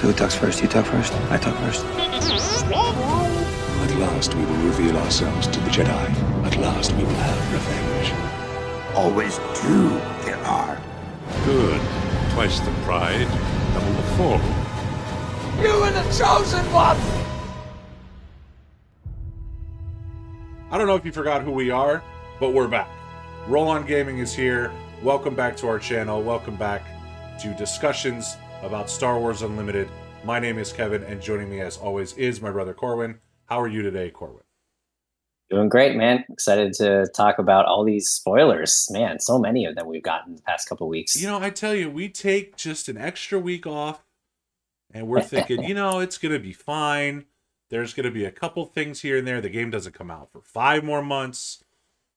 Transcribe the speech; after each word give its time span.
So 0.00 0.06
who 0.06 0.14
talks 0.14 0.34
first? 0.34 0.62
You 0.62 0.68
talk 0.68 0.86
first? 0.86 1.12
I 1.30 1.36
talk 1.36 1.54
first. 1.58 1.84
At 1.84 1.98
last 3.98 4.34
we 4.34 4.42
will 4.46 4.64
reveal 4.64 4.96
ourselves 4.96 5.46
to 5.48 5.60
the 5.60 5.68
Jedi. 5.68 6.46
At 6.46 6.56
last 6.56 6.92
we 6.92 7.04
will 7.04 7.10
have 7.10 7.52
revenge. 7.52 8.14
Always 8.96 9.36
two 9.54 9.90
there 10.24 10.38
are. 10.46 10.80
Good. 11.44 11.82
Twice 12.32 12.60
the 12.60 12.70
pride, 12.86 13.28
double 13.74 13.92
the 13.92 14.02
fall. 14.16 14.40
You 15.62 15.68
are 15.68 15.90
the 15.90 16.02
chosen 16.16 16.64
one! 16.72 16.96
I 20.70 20.78
don't 20.78 20.86
know 20.86 20.96
if 20.96 21.04
you 21.04 21.12
forgot 21.12 21.42
who 21.42 21.50
we 21.52 21.70
are, 21.70 22.02
but 22.40 22.54
we're 22.54 22.68
back. 22.68 22.88
Roll 23.48 23.68
On 23.68 23.84
Gaming 23.84 24.16
is 24.16 24.32
here. 24.32 24.72
Welcome 25.02 25.34
back 25.34 25.58
to 25.58 25.68
our 25.68 25.78
channel. 25.78 26.22
Welcome 26.22 26.56
back 26.56 26.86
to 27.42 27.52
discussions 27.52 28.38
about 28.62 28.90
Star 28.90 29.18
Wars 29.18 29.42
Unlimited. 29.42 29.88
My 30.24 30.38
name 30.38 30.58
is 30.58 30.72
Kevin, 30.72 31.02
and 31.04 31.20
joining 31.20 31.48
me 31.48 31.60
as 31.60 31.78
always 31.78 32.12
is 32.14 32.42
my 32.42 32.50
brother 32.50 32.74
Corwin. 32.74 33.18
How 33.46 33.60
are 33.60 33.68
you 33.68 33.82
today, 33.82 34.10
Corwin? 34.10 34.42
Doing 35.48 35.68
great, 35.68 35.96
man. 35.96 36.24
Excited 36.30 36.74
to 36.74 37.06
talk 37.14 37.38
about 37.38 37.66
all 37.66 37.84
these 37.84 38.08
spoilers. 38.08 38.86
Man, 38.90 39.18
so 39.18 39.38
many 39.38 39.64
of 39.64 39.74
them 39.74 39.86
we've 39.88 40.02
gotten 40.02 40.36
the 40.36 40.42
past 40.42 40.68
couple 40.68 40.88
weeks. 40.88 41.20
You 41.20 41.26
know, 41.26 41.40
I 41.40 41.50
tell 41.50 41.74
you, 41.74 41.90
we 41.90 42.08
take 42.08 42.56
just 42.56 42.88
an 42.88 42.98
extra 42.98 43.38
week 43.38 43.66
off, 43.66 44.04
and 44.92 45.08
we're 45.08 45.22
thinking, 45.22 45.62
you 45.68 45.74
know, 45.74 46.00
it's 46.00 46.18
going 46.18 46.34
to 46.34 46.38
be 46.38 46.52
fine. 46.52 47.24
There's 47.70 47.94
going 47.94 48.04
to 48.04 48.10
be 48.10 48.24
a 48.24 48.32
couple 48.32 48.66
things 48.66 49.00
here 49.00 49.16
and 49.16 49.26
there. 49.26 49.40
The 49.40 49.48
game 49.48 49.70
doesn't 49.70 49.94
come 49.94 50.10
out 50.10 50.30
for 50.30 50.42
five 50.42 50.84
more 50.84 51.02
months. 51.02 51.64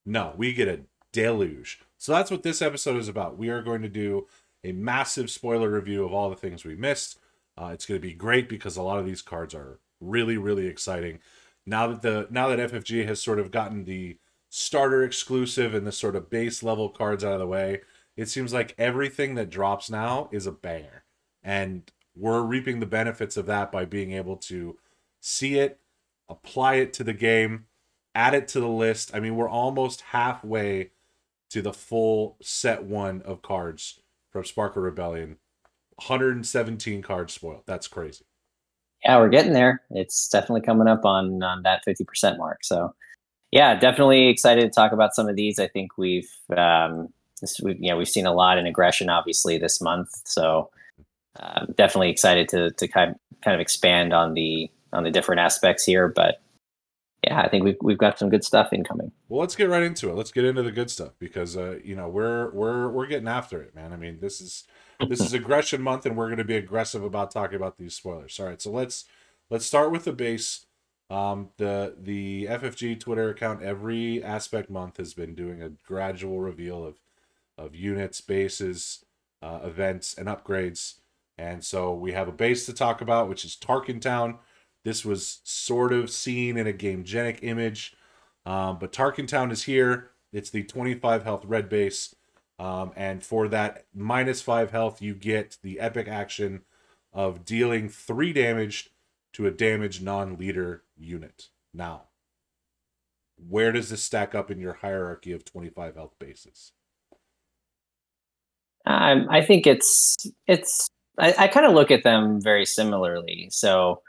No, 0.06 0.34
we 0.36 0.54
get 0.54 0.68
a 0.68 0.82
deluge. 1.14 1.80
So 1.98 2.12
that's 2.12 2.30
what 2.30 2.44
this 2.44 2.62
episode 2.62 2.98
is 2.98 3.08
about. 3.08 3.38
We 3.38 3.50
are 3.50 3.62
going 3.62 3.82
to 3.82 3.90
do 3.90 4.28
a 4.64 4.72
massive 4.72 5.30
spoiler 5.30 5.70
review 5.70 6.04
of 6.06 6.14
all 6.14 6.30
the 6.30 6.36
things 6.36 6.64
we 6.64 6.76
missed. 6.76 7.20
Uh, 7.58 7.72
it's 7.74 7.86
going 7.86 8.00
to 8.00 8.08
be 8.08 8.14
great 8.14 8.50
because 8.50 8.78
a 8.78 8.82
lot 8.82 9.00
of 9.00 9.06
these 9.06 9.22
cards 9.22 9.54
are 9.54 9.80
really, 10.00 10.38
really 10.38 10.68
exciting. 10.68 11.20
Now 11.66 11.88
that 11.88 12.02
the 12.02 12.28
now 12.30 12.50
that 12.50 12.72
FFG 12.72 13.06
has 13.08 13.22
sort 13.22 13.40
of 13.40 13.52
gotten 13.52 13.86
the 13.86 14.18
starter 14.50 15.04
exclusive 15.04 15.74
and 15.74 15.86
the 15.88 15.92
sort 15.92 16.16
of 16.16 16.30
base 16.30 16.62
level 16.64 16.90
cards 16.90 17.24
out 17.24 17.34
of 17.34 17.40
the 17.40 17.48
way, 17.48 17.82
it 18.18 18.28
seems 18.28 18.54
like 18.54 18.76
everything 18.78 19.36
that 19.36 19.50
drops 19.50 19.90
now 19.90 20.30
is 20.32 20.46
a 20.46 20.52
banger, 20.52 21.04
and 21.42 21.92
we're 22.16 22.42
reaping 22.42 22.80
the 22.80 22.86
benefits 22.86 23.38
of 23.38 23.46
that 23.48 23.72
by 23.72 23.86
being 23.86 24.12
able 24.12 24.36
to 24.38 24.78
see 25.20 25.58
it, 25.58 25.80
apply 26.30 26.76
it 26.76 26.94
to 26.94 27.04
the 27.04 27.14
game, 27.14 27.66
add 28.14 28.34
it 28.36 28.48
to 28.50 28.60
the 28.60 28.68
list. 28.68 29.12
I 29.16 29.20
mean, 29.20 29.36
we're 29.36 29.50
almost 29.50 30.02
halfway 30.02 30.92
to 31.50 31.62
the 31.62 31.74
full 31.74 32.38
set 32.42 32.84
one 32.84 33.22
of 33.24 33.42
cards 33.42 34.03
from 34.34 34.44
Spark 34.44 34.76
of 34.76 34.84
Rebellion. 34.84 35.38
117 35.98 37.02
cards 37.04 37.34
spoiled. 37.34 37.64
That's 37.66 37.88
crazy. 37.88 38.26
Yeah, 39.06 39.20
we're 39.20 39.30
getting 39.30 39.54
there. 39.54 39.82
It's 39.92 40.28
definitely 40.28 40.62
coming 40.62 40.88
up 40.88 41.06
on 41.06 41.44
on 41.44 41.62
that 41.64 41.84
50% 41.88 42.38
mark. 42.38 42.64
So, 42.64 42.94
yeah, 43.52 43.76
definitely 43.76 44.28
excited 44.28 44.62
to 44.64 44.70
talk 44.70 44.92
about 44.92 45.14
some 45.14 45.30
of 45.30 45.36
these. 45.36 45.60
I 45.60 45.68
think 45.68 45.98
we've 45.98 46.32
um 46.56 47.10
this 47.42 47.60
we've 47.62 47.80
you 47.80 47.92
know, 47.92 47.98
we've 47.98 48.10
seen 48.10 48.26
a 48.26 48.34
lot 48.34 48.58
in 48.58 48.66
aggression 48.66 49.10
obviously 49.10 49.58
this 49.58 49.82
month. 49.82 50.10
So, 50.26 50.72
um, 51.40 51.68
definitely 51.76 52.10
excited 52.10 52.50
to 52.50 52.72
to 52.72 52.88
kind 52.88 53.16
kind 53.44 53.54
of 53.54 53.62
expand 53.62 54.14
on 54.14 54.34
the 54.34 54.72
on 54.94 55.04
the 55.04 55.12
different 55.12 55.42
aspects 55.42 55.84
here, 55.84 56.08
but 56.08 56.42
yeah, 57.24 57.42
I 57.42 57.50
think 57.50 57.64
we've 57.64 57.78
we've 57.82 57.98
got 57.98 58.20
some 58.20 58.30
good 58.30 58.44
stuff 58.44 58.74
incoming. 58.74 59.12
Well, 59.30 59.40
let's 59.40 59.56
get 59.56 59.70
right 59.70 59.84
into 59.84 60.10
it. 60.10 60.16
Let's 60.16 60.32
get 60.32 60.46
into 60.46 60.62
the 60.62 60.72
good 60.72 60.90
stuff 60.90 61.12
because 61.20 61.56
uh, 61.56 61.80
you 61.84 61.96
know 61.96 62.10
we're 62.10 62.52
we're 62.52 62.90
we're 62.90 63.08
getting 63.08 63.28
after 63.28 63.62
it, 63.62 63.74
man. 63.74 63.94
I 63.94 63.96
mean, 63.96 64.20
this 64.20 64.42
is 64.42 64.66
this 65.08 65.22
is 65.22 65.34
aggression 65.34 65.82
month, 65.82 66.06
and 66.06 66.18
we're 66.18 66.28
going 66.28 66.38
to 66.38 66.44
be 66.44 66.56
aggressive 66.56 67.04
about 67.04 67.32
talking 67.32 67.56
about 67.56 67.78
these 67.78 67.96
spoilers. 67.96 68.38
All 68.40 68.48
right, 68.48 68.62
so 68.62 68.72
let's 68.72 69.06
let's 69.50 69.66
start 69.66 69.92
with 69.92 70.04
the 70.04 70.14
base. 70.14 70.66
Um, 71.10 71.50
the 71.58 71.96
the 71.98 72.48
FFG 72.50 73.00
Twitter 73.00 73.30
account 73.30 73.62
every 73.62 74.24
aspect 74.24 74.70
month 74.70 74.98
has 74.98 75.14
been 75.14 75.36
doing 75.36 75.62
a 75.62 75.70
gradual 75.70 76.42
reveal 76.42 76.86
of 76.86 77.00
of 77.58 77.76
units, 77.76 78.20
bases, 78.20 79.06
uh, 79.42 79.60
events, 79.64 80.14
and 80.18 80.28
upgrades. 80.28 80.96
And 81.38 81.64
so 81.64 81.94
we 81.94 82.12
have 82.12 82.28
a 82.28 82.34
base 82.34 82.66
to 82.66 82.74
talk 82.74 83.02
about, 83.02 83.30
which 83.30 83.46
is 83.46 83.56
Tarkin 83.56 84.02
Town. 84.02 84.40
This 84.84 85.06
was 85.06 85.40
sort 85.44 85.94
of 85.94 86.10
seen 86.10 86.58
in 86.58 86.68
a 86.68 86.74
Gamegenic 86.74 87.40
image, 87.42 87.96
um, 88.46 88.78
but 88.80 88.92
Tarkin 88.92 89.28
Town 89.28 89.52
is 89.52 89.64
here. 89.64 90.12
It's 90.32 90.50
the 90.50 90.64
25 90.64 91.24
health 91.24 91.46
red 91.46 91.70
base. 91.70 92.16
Um, 92.60 92.92
and 92.96 93.24
for 93.24 93.48
that 93.48 93.86
minus 93.94 94.42
five 94.42 94.72
health, 94.72 95.02
you 95.02 95.16
get 95.16 95.58
the 95.64 95.80
epic 95.80 96.08
action 96.08 96.62
of 97.12 97.46
dealing 97.46 97.90
three 97.90 98.34
damage 98.34 98.92
to 99.34 99.48
a 99.48 99.52
damaged 99.52 100.04
non 100.04 100.38
leader 100.38 100.84
unit. 100.98 101.50
Now, 101.74 102.04
where 103.38 103.72
does 103.72 103.90
this 103.90 104.04
stack 104.04 104.36
up 104.36 104.52
in 104.52 104.60
your 104.60 104.74
hierarchy 104.74 105.32
of 105.32 105.46
25 105.46 105.96
health 105.96 106.16
bases? 106.20 106.72
Um, 108.86 109.28
I 109.30 109.42
think 109.42 109.66
it's 109.66 110.18
it's 110.48 110.90
I, 111.18 111.34
I 111.38 111.48
kind 111.48 111.66
of 111.66 111.74
look 111.74 111.92
at 111.92 112.04
them 112.04 112.42
very 112.42 112.66
similarly. 112.66 113.48
So 113.52 114.02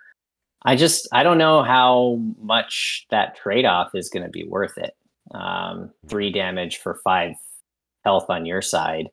I 0.64 0.76
just 0.76 1.06
I 1.12 1.22
don't 1.22 1.38
know 1.38 1.62
how 1.62 2.18
much 2.40 3.06
that 3.10 3.36
trade 3.36 3.64
off 3.64 3.94
is 3.94 4.08
going 4.08 4.24
to 4.24 4.30
be 4.30 4.44
worth 4.44 4.78
it. 4.78 4.94
Um, 5.34 5.90
three 6.08 6.30
damage 6.30 6.78
for 6.78 7.00
five 7.04 7.34
health 8.04 8.26
on 8.28 8.46
your 8.46 8.62
side. 8.62 9.08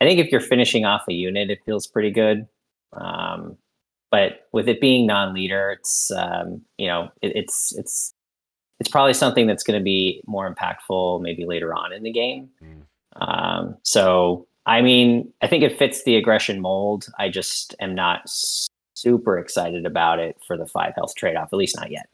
I 0.00 0.04
think 0.04 0.20
if 0.20 0.30
you're 0.30 0.40
finishing 0.40 0.84
off 0.84 1.02
a 1.08 1.12
unit, 1.12 1.50
it 1.50 1.58
feels 1.64 1.86
pretty 1.86 2.10
good. 2.10 2.46
Um, 2.92 3.56
but 4.10 4.46
with 4.52 4.68
it 4.68 4.80
being 4.80 5.06
non-leader, 5.06 5.72
it's 5.72 6.10
um, 6.12 6.62
you 6.78 6.86
know 6.86 7.10
it, 7.22 7.32
it's 7.34 7.76
it's 7.76 8.14
it's 8.80 8.88
probably 8.88 9.14
something 9.14 9.46
that's 9.46 9.64
going 9.64 9.78
to 9.78 9.84
be 9.84 10.22
more 10.26 10.52
impactful 10.52 11.20
maybe 11.20 11.44
later 11.44 11.74
on 11.74 11.92
in 11.92 12.04
the 12.04 12.12
game. 12.12 12.48
Mm. 12.62 12.82
Um, 13.20 13.76
so 13.82 14.46
I 14.66 14.82
mean, 14.82 15.32
I 15.42 15.48
think 15.48 15.64
it 15.64 15.78
fits 15.78 16.04
the 16.04 16.16
aggression 16.16 16.60
mold. 16.60 17.08
I 17.18 17.28
just 17.28 17.74
am 17.80 17.94
not 17.94 18.22
super 19.00 19.38
excited 19.38 19.86
about 19.86 20.18
it 20.18 20.36
for 20.46 20.56
the 20.56 20.66
five 20.66 20.94
health 20.94 21.14
trade 21.14 21.36
off, 21.36 21.52
at 21.52 21.58
least 21.58 21.76
not 21.76 21.90
yet. 21.90 22.08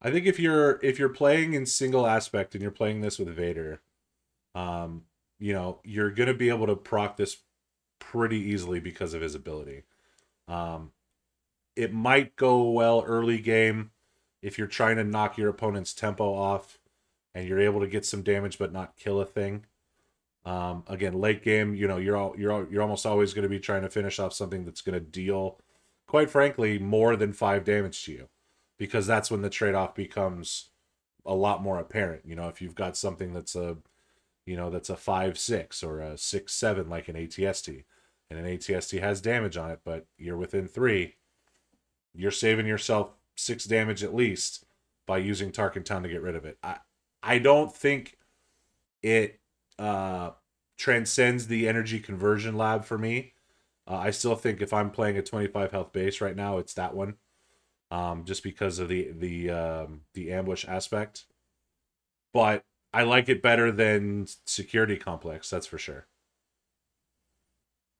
I 0.00 0.10
think 0.10 0.26
if 0.26 0.38
you're 0.38 0.80
if 0.82 0.98
you're 0.98 1.08
playing 1.08 1.54
in 1.54 1.66
single 1.66 2.06
aspect 2.06 2.54
and 2.54 2.62
you're 2.62 2.70
playing 2.70 3.00
this 3.00 3.18
with 3.18 3.28
Vader, 3.28 3.80
um, 4.54 5.04
you 5.38 5.52
know, 5.52 5.80
you're 5.84 6.10
gonna 6.10 6.34
be 6.34 6.48
able 6.48 6.66
to 6.66 6.76
proc 6.76 7.16
this 7.16 7.38
pretty 7.98 8.38
easily 8.38 8.80
because 8.80 9.14
of 9.14 9.22
his 9.22 9.34
ability. 9.34 9.84
Um, 10.48 10.90
it 11.76 11.92
might 11.92 12.36
go 12.36 12.70
well 12.70 13.04
early 13.06 13.38
game 13.38 13.92
if 14.42 14.58
you're 14.58 14.66
trying 14.66 14.96
to 14.96 15.04
knock 15.04 15.38
your 15.38 15.48
opponent's 15.48 15.94
tempo 15.94 16.34
off 16.34 16.78
and 17.34 17.48
you're 17.48 17.60
able 17.60 17.80
to 17.80 17.86
get 17.86 18.04
some 18.04 18.22
damage 18.22 18.58
but 18.58 18.72
not 18.72 18.96
kill 18.96 19.20
a 19.20 19.24
thing. 19.24 19.64
Um, 20.44 20.82
again, 20.88 21.14
late 21.14 21.42
game, 21.42 21.74
you 21.74 21.86
know, 21.86 21.98
you're 21.98 22.16
all, 22.16 22.34
you're 22.36 22.52
all, 22.52 22.66
you're 22.68 22.82
almost 22.82 23.06
always 23.06 23.32
going 23.32 23.44
to 23.44 23.48
be 23.48 23.60
trying 23.60 23.82
to 23.82 23.88
finish 23.88 24.18
off 24.18 24.34
something 24.34 24.64
that's 24.64 24.80
going 24.80 24.94
to 24.94 25.00
deal, 25.00 25.58
quite 26.12 26.28
frankly, 26.28 26.78
more 26.78 27.16
than 27.16 27.32
five 27.32 27.64
damage 27.64 28.04
to 28.04 28.12
you, 28.12 28.28
because 28.76 29.06
that's 29.06 29.30
when 29.30 29.40
the 29.40 29.48
trade 29.48 29.74
off 29.74 29.94
becomes 29.94 30.68
a 31.24 31.34
lot 31.34 31.62
more 31.62 31.78
apparent. 31.78 32.20
You 32.26 32.36
know, 32.36 32.48
if 32.48 32.60
you've 32.60 32.74
got 32.74 32.98
something 32.98 33.32
that's 33.32 33.56
a, 33.56 33.78
you 34.44 34.54
know, 34.54 34.68
that's 34.68 34.90
a 34.90 34.96
five 34.96 35.38
six 35.38 35.82
or 35.82 36.00
a 36.00 36.18
six 36.18 36.52
seven 36.52 36.90
like 36.90 37.08
an 37.08 37.16
ATST, 37.16 37.84
and 38.28 38.38
an 38.38 38.44
ATST 38.44 39.00
has 39.00 39.22
damage 39.22 39.56
on 39.56 39.70
it, 39.70 39.80
but 39.86 40.04
you're 40.18 40.36
within 40.36 40.68
three, 40.68 41.14
you're 42.12 42.30
saving 42.30 42.66
yourself 42.66 43.14
six 43.34 43.64
damage 43.64 44.04
at 44.04 44.14
least 44.14 44.66
by 45.06 45.16
using 45.16 45.50
Tarkin 45.50 45.82
Town 45.82 46.02
to 46.02 46.10
get 46.10 46.20
rid 46.20 46.36
of 46.36 46.44
it. 46.44 46.58
I 46.62 46.76
I 47.22 47.38
don't 47.38 47.74
think 47.74 48.18
it 49.02 49.40
uh, 49.78 50.32
transcends 50.76 51.46
the 51.46 51.66
energy 51.66 52.00
conversion 52.00 52.58
lab 52.58 52.84
for 52.84 52.98
me. 52.98 53.31
Uh, 53.86 53.96
I 53.96 54.10
still 54.10 54.36
think 54.36 54.60
if 54.60 54.72
I'm 54.72 54.90
playing 54.90 55.18
a 55.18 55.22
25 55.22 55.72
health 55.72 55.92
base 55.92 56.20
right 56.20 56.36
now, 56.36 56.58
it's 56.58 56.74
that 56.74 56.94
one, 56.94 57.14
um, 57.90 58.24
just 58.24 58.42
because 58.42 58.78
of 58.78 58.88
the 58.88 59.10
the 59.12 59.50
um, 59.50 60.02
the 60.14 60.32
ambush 60.32 60.64
aspect. 60.66 61.24
But 62.32 62.64
I 62.94 63.02
like 63.02 63.28
it 63.28 63.42
better 63.42 63.72
than 63.72 64.26
security 64.46 64.96
complex. 64.96 65.50
That's 65.50 65.66
for 65.66 65.78
sure. 65.78 66.06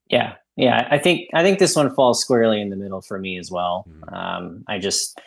Yeah, 0.08 0.34
yeah. 0.56 0.86
I 0.90 0.98
think 0.98 1.30
I 1.34 1.42
think 1.42 1.58
this 1.58 1.74
one 1.74 1.94
falls 1.94 2.20
squarely 2.20 2.60
in 2.60 2.70
the 2.70 2.76
middle 2.76 3.00
for 3.00 3.18
me 3.18 3.38
as 3.38 3.50
well. 3.50 3.86
Mhm. 3.88 4.12
Um, 4.12 4.64
I 4.68 4.78
just 4.78 5.20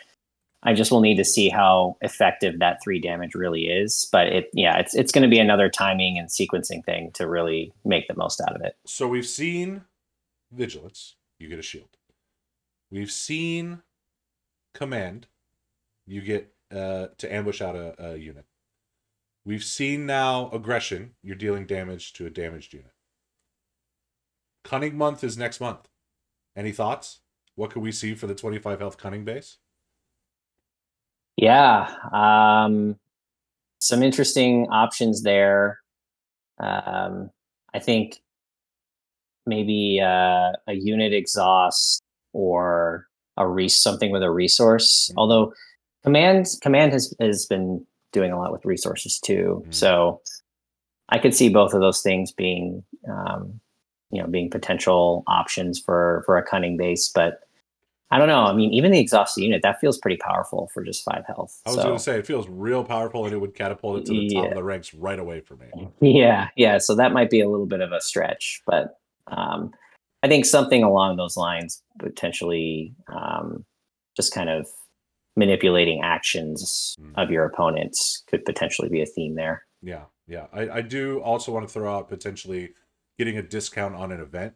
I 0.62 0.74
just 0.74 0.90
will 0.90 1.00
need 1.00 1.16
to 1.16 1.24
see 1.24 1.48
how 1.48 1.96
effective 2.00 2.58
that 2.60 2.82
three 2.82 3.00
damage 3.00 3.34
really 3.34 3.66
is. 3.66 4.08
But 4.10 4.28
it 4.28 4.50
yeah, 4.52 4.78
it's 4.78 4.94
it's 4.94 5.12
going 5.12 5.22
to 5.22 5.28
be 5.28 5.38
another 5.38 5.68
timing 5.68 6.18
and 6.18 6.28
sequencing 6.28 6.84
thing 6.84 7.10
to 7.12 7.28
really 7.28 7.72
make 7.84 8.08
the 8.08 8.16
most 8.16 8.40
out 8.40 8.56
of 8.56 8.62
it. 8.62 8.76
So 8.86 9.06
we've 9.06 9.26
seen 9.26 9.82
vigilance. 10.52 11.16
You 11.38 11.48
get 11.48 11.58
a 11.58 11.62
shield. 11.62 11.96
We've 12.90 13.10
seen 13.10 13.82
command. 14.74 15.26
You 16.06 16.20
get 16.20 16.54
uh, 16.74 17.08
to 17.18 17.32
ambush 17.32 17.60
out 17.60 17.76
a, 17.76 18.12
a 18.12 18.16
unit. 18.16 18.46
We've 19.44 19.64
seen 19.64 20.06
now 20.06 20.50
aggression. 20.50 21.14
You're 21.22 21.36
dealing 21.36 21.66
damage 21.66 22.12
to 22.14 22.26
a 22.26 22.30
damaged 22.30 22.72
unit. 22.72 22.92
Cunning 24.64 24.96
month 24.96 25.22
is 25.22 25.36
next 25.36 25.60
month. 25.60 25.88
Any 26.56 26.72
thoughts? 26.72 27.20
what 27.56 27.70
could 27.70 27.82
we 27.82 27.90
see 27.90 28.14
for 28.14 28.26
the 28.26 28.34
25 28.34 28.78
health 28.78 28.98
cunning 28.98 29.24
base? 29.24 29.58
Yeah, 31.36 31.90
um, 32.12 32.96
some 33.78 34.02
interesting 34.02 34.68
options 34.70 35.22
there. 35.22 35.80
Um, 36.58 37.30
I 37.74 37.78
think 37.78 38.22
maybe 39.46 40.00
uh, 40.02 40.52
a 40.66 40.74
unit 40.74 41.12
exhaust 41.12 42.02
or 42.32 43.06
a 43.36 43.46
re- 43.46 43.68
something 43.68 44.10
with 44.10 44.22
a 44.22 44.30
resource. 44.30 45.08
Mm-hmm. 45.10 45.18
Although 45.18 45.52
command 46.02 46.46
command 46.62 46.92
has 46.92 47.14
has 47.20 47.46
been 47.46 47.84
doing 48.12 48.32
a 48.32 48.38
lot 48.38 48.52
with 48.52 48.64
resources 48.64 49.18
too, 49.18 49.62
Mhm. 49.66 49.74
so 49.74 50.20
I 51.08 51.18
could 51.18 51.34
see 51.34 51.48
both 51.48 51.74
of 51.74 51.80
those 51.80 52.02
things 52.02 52.32
being 52.32 52.82
um, 53.08 53.60
you 54.10 54.20
know 54.22 54.28
being 54.28 54.50
potential 54.50 55.22
options 55.26 55.78
for 55.80 56.22
for 56.26 56.36
a 56.36 56.42
cunning 56.42 56.76
base, 56.76 57.08
but. 57.14 57.40
I 58.08 58.18
don't 58.18 58.28
know. 58.28 58.44
I 58.44 58.52
mean, 58.54 58.72
even 58.72 58.92
the 58.92 59.00
exhausted 59.00 59.42
unit 59.42 59.62
that 59.62 59.80
feels 59.80 59.98
pretty 59.98 60.16
powerful 60.18 60.70
for 60.72 60.84
just 60.84 61.02
five 61.04 61.24
health. 61.26 61.60
I 61.66 61.70
was 61.70 61.76
so. 61.78 61.82
going 61.82 61.96
to 61.96 62.02
say 62.02 62.16
it 62.16 62.24
feels 62.24 62.48
real 62.48 62.84
powerful 62.84 63.24
and 63.24 63.34
it 63.34 63.38
would 63.38 63.56
catapult 63.56 63.98
it 63.98 64.06
to 64.06 64.12
the 64.12 64.28
top 64.32 64.46
of 64.50 64.54
the 64.54 64.62
ranks 64.62 64.94
right 64.94 65.18
away 65.18 65.40
for 65.40 65.56
me. 65.56 65.88
Yeah, 66.00 66.46
yeah. 66.54 66.78
So 66.78 66.94
that 66.94 67.12
might 67.12 67.30
be 67.30 67.40
a 67.40 67.48
little 67.50 67.66
bit 67.66 67.80
of 67.80 67.90
a 67.90 68.00
stretch, 68.00 68.62
but 68.64 69.00
um, 69.28 69.72
I 70.22 70.28
think 70.28 70.44
something 70.44 70.82
along 70.82 71.16
those 71.16 71.36
lines, 71.36 71.82
potentially, 71.98 72.94
um, 73.08 73.64
just 74.16 74.32
kind 74.32 74.48
of 74.48 74.66
manipulating 75.36 76.00
actions 76.02 76.96
Mm. 76.98 77.12
of 77.16 77.30
your 77.30 77.44
opponents, 77.44 78.24
could 78.28 78.44
potentially 78.44 78.88
be 78.88 79.02
a 79.02 79.06
theme 79.06 79.34
there. 79.34 79.64
Yeah, 79.82 80.04
yeah. 80.26 80.46
I, 80.52 80.70
I 80.70 80.80
do 80.80 81.20
also 81.20 81.52
want 81.52 81.66
to 81.66 81.72
throw 81.72 81.94
out 81.94 82.08
potentially 82.08 82.72
getting 83.18 83.36
a 83.36 83.42
discount 83.42 83.94
on 83.94 84.12
an 84.12 84.20
event. 84.20 84.54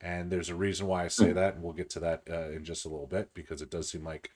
And 0.00 0.30
there's 0.30 0.50
a 0.50 0.54
reason 0.54 0.86
why 0.88 1.04
I 1.04 1.08
say 1.08 1.32
that, 1.32 1.54
and 1.54 1.62
we'll 1.62 1.72
get 1.72 1.88
to 1.90 2.00
that 2.00 2.22
uh, 2.30 2.50
in 2.50 2.64
just 2.64 2.84
a 2.84 2.88
little 2.88 3.06
bit 3.06 3.30
because 3.32 3.62
it 3.62 3.70
does 3.70 3.88
seem 3.90 4.04
like 4.04 4.30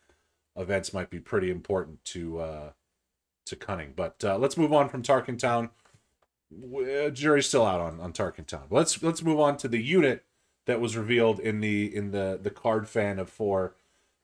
events 0.56 0.94
might 0.94 1.10
be 1.10 1.20
pretty 1.20 1.50
important 1.50 2.02
to 2.06 2.38
uh, 2.38 2.70
to 3.46 3.56
Cunning. 3.56 3.92
But 3.94 4.24
uh, 4.24 4.38
let's 4.38 4.56
move 4.56 4.72
on 4.72 4.88
from 4.88 5.02
Tarkin 5.02 5.38
Town. 5.38 5.70
Uh, 6.52 7.10
Jury's 7.10 7.46
still 7.46 7.64
out 7.64 7.80
on 7.80 8.00
on 8.00 8.12
Tarkin 8.12 8.46
Town. 8.46 8.66
Let's 8.70 9.02
let's 9.02 9.22
move 9.22 9.38
on 9.38 9.56
to 9.58 9.68
the 9.68 9.82
unit 9.82 10.24
that 10.66 10.80
was 10.80 10.96
revealed 10.96 11.38
in 11.38 11.60
the 11.60 11.94
in 11.94 12.10
the 12.10 12.38
the 12.40 12.50
card 12.50 12.88
fan 12.88 13.18
of 13.18 13.28
four 13.28 13.76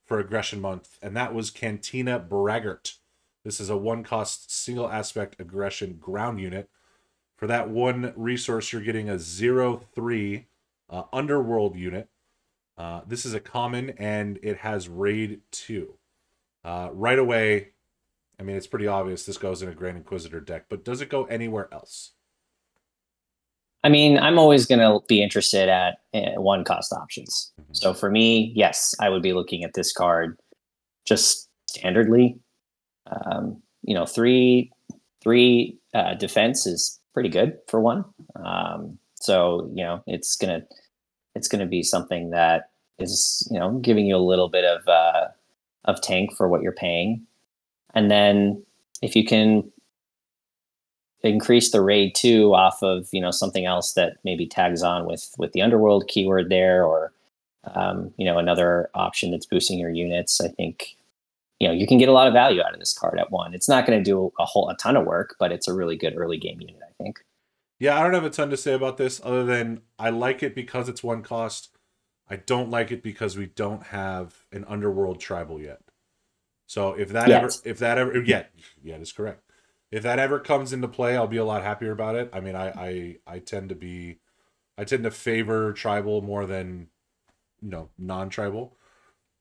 for 0.04 0.18
Aggression 0.18 0.60
Month, 0.60 0.98
and 1.02 1.16
that 1.16 1.34
was 1.34 1.50
Cantina 1.50 2.18
Braggart. 2.18 2.98
This 3.44 3.60
is 3.60 3.70
a 3.70 3.76
one 3.76 4.02
cost 4.02 4.50
single 4.50 4.90
aspect 4.90 5.40
aggression 5.40 5.98
ground 6.00 6.40
unit. 6.40 6.68
For 7.36 7.46
that 7.46 7.68
one 7.68 8.12
resource, 8.16 8.72
you're 8.72 8.82
getting 8.82 9.08
a 9.08 9.18
zero 9.18 9.82
three 9.94 10.46
uh, 10.90 11.04
underworld 11.12 11.76
unit. 11.76 12.08
Uh, 12.76 13.02
this 13.06 13.24
is 13.24 13.34
a 13.34 13.40
common 13.40 13.90
and 13.90 14.38
it 14.42 14.58
has 14.58 14.88
raid 14.88 15.40
two. 15.50 15.94
Uh, 16.64 16.88
right 16.92 17.18
away, 17.18 17.68
I 18.38 18.42
mean, 18.42 18.56
it's 18.56 18.66
pretty 18.66 18.86
obvious 18.86 19.24
this 19.24 19.38
goes 19.38 19.62
in 19.62 19.68
a 19.68 19.74
Grand 19.74 19.96
Inquisitor 19.96 20.40
deck, 20.40 20.66
but 20.68 20.84
does 20.84 21.00
it 21.00 21.08
go 21.08 21.24
anywhere 21.24 21.68
else? 21.72 22.12
I 23.86 23.88
mean, 23.88 24.18
I'm 24.18 24.36
always 24.36 24.66
going 24.66 24.80
to 24.80 24.98
be 25.06 25.22
interested 25.22 25.68
at 25.68 25.98
uh, 26.12 26.40
one 26.40 26.64
cost 26.64 26.92
options. 26.92 27.52
So 27.70 27.94
for 27.94 28.10
me, 28.10 28.52
yes, 28.56 28.96
I 28.98 29.08
would 29.08 29.22
be 29.22 29.32
looking 29.32 29.62
at 29.62 29.74
this 29.74 29.92
card 29.92 30.36
just 31.04 31.48
standardly. 31.70 32.36
Um, 33.06 33.62
you 33.82 33.94
know, 33.94 34.04
three 34.04 34.72
three 35.22 35.78
uh, 35.94 36.14
defense 36.14 36.66
is 36.66 36.98
pretty 37.14 37.28
good 37.28 37.58
for 37.68 37.80
one. 37.80 38.04
Um, 38.44 38.98
so 39.14 39.70
you 39.72 39.84
know, 39.84 40.02
it's 40.08 40.34
gonna 40.34 40.62
it's 41.36 41.46
gonna 41.46 41.66
be 41.66 41.84
something 41.84 42.30
that 42.30 42.70
is 42.98 43.46
you 43.52 43.58
know 43.60 43.78
giving 43.78 44.06
you 44.06 44.16
a 44.16 44.18
little 44.18 44.48
bit 44.48 44.64
of 44.64 44.88
uh, 44.88 45.28
of 45.84 46.02
tank 46.02 46.36
for 46.36 46.48
what 46.48 46.60
you're 46.60 46.72
paying, 46.72 47.24
and 47.94 48.10
then 48.10 48.64
if 49.00 49.14
you 49.14 49.24
can 49.24 49.70
increase 51.26 51.70
the 51.70 51.80
raid 51.80 52.14
two 52.14 52.54
off 52.54 52.82
of 52.82 53.08
you 53.12 53.20
know 53.20 53.30
something 53.30 53.66
else 53.66 53.92
that 53.94 54.16
maybe 54.24 54.46
tags 54.46 54.82
on 54.82 55.06
with 55.06 55.34
with 55.38 55.52
the 55.52 55.62
underworld 55.62 56.08
keyword 56.08 56.48
there 56.48 56.84
or 56.84 57.12
um, 57.74 58.12
you 58.16 58.24
know 58.24 58.38
another 58.38 58.90
option 58.94 59.30
that's 59.30 59.46
boosting 59.46 59.78
your 59.78 59.90
units 59.90 60.40
i 60.40 60.48
think 60.48 60.96
you 61.60 61.66
know 61.68 61.74
you 61.74 61.86
can 61.86 61.98
get 61.98 62.08
a 62.08 62.12
lot 62.12 62.26
of 62.26 62.32
value 62.32 62.62
out 62.62 62.72
of 62.72 62.78
this 62.80 62.96
card 62.96 63.18
at 63.18 63.30
one 63.30 63.54
it's 63.54 63.68
not 63.68 63.86
going 63.86 63.98
to 63.98 64.04
do 64.04 64.32
a 64.38 64.44
whole 64.44 64.68
a 64.68 64.76
ton 64.76 64.96
of 64.96 65.04
work 65.06 65.34
but 65.38 65.52
it's 65.52 65.68
a 65.68 65.74
really 65.74 65.96
good 65.96 66.14
early 66.16 66.38
game 66.38 66.60
unit 66.60 66.80
i 66.82 67.02
think 67.02 67.18
Yeah, 67.78 67.98
I 67.98 68.02
don't 68.02 68.14
have 68.14 68.24
a 68.24 68.30
ton 68.30 68.50
to 68.50 68.56
say 68.56 68.72
about 68.72 68.96
this 68.96 69.20
other 69.22 69.44
than 69.44 69.82
I 69.98 70.10
like 70.10 70.42
it 70.42 70.54
because 70.54 70.88
it's 70.88 71.02
one 71.04 71.22
cost. 71.22 71.70
I 72.28 72.36
don't 72.36 72.70
like 72.70 72.90
it 72.90 73.02
because 73.02 73.36
we 73.36 73.46
don't 73.46 73.84
have 73.88 74.46
an 74.50 74.64
underworld 74.66 75.20
tribal 75.20 75.60
yet. 75.60 75.80
So 76.66 76.94
if 76.94 77.10
that 77.10 77.28
Yet. 77.28 77.42
ever 77.42 77.50
if 77.64 77.78
that 77.78 77.98
ever 77.98 78.22
yet 78.22 78.52
yet 78.82 79.00
is 79.00 79.12
correct. 79.12 79.45
If 79.90 80.02
that 80.02 80.18
ever 80.18 80.40
comes 80.40 80.72
into 80.72 80.88
play, 80.88 81.16
I'll 81.16 81.26
be 81.28 81.36
a 81.36 81.44
lot 81.44 81.62
happier 81.62 81.92
about 81.92 82.16
it. 82.16 82.30
I 82.32 82.40
mean, 82.40 82.56
I 82.56 82.68
I 82.70 83.16
I 83.26 83.38
tend 83.40 83.68
to 83.70 83.74
be 83.74 84.20
I 84.78 84.84
tend 84.84 85.04
to 85.04 85.10
favor 85.10 85.72
tribal 85.72 86.22
more 86.22 86.46
than 86.46 86.88
you 87.62 87.70
know, 87.70 87.90
non-tribal. 87.98 88.76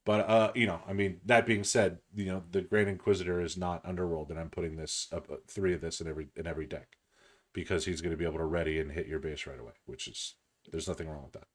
But 0.06 0.30
uh, 0.30 0.52
you 0.56 0.68
know, 0.68 0.82
I 0.88 0.94
mean, 0.94 1.22
that 1.26 1.46
being 1.48 1.64
said, 1.64 2.00
you 2.16 2.26
know, 2.26 2.44
the 2.52 2.62
Grand 2.62 2.90
Inquisitor 2.90 3.42
is 3.42 3.58
not 3.58 3.86
underworld 3.86 4.30
and 4.32 4.40
I'm 4.40 4.50
putting 4.52 4.78
this 4.78 5.08
up 5.12 5.30
uh, 5.32 5.38
3 5.50 5.74
of 5.74 5.82
this 5.82 6.02
in 6.02 6.08
every 6.08 6.30
in 6.36 6.48
every 6.48 6.68
deck 6.68 6.98
because 7.54 7.86
he's 7.86 8.02
going 8.02 8.12
to 8.12 8.18
be 8.18 8.26
able 8.26 8.40
to 8.40 8.46
ready 8.46 8.80
and 8.80 8.92
hit 8.92 9.08
your 9.08 9.20
base 9.20 9.48
right 9.48 9.60
away, 9.60 9.74
which 9.86 10.08
is 10.08 10.36
there's 10.72 10.88
nothing 10.88 11.10
wrong 11.10 11.24
with 11.24 11.34
that. 11.34 11.48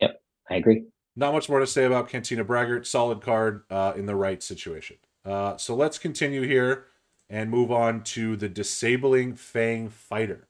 Yep, 0.00 0.20
I 0.50 0.56
agree 0.56 0.84
Not 1.14 1.34
much 1.34 1.48
more 1.48 1.60
to 1.60 1.66
say 1.66 1.84
about 1.84 2.08
Cantina 2.08 2.44
Braggart. 2.44 2.86
Solid 2.86 3.20
card 3.20 3.64
uh, 3.70 3.92
in 3.96 4.06
the 4.06 4.16
right 4.16 4.42
situation. 4.42 4.96
Uh, 5.24 5.56
so 5.56 5.74
let's 5.74 5.98
continue 5.98 6.42
here 6.42 6.86
and 7.32 7.50
move 7.50 7.72
on 7.72 8.02
to 8.02 8.36
the 8.36 8.48
Disabling 8.48 9.34
Fang 9.34 9.88
Fighter, 9.88 10.48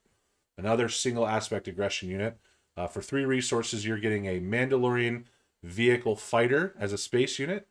another 0.58 0.88
single 0.88 1.28
aspect 1.28 1.68
aggression 1.68 2.10
unit. 2.10 2.38
Uh, 2.76 2.88
for 2.88 3.00
three 3.00 3.24
resources, 3.24 3.86
you're 3.86 4.00
getting 4.00 4.26
a 4.26 4.40
Mandalorian 4.40 5.24
Vehicle 5.62 6.16
Fighter 6.16 6.74
as 6.76 6.92
a 6.92 6.98
space 6.98 7.38
unit, 7.38 7.68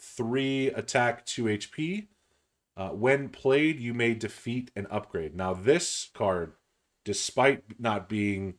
three 0.00 0.68
attack, 0.68 1.26
two 1.26 1.44
HP. 1.44 2.06
Uh, 2.76 2.90
when 2.90 3.28
played, 3.28 3.80
you 3.80 3.92
may 3.92 4.14
defeat 4.14 4.70
and 4.76 4.86
upgrade. 4.88 5.34
Now, 5.34 5.52
this 5.52 6.10
card, 6.14 6.52
despite 7.04 7.80
not 7.80 8.08
being 8.08 8.54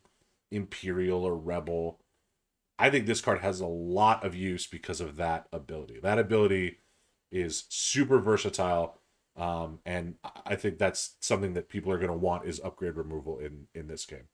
Imperial 0.50 1.24
or 1.24 1.36
Rebel, 1.36 2.00
I 2.78 2.90
think 2.90 3.06
this 3.06 3.22
card 3.22 3.38
has 3.38 3.60
a 3.60 3.66
lot 3.66 4.24
of 4.24 4.34
use 4.34 4.66
because 4.66 5.00
of 5.00 5.16
that 5.16 5.46
ability. 5.54 6.00
That 6.02 6.18
ability 6.18 6.80
is 7.32 7.64
super 7.70 8.18
versatile, 8.18 8.98
um, 9.36 9.78
and 9.84 10.14
I- 10.46 10.56
think 10.56 10.78
that's 10.78 11.16
something 11.20 11.54
that 11.54 11.68
people 11.68 11.92
are 11.92 11.98
going 11.98 12.10
to 12.10 12.16
want 12.16 12.46
is 12.46 12.60
upgrade 12.64 12.96
removal 12.96 13.38
in 13.38 13.66
in 13.74 13.86
this 13.86 14.04
game. 14.06 14.28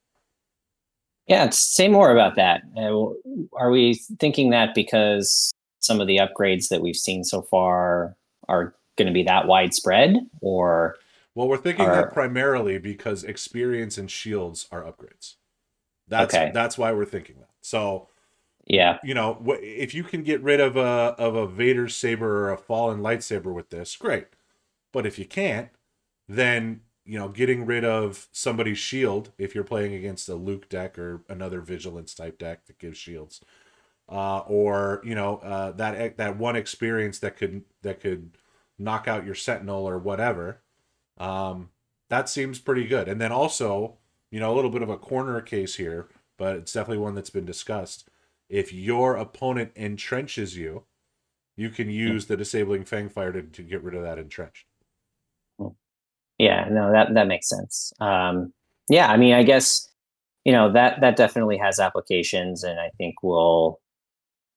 yeah 1.27 1.49
say 1.51 1.89
more 1.89 2.11
about 2.13 2.37
that 2.37 2.63
uh, 2.77 2.93
are 3.57 3.71
we 3.71 3.95
thinking 4.19 4.51
that 4.51 4.75
because 4.75 5.51
some 5.81 6.01
of 6.01 6.07
the 6.07 6.19
upgrades 6.19 6.69
that 6.69 6.81
we've 6.83 6.97
seen 6.97 7.25
so 7.25 7.43
far 7.43 8.17
are 8.49 8.75
going 8.97 9.07
to 9.07 9.13
be 9.13 9.23
that 9.25 9.47
widespread 9.47 10.17
or 10.41 10.97
Well, 11.35 11.49
we're 11.49 11.57
thinking 11.57 11.87
Are- 11.87 11.95
that 11.97 12.13
primarily 12.13 12.79
because 12.79 13.25
experience 13.25 13.97
and 13.99 14.11
shields 14.11 14.69
are 14.71 14.83
upgrades. 14.83 15.35
That's 16.09 16.35
Okay. 16.35 16.51
that's 16.53 16.77
why 16.77 16.93
we're 16.93 17.05
thinking 17.07 17.37
that. 17.41 17.51
So 17.63 18.09
yeah 18.67 18.99
you 19.03 19.15
know, 19.15 19.43
if 19.61 19.93
you 19.95 20.05
can 20.05 20.23
get 20.23 20.41
rid 20.43 20.61
of 20.61 20.77
a 20.77 21.15
of 21.19 21.35
a 21.35 21.47
Vader 21.49 21.89
saber 21.89 22.47
or 22.47 22.53
a 22.53 22.57
fallen 22.59 23.01
lightsaber 23.01 23.53
with 23.53 23.71
this, 23.71 23.97
great. 23.97 24.27
But 24.93 25.07
if 25.07 25.19
you 25.19 25.25
can't, 25.25 25.71
then 26.29 26.83
you 27.05 27.19
know, 27.19 27.29
getting 27.29 27.67
rid 27.67 27.85
of 27.85 28.29
somebody's 28.31 28.79
shield 28.79 29.33
if 29.37 29.55
you're 29.55 29.65
playing 29.65 29.93
against 29.95 30.29
a 30.29 30.37
Luke 30.37 30.69
deck 30.69 30.99
or 30.99 31.25
another 31.29 31.61
vigilance 31.61 32.15
type 32.15 32.39
deck 32.39 32.67
that 32.67 32.79
gives 32.79 32.97
shields, 32.97 33.41
uh, 34.09 34.39
or 34.41 35.03
you 35.05 35.15
know, 35.15 35.39
uh, 35.39 35.73
that 35.73 36.17
that 36.17 36.37
one 36.39 36.57
experience 36.57 37.19
that 37.21 37.37
could 37.37 37.63
that 37.83 38.01
could 38.01 38.39
knock 38.79 39.09
out 39.09 39.27
your 39.27 39.35
sentinel 39.35 39.89
or 39.89 39.99
whatever. 39.99 40.61
Um, 41.19 41.71
that 42.09 42.29
seems 42.29 42.59
pretty 42.59 42.87
good. 42.87 43.09
And 43.09 43.21
then 43.21 43.33
also, 43.33 43.99
you 44.31 44.41
know, 44.41 44.53
a 44.53 44.57
little 44.57 44.71
bit 44.71 44.83
of 44.83 44.91
a 44.91 44.99
corner 44.99 45.41
case 45.41 45.77
here, 45.77 46.09
but 46.37 46.57
it's 46.57 46.73
definitely 46.73 47.03
one 47.03 47.15
that's 47.15 47.31
been 47.31 47.45
discussed 47.45 48.09
if 48.53 48.71
your 48.71 49.17
opponent 49.17 49.75
entrenches 49.75 50.55
you, 50.55 50.85
you 51.57 51.71
can 51.71 51.89
use 51.89 52.27
the 52.27 52.37
disabling 52.37 52.85
fang 52.85 53.09
fighter 53.09 53.41
to, 53.41 53.49
to 53.49 53.63
get 53.63 53.83
rid 53.83 53.95
of 53.95 54.03
that 54.03 54.19
entrenched. 54.19 54.67
Yeah, 56.43 56.67
no, 56.69 56.91
that 56.91 57.15
that 57.15 57.29
makes 57.29 57.49
sense. 57.49 57.93
Um, 58.01 58.53
yeah, 58.89 59.13
I 59.13 59.17
mean, 59.17 59.33
I 59.33 59.45
guess 59.45 59.89
you 60.45 60.53
know 60.53 60.73
that 60.73 61.01
that 61.01 61.15
definitely 61.15 61.57
has 61.59 61.79
applications, 61.79 62.65
and 62.65 62.81
I 62.81 62.91
think 62.99 63.23
will 63.23 63.81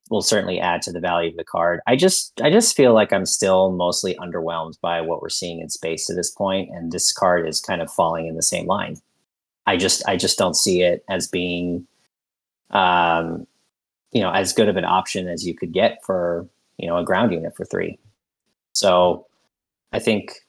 will 0.10 0.24
certainly 0.24 0.60
add 0.60 0.82
to 0.84 0.92
the 0.92 1.00
value 1.00 1.30
of 1.32 1.38
the 1.38 1.44
card. 1.44 1.82
I 1.88 1.96
just 1.96 2.42
I 2.42 2.50
just 2.50 2.75
feel 2.75 2.94
like 2.96 3.13
I'm 3.13 3.27
still 3.27 3.72
mostly 3.72 4.15
underwhelmed 4.15 4.80
by 4.82 5.01
what 5.01 5.22
we're 5.22 5.30
seeing 5.30 5.62
in 5.62 5.70
space 5.70 6.08
to 6.08 6.15
this 6.15 6.32
point, 6.32 6.72
and 6.72 6.92
this 6.92 7.12
card 7.13 7.48
is 7.48 7.62
kind 7.62 7.82
of 7.84 7.92
falling 7.94 8.27
in 8.27 8.36
the 8.36 8.44
same 8.44 8.65
line. 8.68 8.98
I 9.68 9.77
just 9.77 10.04
I 10.08 10.18
just 10.18 10.38
don't 10.39 10.56
see 10.56 10.82
it 10.84 11.04
as 11.10 11.27
being 11.27 11.88
um, 12.72 13.48
you 14.12 14.22
know 14.22 14.32
as 14.32 14.54
good 14.54 14.70
of 14.70 14.77
an 14.77 14.86
option 14.86 15.30
as 15.30 15.46
you 15.48 15.56
could 15.56 15.74
get 15.74 16.04
for 16.06 16.48
you 16.77 16.88
know 16.88 16.98
a 16.98 17.06
ground 17.06 17.34
unit 17.34 17.56
for 17.56 17.65
three. 17.65 18.00
So 18.74 19.27
I 19.94 20.00
think 20.00 20.45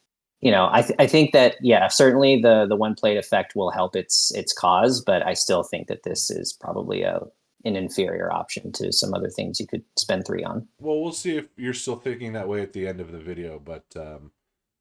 you 0.47 0.53
know 0.53 0.69
I 0.71 0.83
th- 0.83 0.95
I 1.01 1.09
think 1.09 1.33
that 1.33 1.57
yeah 1.61 1.89
certainly 1.89 2.41
the 2.41 2.67
the 2.69 2.77
when 2.77 2.95
played 2.95 3.17
effect 3.17 3.57
will 3.57 3.73
help 3.73 3.97
its 3.97 4.33
its 4.33 4.53
cause, 4.53 5.03
but 5.05 5.27
I 5.27 5.35
still 5.35 5.65
think 5.65 5.89
that 5.89 6.05
this 6.05 6.31
is 6.31 6.53
probably 6.53 7.03
a 7.03 7.21
an 7.65 7.75
inferior 7.75 8.33
option 8.33 8.71
to 8.71 8.93
some 8.93 9.13
other 9.13 9.29
things 9.29 9.59
you 9.59 9.67
could 9.67 9.83
spend 9.99 10.25
three 10.25 10.45
on. 10.45 10.69
Well, 10.79 11.01
we'll 11.03 11.11
see 11.11 11.37
if 11.37 11.49
you're 11.57 11.75
still 11.75 11.97
thinking 11.97 12.33
that 12.35 12.47
way 12.47 12.63
at 12.63 12.73
the 12.73 12.87
end 12.87 13.01
of 13.01 13.11
the 13.11 13.19
video, 13.19 13.59
but 13.59 13.87
um, 13.97 14.31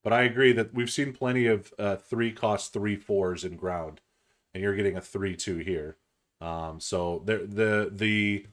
but 0.03 0.13
I 0.13 0.21
agree 0.21 0.53
that 0.53 0.71
we've 0.71 0.91
seen 0.91 1.13
plenty 1.13 1.47
of 1.47 1.73
uh, 1.79 1.95
three 1.95 2.31
cost 2.31 2.71
three 2.71 2.95
fours 2.95 3.43
in 3.43 3.55
ground, 3.55 4.01
and 4.53 4.61
you're 4.61 4.75
getting 4.75 4.97
a 4.97 5.01
three 5.01 5.35
two 5.35 5.57
here. 5.57 5.97
Um, 6.41 6.79
so 6.79 7.23
the 7.25 7.37
the 7.37 7.89
the 7.91 8.45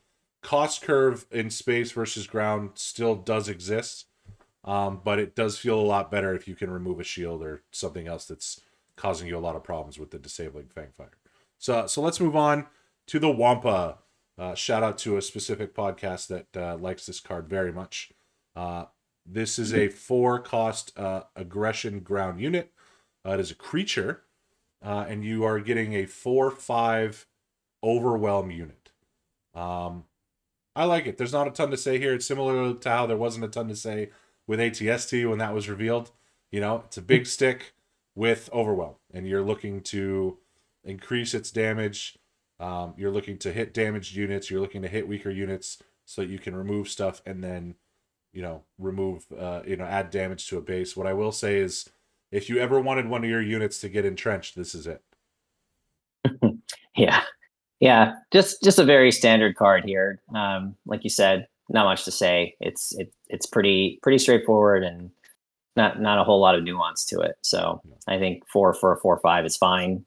cost 0.42 0.80
curve 0.80 1.26
in 1.30 1.50
space 1.50 1.92
versus 1.92 2.26
ground 2.26 2.70
still 2.76 3.16
does 3.16 3.50
exist, 3.50 4.06
um, 4.64 5.00
but 5.02 5.18
it 5.18 5.34
does 5.34 5.58
feel 5.58 5.78
a 5.78 5.82
lot 5.82 6.10
better 6.10 6.34
if 6.34 6.46
you 6.46 6.54
can 6.54 6.70
remove 6.70 7.00
a 7.00 7.04
shield 7.04 7.42
or 7.42 7.62
something 7.70 8.06
else 8.06 8.24
that's 8.26 8.60
causing 8.96 9.26
you 9.26 9.36
a 9.36 9.40
lot 9.40 9.56
of 9.56 9.64
problems 9.64 9.98
with 9.98 10.10
the 10.10 10.18
disabling 10.18 10.68
Fang 10.68 10.88
Fighter. 10.96 11.18
So 11.58 11.86
so 11.86 12.02
let's 12.02 12.20
move 12.20 12.36
on 12.36 12.66
to 13.06 13.18
the 13.18 13.30
Wampa. 13.30 13.98
Uh, 14.38 14.54
shout 14.54 14.82
out 14.82 14.98
to 14.98 15.16
a 15.16 15.22
specific 15.22 15.74
podcast 15.74 16.28
that 16.28 16.56
uh, 16.56 16.76
likes 16.76 17.06
this 17.06 17.20
card 17.20 17.48
very 17.48 17.72
much. 17.72 18.12
Uh, 18.56 18.86
this 19.24 19.58
is 19.58 19.72
a 19.72 19.88
four 19.88 20.40
cost 20.40 20.96
uh, 20.98 21.22
aggression 21.36 22.00
ground 22.00 22.40
unit. 22.40 22.72
Uh, 23.26 23.32
it 23.32 23.40
is 23.40 23.50
a 23.50 23.54
creature, 23.54 24.22
uh, 24.84 25.04
and 25.08 25.24
you 25.24 25.44
are 25.44 25.60
getting 25.60 25.94
a 25.94 26.06
four 26.06 26.50
five 26.50 27.26
overwhelm 27.84 28.50
unit. 28.50 28.90
Um, 29.54 30.04
I 30.74 30.84
like 30.84 31.06
it. 31.06 31.18
There's 31.18 31.32
not 31.32 31.46
a 31.46 31.50
ton 31.50 31.70
to 31.70 31.76
say 31.76 31.98
here. 31.98 32.14
It's 32.14 32.26
similar 32.26 32.74
to 32.74 32.88
how 32.88 33.06
there 33.06 33.16
wasn't 33.16 33.44
a 33.44 33.48
ton 33.48 33.68
to 33.68 33.76
say 33.76 34.10
with 34.46 34.60
ATST 34.60 35.28
when 35.28 35.38
that 35.38 35.54
was 35.54 35.68
revealed. 35.68 36.10
You 36.50 36.60
know, 36.60 36.84
it's 36.86 36.98
a 36.98 37.02
big 37.02 37.26
stick 37.26 37.74
with 38.14 38.50
overwhelm, 38.52 38.96
and 39.12 39.26
you're 39.26 39.42
looking 39.42 39.80
to 39.82 40.38
increase 40.84 41.34
its 41.34 41.50
damage. 41.50 42.18
Um, 42.60 42.94
you're 42.96 43.10
looking 43.10 43.38
to 43.38 43.52
hit 43.52 43.74
damaged 43.74 44.14
units. 44.14 44.50
You're 44.50 44.60
looking 44.60 44.82
to 44.82 44.88
hit 44.88 45.08
weaker 45.08 45.30
units 45.30 45.78
so 46.04 46.22
that 46.22 46.30
you 46.30 46.38
can 46.38 46.54
remove 46.54 46.88
stuff 46.88 47.22
and 47.24 47.42
then 47.42 47.74
you 48.32 48.42
know 48.42 48.62
remove 48.78 49.24
uh, 49.38 49.62
you 49.66 49.76
know 49.76 49.84
add 49.84 50.10
damage 50.10 50.48
to 50.48 50.58
a 50.58 50.60
base 50.60 50.96
what 50.96 51.06
i 51.06 51.12
will 51.12 51.32
say 51.32 51.58
is 51.58 51.88
if 52.30 52.48
you 52.48 52.58
ever 52.58 52.80
wanted 52.80 53.08
one 53.08 53.22
of 53.24 53.30
your 53.30 53.42
units 53.42 53.78
to 53.80 53.88
get 53.88 54.04
entrenched 54.04 54.56
this 54.56 54.74
is 54.74 54.86
it 54.86 55.02
Yeah, 56.96 57.22
yeah, 57.80 58.14
just 58.32 58.62
just 58.62 58.78
a 58.78 58.84
very 58.84 59.10
standard 59.12 59.56
card 59.56 59.84
here. 59.84 60.20
Um, 60.34 60.76
like 60.86 61.04
you 61.04 61.10
said, 61.10 61.46
not 61.72 61.84
much 61.86 62.04
to 62.04 62.12
say. 62.12 62.54
It's 62.60 62.94
it, 62.98 63.12
it's 63.28 63.46
pretty 63.46 63.98
pretty 64.02 64.18
straightforward 64.18 64.84
and 64.84 65.10
not 65.76 66.00
not 66.00 66.18
a 66.18 66.24
whole 66.24 66.40
lot 66.40 66.54
of 66.54 66.62
nuance 66.62 67.04
to 67.06 67.20
it. 67.20 67.36
So 67.42 67.80
I 68.06 68.18
think 68.18 68.42
four 68.48 68.74
for 68.74 68.92
a 68.92 69.00
four 69.00 69.18
five 69.18 69.44
is 69.44 69.56
fine. 69.56 70.04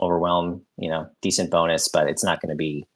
Overwhelm, 0.00 0.62
you 0.76 0.90
know, 0.90 1.08
decent 1.22 1.50
bonus, 1.50 1.88
but 1.88 2.08
it's 2.08 2.24
not 2.24 2.40
going 2.40 2.50
to 2.50 2.56
be 2.56 2.86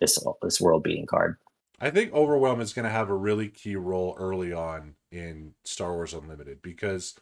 this 0.00 0.18
this 0.42 0.60
world 0.60 0.82
beating 0.82 1.06
card. 1.06 1.36
i 1.80 1.88
think 1.90 2.12
overwhelm 2.12 2.60
is 2.60 2.72
going 2.72 2.84
to 2.84 2.90
have 2.90 3.10
a 3.10 3.14
really 3.14 3.48
key 3.48 3.76
role 3.76 4.16
early 4.18 4.52
on 4.52 4.94
in 5.12 5.54
star 5.64 5.94
wars 5.94 6.12
unlimited 6.12 6.60
because 6.62 7.14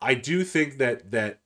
i 0.00 0.14
do 0.14 0.44
think 0.44 0.78
that 0.78 1.10
that 1.10 1.40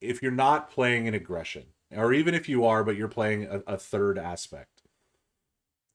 if 0.00 0.22
you're 0.22 0.32
not 0.32 0.70
playing 0.70 1.06
an 1.06 1.14
aggression 1.14 1.64
or 1.92 2.12
even 2.12 2.34
if 2.34 2.48
you 2.48 2.64
are 2.64 2.82
but 2.82 2.96
you're 2.96 3.08
playing 3.08 3.44
a, 3.44 3.60
a 3.66 3.76
third 3.76 4.18
aspect 4.18 4.75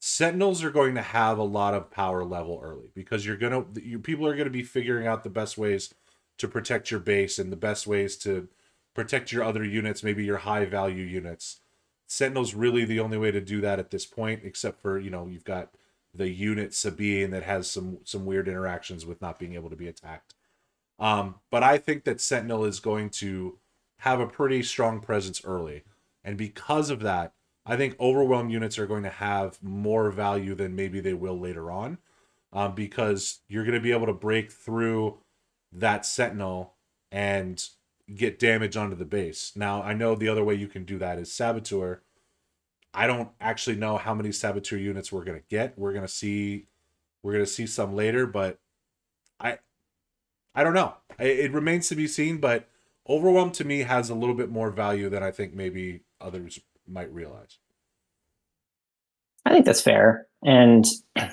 sentinels 0.03 0.63
are 0.63 0.71
going 0.71 0.95
to 0.95 1.01
have 1.01 1.37
a 1.37 1.43
lot 1.43 1.75
of 1.75 1.91
power 1.91 2.25
level 2.25 2.59
early 2.63 2.89
because 2.95 3.23
you're 3.23 3.37
gonna 3.37 3.63
you 3.75 3.99
people 3.99 4.25
are 4.25 4.33
going 4.33 4.45
to 4.45 4.51
be 4.51 4.63
figuring 4.63 5.05
out 5.05 5.23
the 5.23 5.29
best 5.29 5.59
ways 5.59 5.93
to 6.39 6.47
protect 6.47 6.89
your 6.89 6.99
base 6.99 7.37
and 7.37 7.51
the 7.51 7.55
best 7.55 7.85
ways 7.85 8.17
to 8.17 8.49
protect 8.95 9.31
your 9.31 9.43
other 9.43 9.63
units 9.63 10.01
maybe 10.01 10.25
your 10.25 10.39
high 10.39 10.65
value 10.65 11.05
units. 11.05 11.59
Sentinel's 12.07 12.55
really 12.55 12.83
the 12.83 12.99
only 12.99 13.17
way 13.17 13.29
to 13.29 13.39
do 13.39 13.61
that 13.61 13.77
at 13.77 13.91
this 13.91 14.07
point 14.07 14.41
except 14.43 14.81
for 14.81 14.97
you 14.97 15.11
know 15.11 15.27
you've 15.27 15.45
got 15.45 15.69
the 16.15 16.29
unit 16.29 16.73
sabine 16.73 17.29
that 17.29 17.43
has 17.43 17.69
some 17.69 17.99
some 18.03 18.25
weird 18.25 18.47
interactions 18.47 19.05
with 19.05 19.21
not 19.21 19.37
being 19.37 19.53
able 19.53 19.69
to 19.69 19.75
be 19.75 19.87
attacked. 19.87 20.33
Um 20.97 21.35
but 21.51 21.61
i 21.61 21.77
think 21.77 22.05
that 22.05 22.19
sentinel 22.19 22.65
is 22.65 22.79
going 22.79 23.11
to 23.11 23.59
have 23.99 24.19
a 24.19 24.25
pretty 24.25 24.63
strong 24.63 24.99
presence 24.99 25.45
early. 25.45 25.83
And 26.23 26.37
because 26.37 26.89
of 26.89 27.01
that 27.01 27.33
I 27.65 27.77
think 27.77 27.95
overwhelm 27.99 28.49
units 28.49 28.79
are 28.79 28.87
going 28.87 29.03
to 29.03 29.09
have 29.09 29.61
more 29.61 30.09
value 30.11 30.55
than 30.55 30.75
maybe 30.75 30.99
they 30.99 31.13
will 31.13 31.39
later 31.39 31.71
on, 31.71 31.99
um, 32.51 32.73
because 32.73 33.39
you're 33.47 33.63
going 33.63 33.75
to 33.75 33.79
be 33.79 33.91
able 33.91 34.07
to 34.07 34.13
break 34.13 34.51
through 34.51 35.19
that 35.71 36.05
sentinel 36.05 36.73
and 37.11 37.63
get 38.13 38.39
damage 38.39 38.75
onto 38.75 38.95
the 38.95 39.05
base. 39.05 39.53
Now 39.55 39.81
I 39.81 39.93
know 39.93 40.15
the 40.15 40.27
other 40.27 40.43
way 40.43 40.55
you 40.55 40.67
can 40.67 40.85
do 40.85 40.97
that 40.97 41.19
is 41.19 41.31
saboteur. 41.31 42.01
I 42.93 43.07
don't 43.07 43.29
actually 43.39 43.77
know 43.77 43.97
how 43.97 44.13
many 44.13 44.31
saboteur 44.31 44.77
units 44.77 45.11
we're 45.11 45.23
going 45.23 45.39
to 45.39 45.47
get. 45.49 45.77
We're 45.77 45.93
going 45.93 46.05
to 46.05 46.11
see 46.11 46.65
we're 47.23 47.33
going 47.33 47.45
to 47.45 47.51
see 47.51 47.67
some 47.67 47.95
later, 47.95 48.25
but 48.25 48.59
I 49.39 49.59
I 50.53 50.63
don't 50.63 50.73
know. 50.73 50.95
It, 51.19 51.39
it 51.39 51.53
remains 51.53 51.87
to 51.89 51.95
be 51.95 52.07
seen, 52.07 52.39
but 52.39 52.67
overwhelm 53.07 53.51
to 53.51 53.63
me 53.63 53.79
has 53.83 54.09
a 54.09 54.15
little 54.15 54.35
bit 54.35 54.49
more 54.49 54.71
value 54.71 55.09
than 55.09 55.23
I 55.23 55.31
think 55.31 55.53
maybe 55.53 56.01
others 56.19 56.59
might 56.91 57.11
realize. 57.13 57.57
I 59.45 59.51
think 59.51 59.65
that's 59.65 59.81
fair, 59.81 60.27
and 60.43 60.85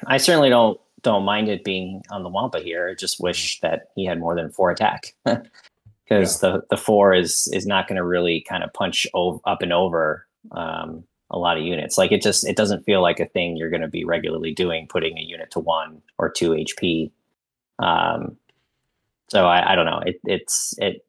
I 0.07 0.17
certainly 0.17 0.49
don't 0.49 0.81
don't 1.03 1.25
mind 1.25 1.49
it 1.49 1.65
being 1.65 2.03
on 2.11 2.23
the 2.23 2.29
Wampa 2.29 2.61
here. 2.61 2.89
I 2.89 2.95
just 2.95 3.21
wish 3.21 3.61
that 3.61 3.91
he 3.95 4.05
had 4.05 4.19
more 4.19 4.35
than 4.35 4.51
four 4.51 4.71
attack, 4.71 5.15
because 6.05 6.41
the 6.41 6.63
the 6.71 6.77
four 6.77 7.15
is 7.15 7.49
is 7.53 7.67
not 7.67 7.87
going 7.87 7.97
to 7.97 8.05
really 8.05 8.45
kind 8.49 8.65
of 8.65 8.73
punch 8.73 9.07
o- 9.15 9.41
up 9.45 9.63
and 9.63 9.73
over 9.73 10.27
um, 10.53 11.05
a 11.31 11.39
lot 11.39 11.59
of 11.59 11.65
units. 11.65 11.99
Like 11.99 12.13
it 12.13 12.23
just 12.23 12.47
it 12.47 12.57
doesn't 12.57 12.85
feel 12.85 13.03
like 13.03 13.21
a 13.21 13.27
thing 13.27 13.57
you're 13.57 13.71
going 13.71 13.83
to 13.83 13.89
be 13.89 14.05
regularly 14.05 14.53
doing, 14.53 14.87
putting 14.89 15.19
a 15.19 15.23
unit 15.23 15.51
to 15.53 15.61
one 15.61 16.01
or 16.17 16.31
two 16.31 16.51
HP. 16.51 17.11
Um, 17.79 18.37
so 19.29 19.47
I, 19.47 19.73
I 19.73 19.75
don't 19.75 19.87
know. 19.87 20.01
It 20.05 20.21
it's 20.25 20.75
it 20.79 21.05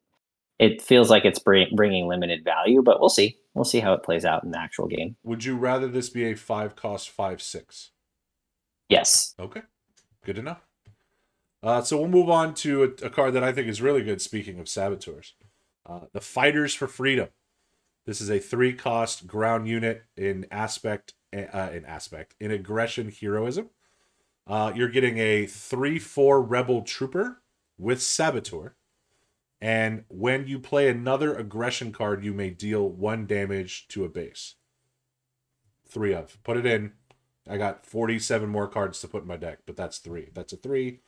it 0.58 0.82
feels 0.82 1.08
like 1.08 1.24
it's 1.24 1.38
bring, 1.38 1.74
bringing 1.74 2.06
limited 2.06 2.44
value, 2.44 2.82
but 2.82 3.00
we'll 3.00 3.08
see. 3.08 3.36
We'll 3.54 3.64
see 3.64 3.80
how 3.80 3.94
it 3.94 4.02
plays 4.02 4.24
out 4.24 4.44
in 4.44 4.52
the 4.52 4.60
actual 4.60 4.86
game. 4.86 5.16
Would 5.24 5.44
you 5.44 5.56
rather 5.56 5.88
this 5.88 6.08
be 6.08 6.24
a 6.24 6.34
five 6.34 6.76
cost 6.76 7.10
five 7.10 7.42
six? 7.42 7.90
Yes. 8.88 9.34
Okay, 9.38 9.62
good 10.24 10.36
to 10.36 10.42
know. 10.42 10.56
Uh, 11.62 11.82
so 11.82 11.98
we'll 11.98 12.08
move 12.08 12.30
on 12.30 12.54
to 12.54 12.82
a, 12.84 13.06
a 13.06 13.10
card 13.10 13.34
that 13.34 13.44
I 13.44 13.52
think 13.52 13.68
is 13.68 13.82
really 13.82 14.02
good. 14.02 14.22
Speaking 14.22 14.58
of 14.58 14.68
saboteurs, 14.68 15.34
uh, 15.86 16.00
the 16.12 16.20
Fighters 16.20 16.74
for 16.74 16.86
Freedom. 16.86 17.28
This 18.06 18.20
is 18.20 18.30
a 18.30 18.38
three 18.38 18.72
cost 18.72 19.26
ground 19.26 19.68
unit 19.68 20.04
in 20.16 20.46
aspect 20.50 21.14
uh, 21.32 21.70
in 21.72 21.84
aspect 21.84 22.34
in 22.40 22.50
aggression 22.50 23.12
heroism. 23.12 23.70
Uh, 24.46 24.72
you're 24.74 24.88
getting 24.88 25.18
a 25.18 25.46
three 25.46 25.98
four 25.98 26.42
rebel 26.42 26.82
trooper 26.82 27.42
with 27.78 28.02
saboteur. 28.02 28.74
And 29.60 30.04
when 30.08 30.46
you 30.46 30.58
play 30.58 30.88
another 30.88 31.34
aggression 31.34 31.92
card, 31.92 32.24
you 32.24 32.32
may 32.32 32.50
deal 32.50 32.88
one 32.88 33.26
damage 33.26 33.88
to 33.88 34.04
a 34.04 34.08
base. 34.08 34.54
Three 35.86 36.14
of. 36.14 36.42
Put 36.44 36.56
it 36.56 36.64
in. 36.66 36.92
I 37.48 37.58
got 37.58 37.84
47 37.84 38.48
more 38.48 38.68
cards 38.68 39.00
to 39.00 39.08
put 39.08 39.22
in 39.22 39.28
my 39.28 39.36
deck, 39.36 39.60
but 39.66 39.76
that's 39.76 39.98
three. 39.98 40.28
That's 40.34 40.52
a 40.52 40.56
three. 40.56 41.00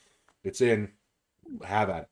It's 0.45 0.61
in. 0.61 0.91
Have 1.65 1.89
at 1.89 2.03
it. 2.03 2.09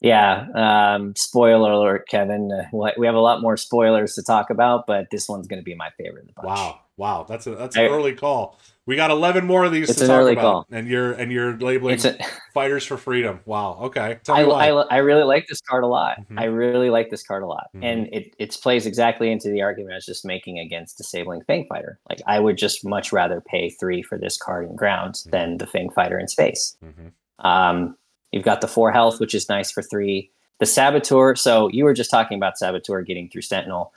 Yeah. 0.00 0.46
Um, 0.54 1.14
spoiler 1.16 1.72
alert, 1.72 2.06
Kevin. 2.08 2.50
Uh, 2.52 2.64
we- 2.72 2.92
we 2.98 3.06
have 3.06 3.14
a 3.16 3.20
lot 3.20 3.40
more 3.40 3.56
spoilers 3.56 4.14
to 4.14 4.22
talk 4.22 4.50
about, 4.50 4.86
but 4.86 5.06
this 5.10 5.28
one's 5.28 5.48
going 5.48 5.58
to 5.60 5.64
be 5.64 5.74
my 5.74 5.90
favorite. 5.98 6.22
of 6.22 6.26
the 6.28 6.32
bunch. 6.36 6.46
Wow. 6.46 6.80
Wow. 6.98 7.24
That's 7.26 7.46
a 7.46 7.54
that's 7.54 7.76
an 7.76 7.84
I- 7.84 7.88
early 7.88 8.12
call. 8.14 8.58
We 8.86 8.96
got 8.96 9.10
11 9.10 9.44
more 9.44 9.64
of 9.64 9.72
these 9.72 9.90
It's 9.90 9.98
to 9.98 10.04
an 10.06 10.08
talk 10.08 10.18
early 10.20 10.32
about. 10.32 10.40
call. 10.42 10.66
And 10.72 10.88
you're 10.88 11.12
and 11.12 11.30
you're 11.30 11.58
labeling 11.58 11.98
a, 12.06 12.16
Fighters 12.54 12.86
for 12.86 12.96
Freedom. 12.96 13.40
Wow. 13.44 13.78
Okay. 13.82 14.18
I. 14.30 14.42
I, 14.44 14.68
I 14.70 14.96
really 14.98 15.24
like 15.24 15.46
this 15.46 15.60
card 15.60 15.84
a 15.84 15.86
lot. 15.86 16.16
Mhm. 16.30 16.40
I 16.40 16.44
really 16.44 16.88
like 16.88 17.10
this 17.10 17.22
card 17.22 17.42
a 17.42 17.46
lot, 17.46 17.66
Mhm. 17.76 17.84
and 17.84 18.08
it 18.14 18.34
it 18.38 18.56
plays 18.62 18.86
exactly 18.86 19.30
into 19.30 19.50
the 19.50 19.60
argument 19.60 19.92
I 19.92 19.96
was 19.96 20.06
just 20.06 20.24
making 20.24 20.58
against 20.58 20.96
disabling 20.96 21.42
Fang 21.44 21.66
Fighter. 21.68 21.98
Like 22.08 22.20
I 22.26 22.40
would 22.40 22.56
just 22.56 22.82
much 22.84 23.12
rather 23.12 23.42
pay 23.42 23.68
three 23.68 24.02
for 24.02 24.16
this 24.16 24.38
card 24.38 24.68
in 24.70 24.74
ground 24.74 25.16
Mhm. 25.16 25.30
than 25.32 25.58
the 25.58 25.66
Fang 25.66 25.90
Fighter 25.90 26.18
in 26.18 26.26
space. 26.26 26.74
Mhm. 26.82 27.12
Um, 27.44 27.94
you've 28.32 28.44
got 28.44 28.62
the 28.62 28.68
four 28.68 28.90
health, 28.90 29.20
which 29.20 29.34
is 29.34 29.50
nice 29.50 29.70
for 29.70 29.82
three. 29.82 30.30
The 30.60 30.66
Saboteur. 30.66 31.36
So 31.36 31.68
you 31.68 31.84
were 31.84 31.92
just 31.94 32.10
talking 32.10 32.38
about 32.38 32.56
Saboteur 32.58 33.02
getting 33.02 33.28
through 33.28 33.42
Sentinel. 33.42 33.92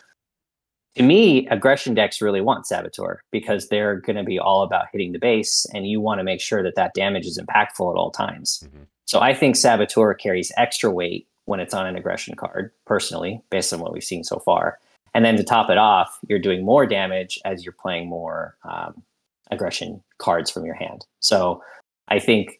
To 0.95 1.03
me, 1.03 1.47
aggression 1.47 1.93
decks 1.93 2.21
really 2.21 2.41
want 2.41 2.67
Saboteur 2.67 3.21
because 3.31 3.69
they're 3.69 3.95
going 3.95 4.17
to 4.17 4.23
be 4.23 4.39
all 4.39 4.63
about 4.63 4.87
hitting 4.91 5.13
the 5.13 5.19
base, 5.19 5.65
and 5.73 5.87
you 5.87 6.01
want 6.01 6.19
to 6.19 6.23
make 6.23 6.41
sure 6.41 6.61
that 6.63 6.75
that 6.75 6.93
damage 6.93 7.25
is 7.25 7.39
impactful 7.39 7.89
at 7.89 7.97
all 7.97 8.11
times. 8.11 8.63
Mhm. 8.65 8.87
So 9.05 9.19
I 9.19 9.33
think 9.33 9.55
Saboteur 9.55 10.13
carries 10.13 10.51
extra 10.57 10.91
weight 10.91 11.27
when 11.45 11.59
it's 11.59 11.73
on 11.73 11.87
an 11.87 11.95
aggression 11.95 12.35
card, 12.35 12.71
personally, 12.85 13.41
based 13.49 13.73
on 13.73 13.79
what 13.79 13.93
we've 13.93 14.03
seen 14.03 14.23
so 14.23 14.39
far. 14.39 14.79
And 15.13 15.25
then 15.25 15.37
to 15.37 15.43
top 15.43 15.69
it 15.69 15.77
off, 15.77 16.19
you're 16.27 16.39
doing 16.39 16.63
more 16.63 16.85
damage 16.85 17.39
as 17.45 17.65
you're 17.65 17.73
playing 17.73 18.07
more 18.07 18.55
um, 18.63 19.01
aggression 19.49 20.01
cards 20.17 20.49
from 20.51 20.65
your 20.65 20.75
hand. 20.75 21.05
So 21.19 21.63
I 22.07 22.19
think 22.19 22.57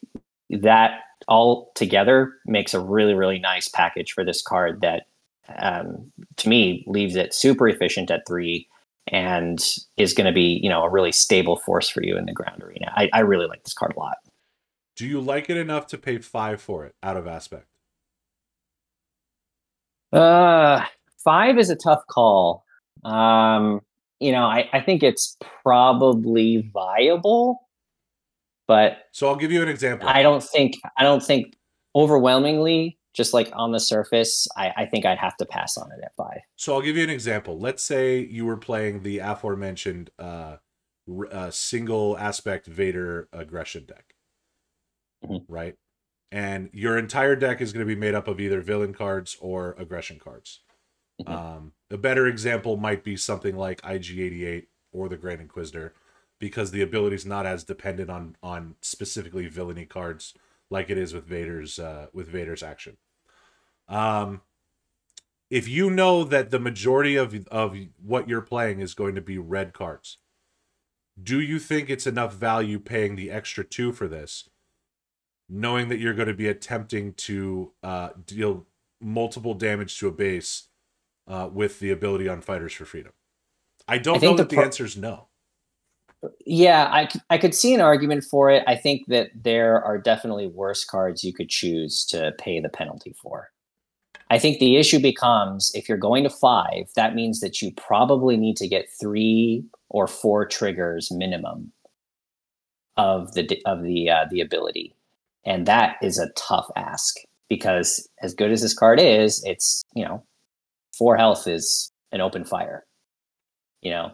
that 0.50 1.00
all 1.28 1.70
together 1.74 2.34
makes 2.46 2.74
a 2.74 2.80
really, 2.80 3.14
really 3.14 3.38
nice 3.38 3.68
package 3.68 4.12
for 4.12 4.24
this 4.24 4.42
card 4.42 4.80
that 4.82 5.06
um, 5.58 6.12
to 6.36 6.48
me 6.48 6.84
leaves 6.86 7.16
it 7.16 7.34
super 7.34 7.68
efficient 7.68 8.10
at 8.10 8.26
three 8.26 8.68
and 9.08 9.60
is 9.96 10.14
going 10.14 10.26
to 10.26 10.32
be, 10.32 10.60
you 10.62 10.68
know, 10.68 10.82
a 10.82 10.90
really 10.90 11.12
stable 11.12 11.56
force 11.56 11.88
for 11.88 12.02
you 12.02 12.16
in 12.16 12.26
the 12.26 12.32
ground 12.32 12.62
arena. 12.62 12.92
I, 12.94 13.10
I 13.12 13.20
really 13.20 13.46
like 13.46 13.64
this 13.64 13.74
card 13.74 13.94
a 13.96 13.98
lot. 13.98 14.16
Do 14.96 15.06
you 15.06 15.20
like 15.20 15.50
it 15.50 15.56
enough 15.56 15.86
to 15.88 15.98
pay 15.98 16.18
five 16.18 16.60
for 16.60 16.84
it 16.84 16.94
out 17.02 17.16
of 17.16 17.26
aspect? 17.26 17.66
Uh, 20.12 20.84
five 21.24 21.58
is 21.58 21.70
a 21.70 21.76
tough 21.76 22.02
call. 22.08 22.64
Um, 23.04 23.80
you 24.20 24.30
know, 24.30 24.44
I, 24.44 24.68
I 24.72 24.80
think 24.80 25.02
it's 25.02 25.36
probably 25.64 26.70
viable, 26.72 27.58
but 28.68 28.98
So 29.12 29.28
I'll 29.28 29.36
give 29.36 29.50
you 29.50 29.62
an 29.62 29.68
example. 29.68 30.08
I 30.08 30.22
don't 30.22 30.42
think 30.42 30.74
I 30.96 31.02
don't 31.02 31.22
think 31.22 31.56
overwhelmingly, 31.96 32.98
just 33.12 33.34
like 33.34 33.50
on 33.52 33.72
the 33.72 33.80
surface, 33.80 34.48
I, 34.56 34.72
I 34.76 34.86
think 34.86 35.04
I'd 35.04 35.18
have 35.18 35.36
to 35.36 35.46
pass 35.46 35.76
on 35.76 35.90
it 35.92 36.00
at 36.02 36.14
five. 36.16 36.40
So 36.56 36.74
I'll 36.74 36.80
give 36.80 36.96
you 36.96 37.04
an 37.04 37.10
example. 37.10 37.58
Let's 37.58 37.82
say 37.82 38.18
you 38.20 38.46
were 38.46 38.56
playing 38.56 39.02
the 39.02 39.18
aforementioned 39.18 40.10
uh, 40.18 40.56
r- 41.08 41.28
uh, 41.32 41.50
single 41.50 42.16
aspect 42.18 42.66
Vader 42.66 43.28
aggression 43.32 43.84
deck, 43.86 44.14
Mhm. 45.24 45.44
right? 45.48 45.76
And 46.30 46.70
your 46.72 46.96
entire 46.96 47.36
deck 47.36 47.60
is 47.60 47.72
going 47.72 47.86
to 47.86 47.94
be 47.94 47.98
made 48.00 48.14
up 48.14 48.26
of 48.28 48.40
either 48.40 48.62
villain 48.62 48.94
cards 48.94 49.36
or 49.40 49.74
aggression 49.78 50.18
cards. 50.18 50.60
Mhm. 51.20 51.28
Um, 51.28 51.72
a 51.90 51.98
better 51.98 52.26
example 52.26 52.78
might 52.78 53.04
be 53.04 53.16
something 53.18 53.54
like 53.56 53.82
IG88 53.82 54.68
or 54.92 55.08
the 55.10 55.18
Grand 55.18 55.42
Inquisitor, 55.42 55.92
because 56.38 56.70
the 56.70 56.80
ability 56.82 57.16
is 57.16 57.26
not 57.26 57.44
as 57.46 57.62
dependent 57.64 58.08
on 58.10 58.36
on 58.42 58.76
specifically 58.80 59.46
villainy 59.48 59.84
cards 59.86 60.32
like 60.72 60.90
it 60.90 60.98
is 60.98 61.14
with 61.14 61.26
Vader's 61.26 61.78
uh, 61.78 62.06
with 62.12 62.28
Vader's 62.28 62.62
action. 62.62 62.96
Um, 63.88 64.40
if 65.50 65.68
you 65.68 65.90
know 65.90 66.24
that 66.24 66.50
the 66.50 66.58
majority 66.58 67.14
of 67.14 67.46
of 67.48 67.76
what 68.02 68.28
you're 68.28 68.40
playing 68.40 68.80
is 68.80 68.94
going 68.94 69.14
to 69.14 69.20
be 69.20 69.38
red 69.38 69.74
cards, 69.74 70.18
do 71.22 71.40
you 71.40 71.58
think 71.58 71.90
it's 71.90 72.06
enough 72.06 72.34
value 72.34 72.80
paying 72.80 73.14
the 73.14 73.30
extra 73.30 73.62
two 73.62 73.92
for 73.92 74.08
this, 74.08 74.48
knowing 75.48 75.88
that 75.88 75.98
you're 75.98 76.14
going 76.14 76.28
to 76.28 76.34
be 76.34 76.48
attempting 76.48 77.12
to 77.14 77.72
uh, 77.82 78.10
deal 78.26 78.66
multiple 79.00 79.54
damage 79.54 79.98
to 79.98 80.08
a 80.08 80.12
base 80.12 80.68
uh, 81.28 81.48
with 81.52 81.80
the 81.80 81.90
ability 81.90 82.28
on 82.28 82.40
Fighters 82.40 82.72
for 82.72 82.86
Freedom? 82.86 83.12
I 83.86 83.98
don't 83.98 84.22
I 84.22 84.26
know 84.26 84.36
the 84.36 84.44
that 84.44 84.48
the 84.48 84.56
pro- 84.56 84.64
answer 84.64 84.86
is 84.86 84.96
no. 84.96 85.28
Yeah, 86.46 86.88
I, 86.92 87.08
I 87.30 87.38
could 87.38 87.54
see 87.54 87.74
an 87.74 87.80
argument 87.80 88.24
for 88.24 88.48
it. 88.50 88.62
I 88.66 88.76
think 88.76 89.06
that 89.08 89.30
there 89.34 89.82
are 89.82 89.98
definitely 89.98 90.46
worse 90.46 90.84
cards 90.84 91.24
you 91.24 91.32
could 91.32 91.48
choose 91.48 92.04
to 92.06 92.32
pay 92.38 92.60
the 92.60 92.68
penalty 92.68 93.14
for. 93.20 93.50
I 94.30 94.38
think 94.38 94.58
the 94.58 94.76
issue 94.76 95.00
becomes 95.00 95.70
if 95.74 95.88
you're 95.88 95.98
going 95.98 96.24
to 96.24 96.30
five, 96.30 96.88
that 96.96 97.14
means 97.14 97.40
that 97.40 97.60
you 97.60 97.72
probably 97.72 98.36
need 98.36 98.56
to 98.58 98.68
get 98.68 98.88
three 99.00 99.64
or 99.90 100.06
four 100.06 100.46
triggers 100.46 101.10
minimum 101.10 101.72
of 102.96 103.34
the 103.34 103.60
of 103.66 103.82
the 103.82 104.10
uh, 104.10 104.24
the 104.30 104.40
ability, 104.40 104.94
and 105.44 105.66
that 105.66 105.96
is 106.02 106.18
a 106.18 106.30
tough 106.30 106.66
ask 106.76 107.16
because 107.48 108.08
as 108.22 108.34
good 108.34 108.50
as 108.50 108.62
this 108.62 108.74
card 108.74 109.00
is, 109.00 109.42
it's 109.44 109.82
you 109.94 110.04
know 110.04 110.24
four 110.96 111.16
health 111.16 111.46
is 111.46 111.92
an 112.12 112.20
open 112.22 112.44
fire, 112.44 112.86
you 113.82 113.90
know, 113.90 114.12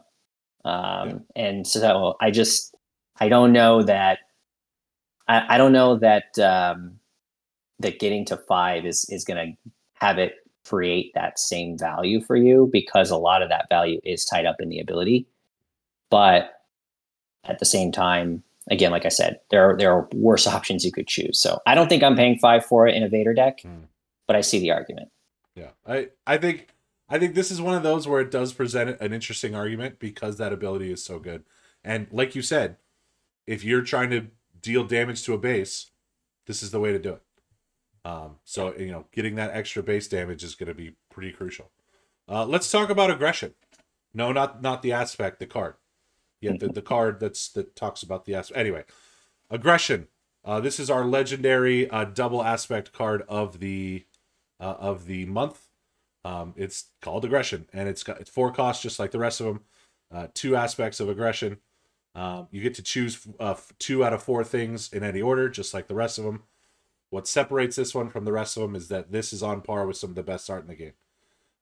um, 0.69 1.25
and 1.35 1.67
so 1.67 2.15
I 2.21 2.31
just 2.31 2.75
I 3.19 3.29
don't 3.29 3.53
know 3.53 3.83
that 3.83 4.19
I, 5.27 5.55
I 5.55 5.59
don't 5.59 5.73
know 5.73 5.97
that 5.97 6.39
um, 6.39 6.99
that 7.79 7.99
getting 7.99 8.25
to 8.27 8.37
five 8.37 8.85
is 8.85 9.07
is 9.09 9.25
going 9.25 9.55
to 9.55 9.71
have 9.95 10.19
it 10.19 10.35
create 10.67 11.13
that 11.15 11.39
same 11.39 11.79
value 11.79 12.21
for 12.21 12.37
you 12.37 12.69
because 12.71 13.11
a 13.11 13.17
lot 13.17 13.43
of 13.43 13.49
that 13.49 13.67
value 13.71 13.99
is 14.05 14.27
tied 14.27 14.45
up 14.45 14.57
in 14.61 14.69
the 14.69 14.79
ability, 14.79 15.27
but 16.11 16.53
at 17.45 17.59
the 17.59 17.65
same 17.65 17.91
time, 17.91 18.43
again, 18.71 18.91
like 18.91 19.07
I 19.07 19.09
said, 19.09 19.41
there 19.51 19.71
are 19.71 19.77
there 19.79 19.93
are 19.93 20.07
worse 20.13 20.47
options 20.57 20.85
you 20.85 20.93
could 20.93 21.09
choose. 21.09 21.41
So 21.41 21.61
I 21.67 21.75
don't 21.75 21.89
think 21.89 22.03
I'm 22.03 22.17
paying 22.17 22.39
five 22.39 22.67
for 22.67 22.87
it 22.87 22.95
in 22.95 23.03
a 23.03 23.09
Vader 23.09 23.33
deck, 23.33 23.61
Hmm. 23.63 23.85
but 24.27 24.37
I 24.37 24.43
see 24.43 24.59
the 24.59 24.73
argument. 24.73 25.09
Yeah, 25.55 25.71
I 25.87 26.09
I 26.27 26.37
think 26.37 26.69
I 27.09 27.19
think 27.19 27.35
this 27.35 27.51
is 27.51 27.61
one 27.61 27.75
of 27.75 27.83
those 27.83 28.07
where 28.07 28.21
it 28.21 28.31
does 28.31 28.53
present 28.53 29.01
an 29.01 29.13
interesting 29.13 29.55
argument 29.55 29.99
because 29.99 30.37
that 30.37 30.53
ability 30.53 30.93
is 30.93 31.03
so 31.03 31.19
good. 31.19 31.45
And 31.83 32.07
like 32.11 32.35
you 32.35 32.43
said, 32.43 32.77
if 33.47 33.65
you're 33.65 33.83
trying 33.83 34.11
to 34.11 34.27
deal 34.61 34.85
damage 34.85 35.25
to 35.25 35.33
a 35.33 35.39
base, 35.39 35.91
this 36.47 36.63
is 36.63 36.71
the 36.71 36.81
way 36.81 36.93
to 36.93 36.99
do 36.99 37.15
it. 37.15 37.23
Um, 38.05 38.37
so 38.45 38.75
you 38.77 38.91
know, 38.91 39.07
getting 39.13 39.37
that 39.37 39.51
extra 39.53 39.83
base 39.83 40.09
damage 40.09 40.45
is 40.45 40.55
going 40.55 40.69
to 40.69 40.75
be 40.75 40.97
pretty 41.11 41.33
crucial. 41.33 41.71
Uh, 42.29 42.45
let's 42.45 42.71
talk 42.71 42.91
about 42.91 43.11
aggression. 43.11 43.55
No, 44.13 44.33
not 44.33 44.63
not 44.63 44.83
the 44.83 44.93
aspect, 44.93 45.39
the 45.39 45.47
card. 45.47 45.75
Yeah, 46.41 46.53
the, 46.59 46.69
the 46.69 46.83
card 46.83 47.21
that's 47.21 47.49
that 47.51 47.75
talks 47.75 48.03
about 48.03 48.25
the 48.25 48.35
aspect. 48.35 48.59
Anyway, 48.59 48.85
aggression. 49.51 50.09
Uh, 50.45 50.61
this 50.61 50.79
is 50.79 50.89
our 50.89 51.05
legendary 51.05 51.91
uh, 51.91 52.05
double 52.05 52.43
aspect 52.43 52.93
card 52.93 53.23
of 53.29 53.61
the 53.61 54.05
uh, 54.61 54.77
of 54.79 55.07
the 55.07 55.27
month. 55.27 55.68
Um, 56.25 56.55
it's 56.57 56.87
called 57.01 57.25
aggression, 57.25 57.69
and 57.73 57.89
it's 57.89 58.03
got 58.03 58.21
it's 58.21 58.31
four 58.31 58.53
costs 58.53 58.83
just 58.83 58.99
like 58.99 59.11
the 59.11 59.19
rest 59.19 59.41
of 59.41 59.47
them. 59.47 59.61
Uh, 60.13 60.27
two 60.35 60.57
aspects 60.57 61.01
of 61.01 61.09
aggression. 61.09 61.59
Um, 62.15 62.49
you 62.51 62.61
get 62.61 62.75
to 62.75 62.83
choose 62.83 63.27
uh, 63.39 63.55
two 63.79 64.05
out 64.05 64.13
of 64.13 64.23
four 64.23 64.43
things 64.43 64.93
in 64.93 65.05
any 65.05 65.23
order, 65.23 65.49
just 65.49 65.73
like 65.73 65.87
the 65.87 65.95
rest 65.95 66.19
of 66.19 66.25
them. 66.25 66.43
What 67.11 67.29
separates 67.29 67.77
this 67.77 67.95
one 67.95 68.11
from 68.11 68.25
the 68.25 68.33
rest 68.33 68.57
of 68.57 68.63
them 68.63 68.75
is 68.75 68.89
that 68.89 69.13
this 69.13 69.33
is 69.33 69.43
on 69.43 69.63
par 69.63 69.87
with 69.87 69.97
some 69.97 70.11
of 70.11 70.17
the 70.17 70.23
best 70.23 70.51
art 70.51 70.63
in 70.63 70.69
the 70.69 70.75
game. 70.75 70.93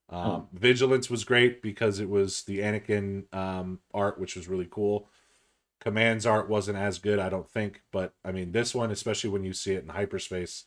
Um, 0.09 0.47
Vigilance 0.53 1.09
was 1.09 1.23
great 1.23 1.61
because 1.61 1.99
it 1.99 2.09
was 2.09 2.43
the 2.43 2.59
Anakin 2.59 3.33
um, 3.33 3.79
art, 3.93 4.19
which 4.19 4.35
was 4.35 4.47
really 4.47 4.67
cool. 4.69 5.09
Command's 5.79 6.25
art 6.25 6.49
wasn't 6.49 6.77
as 6.77 6.97
good, 6.97 7.19
I 7.19 7.29
don't 7.29 7.49
think, 7.49 7.83
but 7.91 8.13
I 8.25 8.31
mean, 8.31 8.51
this 8.51 8.73
one, 8.73 8.89
especially 8.89 9.29
when 9.29 9.43
you 9.43 9.53
see 9.53 9.73
it 9.73 9.83
in 9.83 9.89
hyperspace, 9.89 10.65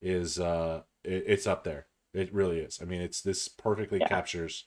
is 0.00 0.38
uh, 0.38 0.82
it, 1.04 1.24
it's 1.26 1.46
up 1.46 1.64
there. 1.64 1.86
It 2.16 2.32
really 2.32 2.60
is. 2.60 2.80
I 2.80 2.86
mean, 2.86 3.02
it's 3.02 3.20
this 3.20 3.46
perfectly 3.46 3.98
Yeah. 4.00 4.08
captures 4.08 4.66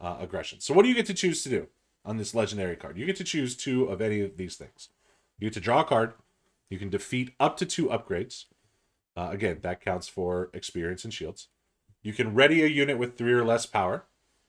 uh, 0.00 0.18
aggression. 0.20 0.60
So, 0.60 0.72
what 0.72 0.82
do 0.82 0.88
you 0.88 0.94
get 0.94 1.06
to 1.06 1.14
choose 1.14 1.42
to 1.42 1.48
do 1.48 1.66
on 2.04 2.16
this 2.16 2.32
legendary 2.34 2.76
card? 2.76 2.96
You 2.96 3.06
get 3.06 3.16
to 3.16 3.24
choose 3.24 3.56
two 3.56 3.84
of 3.86 4.00
any 4.00 4.20
of 4.20 4.36
these 4.36 4.56
things. 4.56 4.90
You 5.38 5.48
get 5.48 5.54
to 5.54 5.60
draw 5.60 5.80
a 5.80 5.84
card. 5.84 6.14
You 6.70 6.78
can 6.78 6.88
defeat 6.90 7.34
up 7.40 7.56
to 7.56 7.66
two 7.66 7.86
upgrades. 7.86 8.44
Uh, 9.16 9.30
again, 9.32 9.58
that 9.62 9.80
counts 9.80 10.06
for 10.06 10.50
experience 10.54 11.02
and 11.04 11.12
shields. 11.12 11.48
You 12.02 12.12
can 12.12 12.34
ready 12.34 12.62
a 12.62 12.66
unit 12.66 12.98
with 12.98 13.16
three 13.18 13.32
or 13.32 13.44
less 13.44 13.66
power, 13.66 14.04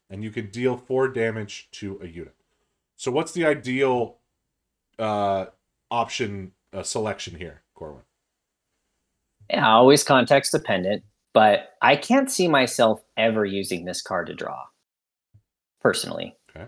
and 0.10 0.24
you 0.24 0.30
can 0.30 0.52
deal 0.52 0.78
four 0.78 1.08
damage 1.08 1.70
to 1.72 1.98
a 2.04 2.08
unit. 2.08 2.36
So, 2.96 3.10
what's 3.10 3.32
the 3.32 3.46
ideal 3.46 4.18
uh, 5.00 5.46
option 5.90 6.52
uh, 6.72 6.84
selection 6.84 7.38
here, 7.38 7.64
Corwin? 7.74 8.04
Yeah, 9.50 9.68
always 9.70 10.04
context 10.04 10.52
dependent, 10.52 11.04
but 11.38 11.74
I 11.84 11.96
can't 11.96 12.32
see 12.32 12.48
myself 12.48 13.04
ever 13.16 13.46
using 13.46 13.86
this 13.86 14.02
card 14.02 14.26
to 14.26 14.34
draw 14.34 14.60
personally. 15.80 16.36
Okay. 16.50 16.66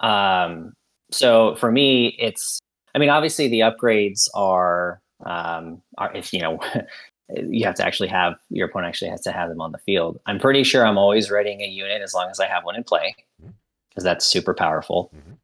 Um, 0.00 0.72
so 1.12 1.54
for 1.54 1.70
me, 1.70 2.16
it's, 2.18 2.58
I 2.92 2.98
mean, 2.98 3.08
obviously 3.08 3.46
the 3.46 3.60
upgrades 3.60 4.28
are, 4.34 5.00
um, 5.24 5.80
are 5.96 6.12
if 6.12 6.32
you 6.32 6.40
know, 6.40 6.58
you 7.36 7.64
have 7.64 7.76
to 7.76 7.86
actually 7.86 8.08
have 8.08 8.34
your 8.48 8.66
opponent 8.66 8.88
actually 8.88 9.12
has 9.12 9.20
to 9.20 9.30
have 9.30 9.48
them 9.48 9.60
on 9.60 9.70
the 9.70 9.78
field. 9.78 10.18
I'm 10.26 10.40
pretty 10.40 10.64
sure 10.64 10.84
I'm 10.84 10.98
always 10.98 11.30
readying 11.30 11.60
a 11.60 11.68
unit 11.68 12.02
as 12.02 12.12
long 12.12 12.30
as 12.30 12.40
I 12.40 12.48
have 12.48 12.64
one 12.64 12.74
in 12.74 12.82
play 12.82 13.14
because 13.90 14.02
that's 14.02 14.26
super 14.26 14.54
powerful. 14.54 15.12
Mhm. 15.14 15.36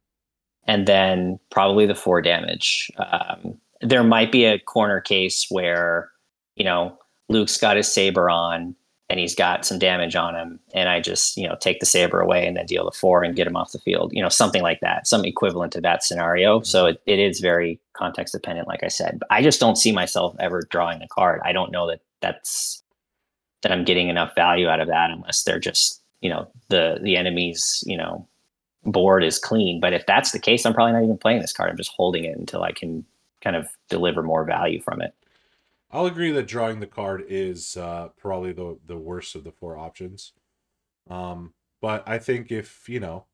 And 0.65 0.85
then 0.85 1.39
probably 1.51 1.85
the 1.85 1.95
four 1.95 2.21
damage. 2.21 2.91
Um, 2.97 3.61
there 3.79 4.03
might 4.03 4.29
be 4.29 4.43
a 4.43 4.59
corner 4.59 4.99
case 4.99 5.45
where, 5.49 6.11
you 6.57 6.65
know, 6.65 6.99
Luke's 7.29 7.57
got 7.57 7.77
his 7.77 7.91
saber 7.91 8.29
on 8.29 8.75
and 9.09 9.19
he's 9.19 9.35
got 9.35 9.65
some 9.65 9.79
damage 9.79 10.15
on 10.17 10.35
him, 10.35 10.59
and 10.73 10.89
I 10.89 10.99
just, 10.99 11.37
you 11.37 11.47
know, 11.47 11.55
take 11.61 11.79
the 11.79 11.85
saber 11.85 12.19
away 12.19 12.45
and 12.45 12.57
then 12.57 12.65
deal 12.65 12.83
the 12.83 12.91
four 12.91 13.23
and 13.23 13.37
get 13.37 13.47
him 13.47 13.55
off 13.55 13.71
the 13.71 13.79
field. 13.79 14.11
You 14.13 14.21
know, 14.21 14.27
something 14.27 14.61
like 14.61 14.81
that, 14.81 15.07
some 15.07 15.23
equivalent 15.23 15.71
to 15.73 15.81
that 15.81 16.03
scenario. 16.03 16.57
Mm-hmm. 16.57 16.65
So 16.65 16.87
it, 16.87 17.01
it 17.05 17.17
is 17.17 17.39
very 17.39 17.79
context 17.93 18.33
dependent, 18.33 18.67
like 18.67 18.83
I 18.83 18.89
said. 18.89 19.19
But 19.19 19.29
I 19.31 19.41
just 19.41 19.61
don't 19.61 19.77
see 19.77 19.93
myself 19.93 20.35
ever 20.39 20.63
drawing 20.69 20.99
the 20.99 21.07
card. 21.07 21.39
I 21.45 21.53
don't 21.53 21.71
know 21.71 21.87
that 21.87 22.01
that's 22.21 22.83
that 23.61 23.71
I'm 23.71 23.85
getting 23.85 24.09
enough 24.09 24.35
value 24.35 24.67
out 24.67 24.81
of 24.81 24.89
that 24.89 25.09
unless 25.09 25.43
they're 25.43 25.57
just, 25.57 26.01
you 26.19 26.29
know, 26.29 26.49
the 26.67 26.99
the 27.01 27.15
enemy's, 27.15 27.85
you 27.87 27.95
know, 27.95 28.27
board 28.83 29.23
is 29.23 29.39
clean. 29.39 29.79
But 29.79 29.93
if 29.93 30.05
that's 30.05 30.31
the 30.31 30.39
case, 30.39 30.65
I'm 30.65 30.73
probably 30.73 30.93
not 30.93 31.03
even 31.03 31.17
playing 31.17 31.39
this 31.39 31.53
card. 31.53 31.69
I'm 31.69 31.77
just 31.77 31.93
holding 31.95 32.25
it 32.25 32.37
until 32.37 32.63
I 32.63 32.73
can 32.73 33.05
kind 33.41 33.55
of 33.55 33.69
deliver 33.89 34.21
more 34.21 34.43
value 34.43 34.81
from 34.81 35.01
it. 35.01 35.13
I'll 35.91 36.05
agree 36.05 36.31
that 36.31 36.47
drawing 36.47 36.79
the 36.79 36.87
card 36.87 37.25
is 37.27 37.77
uh, 37.77 38.09
probably 38.17 38.51
the 38.51 38.79
the 38.85 38.97
worst 38.97 39.35
of 39.35 39.43
the 39.43 39.51
four 39.51 39.77
options. 39.77 40.33
Um, 41.09 41.53
but 41.81 42.07
I 42.07 42.19
think 42.19 42.51
if 42.51 42.89
you 42.89 42.99
know, 42.99 43.25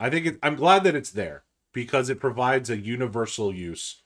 I 0.00 0.10
think 0.10 0.26
it, 0.26 0.38
I'm 0.42 0.56
glad 0.56 0.84
that 0.84 0.96
it's 0.96 1.10
there 1.12 1.44
because 1.72 2.10
it 2.10 2.20
provides 2.20 2.70
a 2.70 2.78
universal 2.78 3.54
use 3.54 4.02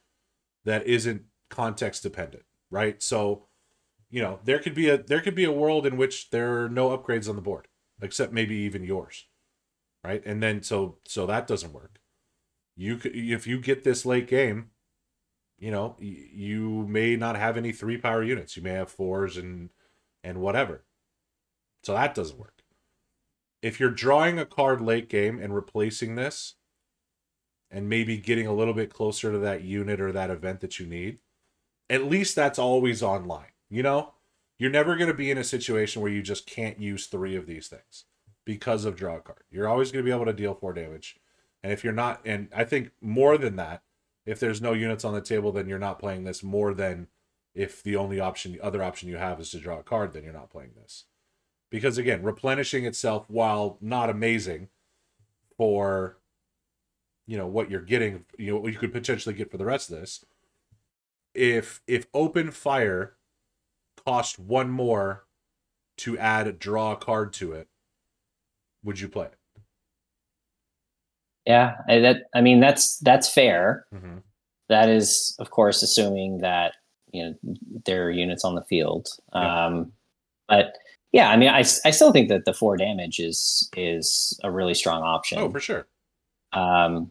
that 0.65 0.87
isn't 0.87 1.25
context 1.51 2.03
dependent, 2.03 2.45
right? 2.71 3.03
So, 3.03 3.47
you 4.11 4.23
know, 4.23 4.41
there 4.45 4.59
could 4.59 4.75
be 4.75 4.89
a 4.89 4.99
there 4.99 5.21
could 5.21 5.35
be 5.35 5.45
a 5.45 5.53
world 5.53 5.87
in 5.87 5.97
which 5.97 6.31
there 6.31 6.65
are 6.65 6.69
no 6.69 6.97
upgrades 6.97 7.29
on 7.29 7.37
the 7.37 7.43
board, 7.43 7.69
except 8.03 8.33
maybe 8.33 8.57
even 8.57 8.85
yours, 8.85 9.27
right? 10.05 10.23
And 10.27 10.43
then 10.43 10.63
so 10.63 10.99
so 11.07 11.27
that 11.27 11.47
doesn't 11.47 11.73
work. 11.73 12.01
You 12.77 12.99
could 12.99 13.17
if 13.17 13.47
you 13.47 13.61
get 13.61 13.85
this 13.85 14.07
late 14.07 14.29
game, 14.29 14.71
you 15.65 15.71
know, 15.71 15.97
y- 15.99 16.29
you 16.35 16.87
may 16.87 17.17
not 17.17 17.37
have 17.37 17.57
any 17.57 17.73
three 17.73 17.97
power 17.97 18.23
units. 18.23 18.55
You 18.55 18.63
may 18.63 18.73
have 18.73 18.91
fours 18.91 19.39
and 19.39 19.71
and 20.23 20.43
whatever. 20.43 20.85
So 21.83 21.95
that 21.95 22.15
doesn't 22.15 22.39
work. 22.39 22.63
If 23.63 23.81
you're 23.81 23.89
drawing 23.89 24.39
a 24.39 24.45
card 24.45 24.83
late 24.83 25.09
game 25.09 25.39
and 25.41 25.55
replacing 25.55 26.17
this 26.17 26.57
and 27.71 27.89
maybe 27.89 28.19
getting 28.19 28.47
a 28.47 28.53
little 28.53 28.75
bit 28.75 28.93
closer 28.93 29.33
to 29.33 29.39
that 29.39 29.63
unit 29.63 30.03
or 30.03 30.13
that 30.13 30.29
event 30.29 30.61
that 30.61 30.79
you 30.79 30.87
need, 30.87 31.21
at 31.89 32.05
least 32.05 32.37
that's 32.37 32.59
always 32.59 33.03
online. 33.03 33.53
You 33.71 33.85
know, 33.85 34.13
you're 34.59 34.71
never 34.71 34.97
going 34.97 35.09
to 35.09 35.15
be 35.15 35.31
in 35.31 35.39
a 35.39 35.45
situation 35.45 36.03
where 36.03 36.13
you 36.13 36.21
just 36.21 36.47
can't 36.47 36.79
use 36.79 37.07
three 37.07 37.37
of 37.37 37.47
these 37.47 37.69
things 37.69 38.05
because 38.45 38.85
of 38.85 38.97
draw 38.97 39.17
a 39.17 39.21
card. 39.21 39.45
You're 39.51 39.69
always 39.69 39.91
going 39.91 40.05
to 40.05 40.11
be 40.11 40.15
able 40.15 40.27
to 40.27 40.35
deal 40.35 40.53
four 40.53 40.75
damage. 40.75 41.17
And 41.63 41.73
if 41.73 41.83
you're 41.83 41.95
not, 41.95 42.21
and 42.27 42.49
I 42.55 42.65
think 42.65 42.91
more 43.01 43.39
than 43.39 43.57
that, 43.57 43.84
if 44.27 44.41
there's 44.41 44.61
no 44.61 44.73
units 44.73 45.05
on 45.05 45.15
the 45.15 45.21
table, 45.21 45.53
then 45.53 45.69
you're 45.69 45.79
not 45.79 45.99
playing 45.99 46.25
this 46.25 46.43
more 46.43 46.75
than 46.75 47.09
if 47.55 47.83
the 47.83 47.97
only 47.97 48.19
option, 48.19 48.53
the 48.53 48.61
other 48.61 48.83
option 48.83 49.09
you 49.09 49.17
have 49.17 49.41
is 49.41 49.51
to 49.51 49.59
draw 49.59 49.79
a 49.79 49.83
card, 49.83 50.13
then 50.13 50.25
you're 50.25 50.33
not 50.33 50.51
playing 50.51 50.73
this. 50.77 51.05
Because 51.71 51.99
again, 51.99 52.23
replenishing 52.23 52.85
itself, 52.85 53.27
while 53.29 53.79
not 53.81 54.11
amazing 54.11 54.69
for 55.57 56.19
you 57.27 57.39
know 57.39 57.47
what 57.47 57.71
you're 57.71 57.81
getting, 57.81 58.25
you 58.37 58.53
know 58.53 58.59
what 58.59 58.73
you 58.73 58.79
could 58.79 58.93
potentially 58.93 59.35
get 59.35 59.51
for 59.51 59.57
the 59.57 59.65
rest 59.65 59.91
of 59.91 60.01
this. 60.01 60.25
If 61.35 61.83
if 61.87 62.07
open 62.13 62.51
fire 62.51 63.15
cost 64.05 64.39
one 64.39 64.71
more 64.71 65.25
to 65.99 66.19
add 66.19 66.59
draw 66.59 66.93
a 66.93 66.97
card 66.97 67.33
to 67.35 67.53
it, 67.53 67.69
would 68.83 69.01
you 69.01 69.09
play 69.09 69.27
it? 69.27 69.35
Yeah, 71.47 71.77
I, 71.89 71.99
that 72.01 72.23
I 72.35 72.41
mean 72.41 72.61
that's 72.61 72.99
that's 72.99 73.29
fair. 73.29 73.87
Mm-hmm. 73.95 74.19
That 74.69 74.89
is, 74.89 75.37
of 75.39 75.51
course, 75.51 75.83
assuming 75.83 76.39
that 76.39 76.75
you 77.13 77.23
know 77.25 77.55
there 77.85 78.07
are 78.07 78.11
units 78.11 78.45
on 78.45 78.55
the 78.55 78.63
field. 78.63 79.09
Yeah. 79.35 79.67
Um, 79.67 79.93
but 80.49 80.75
yeah, 81.13 81.29
I 81.31 81.37
mean, 81.37 81.49
I, 81.49 81.59
I 81.59 81.91
still 81.91 82.13
think 82.13 82.29
that 82.29 82.45
the 82.45 82.55
four 82.55 82.77
damage 82.77 83.19
is 83.19 83.69
is 83.77 84.39
a 84.43 84.51
really 84.51 84.75
strong 84.75 85.03
option. 85.03 85.39
Oh, 85.39 85.51
for 85.51 85.61
sure. 85.61 85.87
um, 86.55 87.11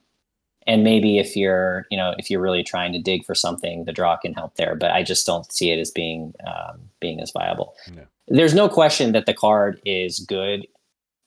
and 0.66 0.84
maybe 0.84 1.20
if 1.20 1.36
you're 1.36 1.86
you 1.92 1.98
know 1.98 2.14
if 2.18 2.30
you're 2.30 2.42
really 2.42 2.64
trying 2.64 2.92
to 2.94 3.00
dig 3.00 3.26
for 3.26 3.36
something, 3.36 3.86
the 3.86 3.94
draw 3.94 4.18
can 4.18 4.34
help 4.34 4.56
there. 4.56 4.76
But 4.76 4.92
I 4.92 5.04
just 5.04 5.26
don't 5.26 5.52
see 5.52 5.72
it 5.72 5.80
as 5.80 5.92
being 5.92 6.34
um, 6.48 6.82
being 7.00 7.20
as 7.22 7.32
viable. 7.32 7.76
No. 7.94 8.04
There's 8.28 8.54
no 8.54 8.70
question 8.70 9.12
that 9.12 9.26
the 9.26 9.34
card 9.34 9.82
is 9.86 10.20
good, 10.20 10.66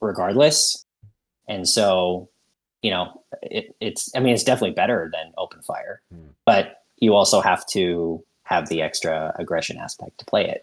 regardless, 0.01 0.85
and 1.47 1.69
so 1.69 2.29
you 2.87 2.93
know 2.95 3.05
it, 3.43 3.75
it's 3.81 4.03
I 4.15 4.21
mean 4.21 4.33
it's 4.35 4.45
definitely 4.45 4.77
better 4.83 5.11
than 5.13 5.33
open 5.37 5.61
fire, 5.63 5.97
Hmm. 6.13 6.29
but 6.45 6.65
you 6.99 7.15
also 7.15 7.41
have 7.41 7.67
to 7.77 8.23
have 8.45 8.69
the 8.69 8.81
extra 8.81 9.35
aggression 9.39 9.77
aspect 9.77 10.19
to 10.19 10.25
play 10.25 10.45
it, 10.49 10.63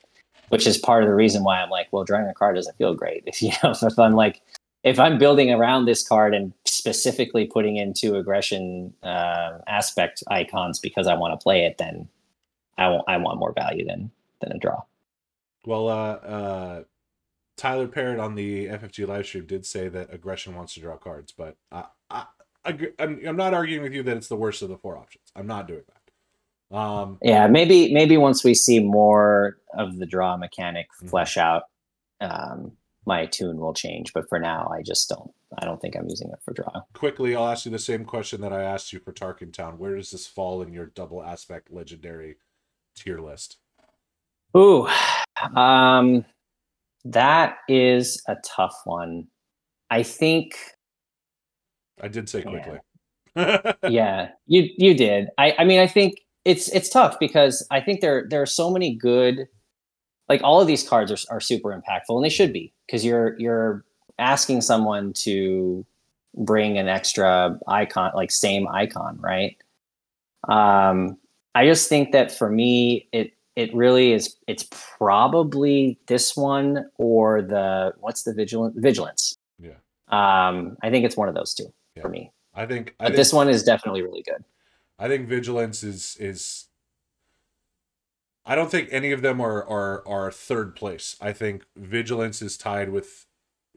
which 0.49 0.65
is 0.65 0.77
part 0.77 1.03
of 1.03 1.09
the 1.09 1.15
reason 1.15 1.43
why 1.43 1.61
I'm 1.61 1.69
like, 1.69 1.87
well, 1.91 2.05
drawing 2.05 2.27
a 2.27 2.33
card 2.33 2.55
doesn't 2.55 2.77
feel 2.77 2.95
great. 3.03 3.23
If 3.25 3.41
you 3.45 3.51
know 3.61 3.71
if 3.71 3.99
I'm 3.99 4.15
like 4.23 4.41
if 4.83 4.99
I'm 4.99 5.17
building 5.17 5.51
around 5.51 5.85
this 5.85 6.07
card 6.07 6.33
and 6.33 6.53
specifically 6.65 7.45
putting 7.45 7.75
into 7.77 8.15
aggression 8.15 8.93
uh, 9.03 9.59
aspect 9.67 10.23
icons 10.27 10.79
because 10.79 11.07
I 11.07 11.15
want 11.15 11.37
to 11.37 11.43
play 11.43 11.65
it, 11.65 11.77
then 11.77 12.07
I 12.77 12.87
want 12.89 13.03
I 13.07 13.17
want 13.17 13.39
more 13.39 13.53
value 13.53 13.85
than 13.85 14.11
than 14.39 14.51
a 14.53 14.57
draw. 14.57 14.81
Well, 15.65 15.87
uh, 15.87 16.13
uh, 16.37 16.83
Tyler 17.57 17.87
Parrott 17.87 18.19
on 18.19 18.35
the 18.35 18.67
FFG 18.67 19.07
live 19.07 19.25
stream 19.25 19.45
did 19.45 19.65
say 19.65 19.87
that 19.89 20.13
aggression 20.13 20.55
wants 20.55 20.73
to 20.73 20.79
draw 20.79 20.97
cards, 20.97 21.31
but 21.31 21.55
I, 21.71 21.85
I, 22.09 22.25
agree, 22.65 22.89
I'm, 22.99 23.19
I'm 23.25 23.37
not 23.37 23.53
arguing 23.53 23.83
with 23.83 23.93
you 23.93 24.03
that 24.03 24.17
it's 24.17 24.27
the 24.27 24.35
worst 24.35 24.61
of 24.61 24.69
the 24.69 24.77
four 24.77 24.97
options. 24.97 25.31
I'm 25.35 25.47
not 25.47 25.67
doing 25.67 25.83
that. 25.87 26.75
Um, 26.75 27.19
Yeah, 27.21 27.45
maybe 27.47 27.93
maybe 27.93 28.17
once 28.17 28.43
we 28.43 28.55
see 28.55 28.79
more 28.79 29.57
of 29.77 29.97
the 29.99 30.07
draw 30.07 30.35
mechanic 30.37 30.87
Mhm. 31.01 31.09
flesh 31.09 31.37
out, 31.37 31.63
um, 32.19 32.71
my 33.05 33.27
tune 33.27 33.57
will 33.57 33.73
change. 33.75 34.11
But 34.13 34.27
for 34.29 34.39
now, 34.39 34.71
I 34.73 34.81
just 34.81 35.07
don't. 35.09 35.31
I 35.59 35.65
don't 35.65 35.79
think 35.79 35.95
I'm 35.95 36.09
using 36.09 36.31
it 36.31 36.39
for 36.43 36.51
draw. 36.53 36.81
quickly, 36.93 37.35
I'll 37.35 37.47
ask 37.47 37.65
you 37.65 37.71
the 37.71 37.77
same 37.77 38.05
question 38.05 38.41
that 38.41 38.51
I 38.51 38.63
asked 38.63 38.91
you 38.91 38.99
for 38.99 39.11
Tarkin 39.13 39.53
Town. 39.53 39.77
Where 39.77 39.95
does 39.95 40.09
this 40.09 40.25
fall 40.25 40.63
in 40.63 40.73
your 40.73 40.87
double 40.87 41.23
aspect 41.23 41.71
legendary 41.71 42.37
tier 42.95 43.19
list? 43.19 43.57
Ooh, 44.57 44.87
um, 45.55 46.25
that 47.05 47.57
is 47.67 48.21
a 48.27 48.35
tough 48.45 48.75
one. 48.85 49.27
I 49.89 50.03
think 50.03 50.55
I 52.01 52.07
did 52.07 52.29
say 52.29 52.39
Yeah. 52.39 52.49
quickly. 52.49 52.79
yeah 53.89 54.29
you 54.45 54.69
you 54.77 54.93
did 54.93 55.27
i 55.39 55.55
i 55.57 55.63
mean 55.63 55.79
i 55.79 55.87
think 55.87 56.21
it's 56.45 56.69
it's 56.69 56.87
tough 56.87 57.17
because 57.19 57.65
i 57.71 57.81
think 57.81 57.99
there 57.99 58.27
there 58.29 58.43
are 58.43 58.45
so 58.45 58.69
many 58.69 58.93
good 58.93 59.47
like 60.29 60.39
all 60.43 60.61
of 60.61 60.67
these 60.67 60.87
cards 60.87 61.11
are, 61.11 61.17
are 61.33 61.39
super 61.39 61.69
impactful 61.71 62.15
and 62.15 62.23
they 62.23 62.29
should 62.29 62.53
be 62.53 62.71
because 62.85 63.03
you're 63.03 63.35
you're 63.39 63.83
asking 64.19 64.61
someone 64.61 65.13
to 65.13 65.83
bring 66.35 66.77
an 66.77 66.87
extra 66.87 67.57
icon 67.67 68.11
like 68.13 68.29
same 68.29 68.67
icon 68.67 69.17
right 69.19 69.57
um 70.47 71.17
i 71.55 71.65
just 71.65 71.89
think 71.89 72.11
that 72.11 72.31
for 72.31 72.51
me 72.51 73.07
it 73.11 73.31
it 73.55 73.73
really 73.75 74.13
is 74.13 74.37
it's 74.47 74.67
probably 74.97 75.99
this 76.07 76.35
one 76.35 76.85
or 76.97 77.41
the 77.41 77.93
what's 77.99 78.23
the 78.23 78.33
vigilant 78.33 78.75
vigilance 78.77 79.37
Yeah. 79.59 79.75
um 80.09 80.77
i 80.81 80.89
think 80.89 81.05
it's 81.05 81.17
one 81.17 81.29
of 81.29 81.35
those 81.35 81.53
two 81.53 81.71
Yeah. 81.95 82.01
for 82.03 82.09
me 82.09 82.31
I 82.55 82.65
think 82.67 82.95
I 82.99 83.05
but 83.05 83.07
think, 83.07 83.15
this 83.17 83.33
one 83.33 83.49
is 83.49 83.63
definitely 83.63 84.03
really 84.03 84.21
good. 84.21 84.43
I 84.99 85.07
think 85.07 85.27
vigilance 85.27 85.81
is 85.83 86.15
is. 86.19 86.67
I 88.45 88.53
don't 88.55 88.69
think 88.69 88.89
any 88.91 89.11
of 89.11 89.23
them 89.23 89.41
are 89.41 89.67
are 89.67 90.07
are 90.07 90.31
third 90.31 90.75
place. 90.75 91.15
I 91.19 91.33
think 91.33 91.63
vigilance 91.75 92.43
is 92.43 92.57
tied 92.57 92.89
with 92.89 93.25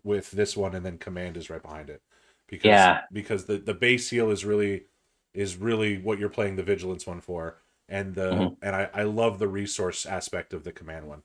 with 0.04 0.30
this 0.30 0.56
one, 0.58 0.74
and 0.74 0.84
then 0.84 0.98
command 0.98 1.38
is 1.38 1.48
right 1.48 1.62
behind 1.62 1.88
it. 1.88 2.02
Because 2.48 2.68
Yeah. 2.68 3.00
because 3.12 3.46
the 3.46 3.56
the 3.56 3.72
base 3.72 4.10
heal 4.10 4.30
is 4.30 4.44
really 4.44 4.84
is 5.32 5.56
really 5.56 5.96
what 5.96 6.18
you're 6.18 6.28
playing 6.28 6.56
the 6.56 6.62
vigilance 6.62 7.06
one 7.06 7.22
for, 7.22 7.62
and 7.88 8.14
the 8.14 8.35
Mhm. 8.35 8.57
and 8.62 8.77
I 8.77 8.90
I 8.94 9.03
love 9.05 9.38
the 9.38 9.49
resource 9.49 10.07
aspect 10.07 10.53
of 10.55 10.64
the 10.64 10.72
command 10.72 11.09
one. 11.09 11.22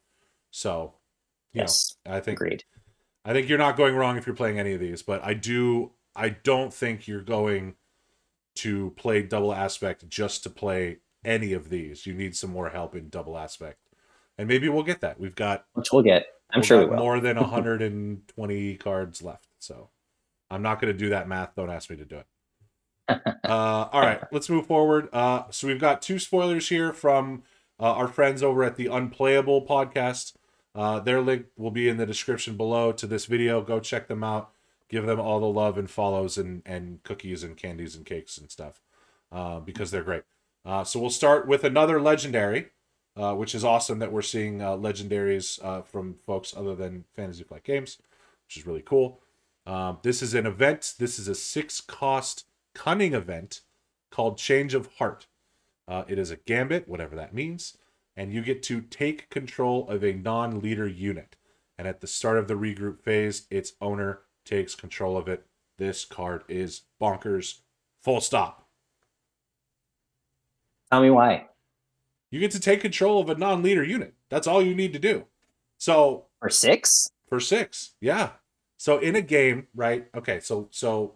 So, 0.52 0.95
you 1.54 1.62
Yes, 1.62 1.95
know, 2.06 2.13
I 2.13 2.19
think 2.19 2.38
agreed. 2.38 2.63
I 3.26 3.34
think 3.34 3.50
you're 3.50 3.58
not 3.58 3.78
going 3.78 3.95
wrong 3.95 4.17
if 4.17 4.26
you're 4.28 4.36
playing 4.36 4.60
any 4.60 4.74
of 4.74 4.80
these, 4.80 5.04
but 5.04 5.24
I 5.24 5.34
do 5.36 5.93
I 6.15 6.30
don't 6.30 6.74
think 6.74 7.08
you're 7.08 7.21
going 7.21 7.76
to 8.56 8.91
play 8.91 9.24
double 9.24 9.54
aspect 9.54 10.08
just 10.10 10.43
to 10.43 10.50
play 10.50 11.00
any 11.24 11.54
of 11.54 11.69
these. 11.69 12.06
You 12.06 12.13
need 12.13 12.36
some 12.36 12.52
more 12.52 12.69
help 12.69 12.95
in 12.95 13.10
double 13.10 13.38
aspect. 13.38 13.80
And 14.38 14.47
maybe 14.47 14.69
we'll 14.69 14.84
get 14.84 15.02
that. 15.02 15.19
We've 15.19 15.36
got 15.36 15.65
Which 15.74 15.91
we'll 15.91 16.04
get. 16.04 16.28
I'm 16.52 16.62
we've 16.62 16.65
sure 16.67 16.80
we 16.80 16.86
will. 16.88 16.97
more 16.97 17.19
than 17.19 17.38
120 17.39 18.76
cards 18.78 19.21
left. 19.21 19.47
So 19.60 19.89
I'm 20.50 20.62
not 20.62 20.82
going 20.82 20.91
to 20.93 20.97
do 20.97 21.10
that 21.10 21.28
math. 21.28 21.56
Don't 21.56 21.69
ask 21.69 21.89
me 21.89 21.95
to 21.97 22.06
do 22.06 22.17
it. 22.17 22.28
Uh, 23.43 23.89
all 23.91 24.02
right, 24.02 24.21
let's 24.32 24.50
move 24.50 24.65
forward. 24.65 25.10
Uh, 25.12 25.43
so 25.50 25.67
we've 25.67 25.80
got 25.80 26.02
two 26.02 26.19
spoilers 26.19 26.69
here 26.69 26.93
from 26.93 27.43
uh, 27.80 27.93
our 27.93 28.08
friends 28.08 28.43
over 28.43 28.63
at 28.63 28.76
the 28.76 28.88
Unplayable 28.88 29.65
podcast. 29.65 30.34
Uh, 30.74 31.00
their 31.00 31.21
link 31.21 31.47
will 31.58 31.71
be 31.71 31.89
in 31.89 31.97
the 31.97 32.06
description 32.06 32.56
below 32.56 32.91
to 32.91 33.08
this 33.08 33.26
video. 33.26 33.62
Go 33.62 33.80
check 33.80 34.08
them 34.08 34.24
out. 34.24 34.52
Give 34.89 35.06
them 35.06 35.19
all 35.19 35.39
the 35.39 35.47
love 35.47 35.78
and 35.78 35.89
follows 35.89 36.38
and, 36.38 36.62
and 36.65 37.02
cookies 37.04 37.43
and 37.43 37.56
candies 37.58 37.95
and 37.95 38.06
cakes 38.06 38.38
and 38.38 38.50
stuff 38.52 38.82
uh, 39.32 39.60
because 39.60 39.91
they're 39.91 40.04
great. 40.04 40.24
Uh, 40.65 40.84
so 40.84 41.00
we'll 41.00 41.10
start 41.10 41.47
with 41.47 41.63
another 41.63 42.00
legendary, 42.02 42.67
which 43.15 43.56
is 43.56 43.63
awesome 43.63 44.00
that 44.00 44.12
we're 44.12 44.21
seeing 44.21 44.60
legendaries 44.60 45.60
from 45.88 46.15
folks 46.26 46.54
other 46.56 46.76
than 46.76 47.06
Fantasy 47.15 47.43
Flight 47.43 47.63
Games, 47.63 47.97
which 48.45 48.58
is 48.58 48.67
really 48.67 48.84
cool. 48.84 49.21
Um, 49.65 50.00
this 50.02 50.21
is 50.21 50.34
an 50.34 50.45
event. 50.45 50.95
This 50.97 51.19
is 51.19 51.28
a 51.28 51.36
six 51.36 51.82
cost 51.82 52.45
cunning 52.73 53.13
event 53.13 53.62
called 54.12 54.38
Change 54.38 54.73
of 54.73 54.88
Heart. 54.97 55.27
Uh, 55.88 56.03
it 56.07 56.17
is 56.19 56.31
a 56.31 56.38
gambit, 56.38 56.88
whatever 56.88 57.15
that 57.15 57.34
means, 57.34 57.77
and 58.15 58.31
you 58.31 58.41
get 58.41 58.63
to 58.63 58.81
take 58.81 59.29
control 59.29 59.88
of 59.89 60.03
a 60.03 60.13
non 60.13 60.60
leader 60.60 60.88
unit. 60.88 61.36
And 61.77 61.88
at 61.88 62.01
the 62.01 62.07
start 62.07 62.38
of 62.38 62.47
the 62.47 62.53
regroup 62.53 63.01
phase, 63.01 63.47
its 63.49 63.73
owner 63.81 64.21
takes 64.45 64.75
control 64.75 65.17
of 65.17 65.27
it. 65.27 65.45
This 65.77 66.05
card 66.05 66.43
is 66.47 66.81
bonkers. 67.01 67.62
Full 68.01 68.21
stop. 68.21 68.67
Tell 70.91 71.01
me 71.01 71.10
why. 71.10 71.47
You 72.29 72.39
get 72.39 72.51
to 72.51 72.60
take 72.60 72.81
control 72.81 73.19
of 73.21 73.29
a 73.29 73.36
non 73.36 73.63
leader 73.63 73.84
unit. 73.84 74.13
That's 74.29 74.47
all 74.47 74.62
you 74.62 74.75
need 74.75 74.93
to 74.93 74.99
do. 74.99 75.25
So 75.77 76.27
For 76.39 76.49
six? 76.49 77.07
for 77.27 77.39
six, 77.39 77.93
yeah. 77.99 78.31
So 78.77 78.97
in 78.99 79.15
a 79.15 79.21
game, 79.21 79.67
right? 79.75 80.07
Okay, 80.15 80.39
so 80.39 80.67
so 80.71 81.15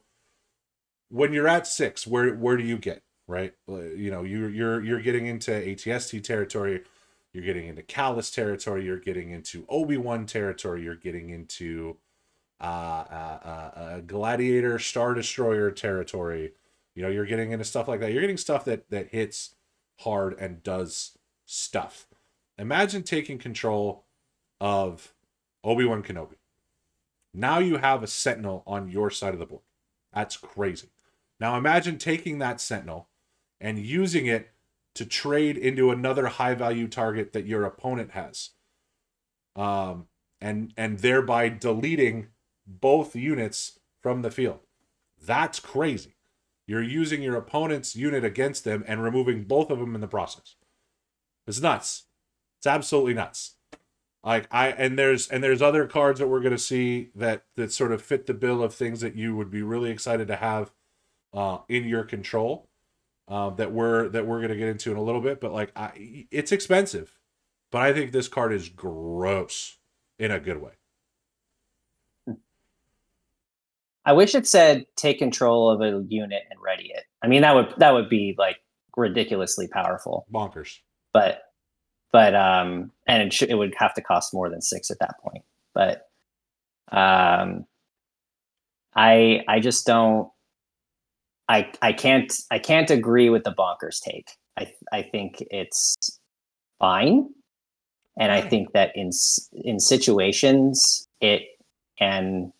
when 1.09 1.33
you're 1.33 1.47
at 1.47 1.67
six, 1.67 2.05
where 2.07 2.35
where 2.35 2.57
do 2.57 2.63
you 2.63 2.77
get 2.77 3.03
right? 3.27 3.53
You 3.67 4.11
know, 4.11 4.23
you're 4.23 4.49
you're 4.49 4.83
you're 4.83 5.01
getting 5.01 5.25
into 5.27 5.51
ATST 5.51 6.23
territory, 6.23 6.83
you're 7.33 7.43
getting 7.43 7.67
into 7.67 7.81
Kallus 7.81 8.33
territory, 8.33 8.85
you're 8.85 8.99
getting 8.99 9.31
into 9.31 9.65
Obi 9.69 9.97
Wan 9.97 10.25
territory, 10.25 10.83
you're 10.83 10.95
getting 10.95 11.29
into 11.29 11.97
uh, 12.61 12.63
uh, 12.63 13.39
uh, 13.43 13.79
uh, 13.79 13.99
Gladiator 14.01 14.79
Star 14.79 15.13
Destroyer 15.13 15.71
territory. 15.71 16.53
You 16.95 17.03
know, 17.03 17.09
you're 17.09 17.25
getting 17.25 17.51
into 17.51 17.65
stuff 17.65 17.87
like 17.87 17.99
that. 17.99 18.11
You're 18.11 18.21
getting 18.21 18.37
stuff 18.37 18.65
that 18.65 18.89
that 18.89 19.09
hits 19.09 19.55
hard 19.99 20.35
and 20.39 20.63
does 20.63 21.17
stuff. 21.45 22.07
Imagine 22.57 23.03
taking 23.03 23.37
control 23.37 24.05
of 24.61 25.13
Obi 25.63 25.83
Wan 25.83 26.03
Kenobi. 26.03 26.37
Now 27.33 27.59
you 27.59 27.77
have 27.77 28.01
a 28.01 28.07
Sentinel 28.07 28.63
on 28.65 28.87
your 28.89 29.09
side 29.11 29.33
of 29.33 29.39
the 29.39 29.45
board. 29.45 29.63
That's 30.13 30.37
crazy. 30.37 30.87
Now 31.39 31.57
imagine 31.57 31.97
taking 31.97 32.39
that 32.39 32.61
Sentinel 32.61 33.09
and 33.59 33.79
using 33.79 34.25
it 34.25 34.51
to 34.95 35.05
trade 35.05 35.57
into 35.57 35.91
another 35.91 36.27
high 36.27 36.53
value 36.53 36.87
target 36.87 37.33
that 37.33 37.45
your 37.45 37.65
opponent 37.65 38.11
has. 38.11 38.51
Um, 39.55 40.07
and 40.41 40.73
and 40.75 40.99
thereby 40.99 41.49
deleting 41.49 42.27
both 42.67 43.15
units 43.15 43.79
from 44.01 44.21
the 44.21 44.31
field. 44.31 44.59
That's 45.21 45.59
crazy. 45.59 46.15
You're 46.67 46.83
using 46.83 47.21
your 47.21 47.35
opponent's 47.35 47.95
unit 47.95 48.23
against 48.23 48.63
them 48.63 48.83
and 48.87 49.03
removing 49.03 49.43
both 49.43 49.69
of 49.69 49.79
them 49.79 49.95
in 49.95 50.01
the 50.01 50.07
process. 50.07 50.55
It's 51.47 51.61
nuts. 51.61 52.03
It's 52.57 52.67
absolutely 52.67 53.13
nuts. 53.13 53.55
Like 54.23 54.47
I 54.51 54.69
and 54.69 54.97
there's 54.97 55.27
and 55.27 55.43
there's 55.43 55.61
other 55.61 55.85
cards 55.85 56.19
that 56.19 56.27
we're 56.27 56.41
gonna 56.41 56.57
see 56.57 57.11
that 57.15 57.45
that 57.55 57.71
sort 57.71 57.91
of 57.91 58.01
fit 58.01 58.25
the 58.25 58.33
bill 58.33 58.63
of 58.63 58.73
things 58.73 59.01
that 59.01 59.15
you 59.15 59.35
would 59.35 59.51
be 59.51 59.61
really 59.61 59.91
excited 59.91 60.27
to 60.27 60.35
have 60.35 60.71
uh, 61.35 61.59
in 61.69 61.85
your 61.85 62.03
control. 62.03 62.67
Uh, 63.27 63.49
that 63.49 63.71
we're 63.71 64.07
that 64.09 64.27
we're 64.27 64.39
gonna 64.39 64.55
get 64.55 64.67
into 64.67 64.91
in 64.91 64.97
a 64.97 65.01
little 65.01 65.19
bit, 65.19 65.41
but 65.41 65.51
like 65.51 65.71
I, 65.75 66.27
it's 66.29 66.51
expensive, 66.51 67.17
but 67.71 67.81
I 67.81 67.91
think 67.91 68.11
this 68.11 68.27
card 68.27 68.53
is 68.53 68.69
gross 68.69 69.77
in 70.19 70.29
a 70.29 70.39
good 70.39 70.61
way. 70.61 70.73
I 74.05 74.13
wish 74.13 74.35
it 74.35 74.45
said 74.45 74.85
take 74.95 75.17
control 75.17 75.71
of 75.71 75.81
a 75.81 76.05
unit 76.07 76.43
and 76.51 76.59
ready 76.61 76.91
it. 76.93 77.05
I 77.23 77.27
mean, 77.27 77.41
that 77.41 77.55
would 77.55 77.73
that 77.77 77.93
would 77.93 78.09
be 78.09 78.35
like 78.37 78.57
ridiculously 78.95 79.67
powerful. 79.67 80.27
Bonkers. 80.31 80.77
But 81.11 81.41
but 82.11 82.35
um, 82.35 82.91
and 83.07 83.23
it 83.23 83.33
should 83.33 83.49
it 83.49 83.55
would 83.55 83.73
have 83.77 83.93
to 83.95 84.01
cost 84.01 84.33
more 84.33 84.49
than 84.49 84.61
six 84.61 84.91
at 84.91 84.99
that 84.99 85.15
point. 85.19 85.43
But 85.73 86.07
um, 86.91 87.65
I 88.95 89.43
I 89.47 89.59
just 89.59 89.85
don't. 89.85 90.29
I 91.47 91.71
I 91.81 91.93
can't 91.93 92.33
I 92.51 92.59
can't 92.59 92.89
agree 92.89 93.29
with 93.29 93.43
the 93.43 93.53
bonkers 93.53 94.01
take. 94.01 94.29
I 94.57 94.73
I 94.91 95.01
think 95.03 95.43
it's 95.51 96.19
fine, 96.79 97.29
and 98.19 98.31
I 98.31 98.41
think 98.41 98.73
that 98.73 98.91
in 98.95 99.11
in 99.53 99.79
situations 99.79 101.07
it 101.21 101.43
can 101.97 102.51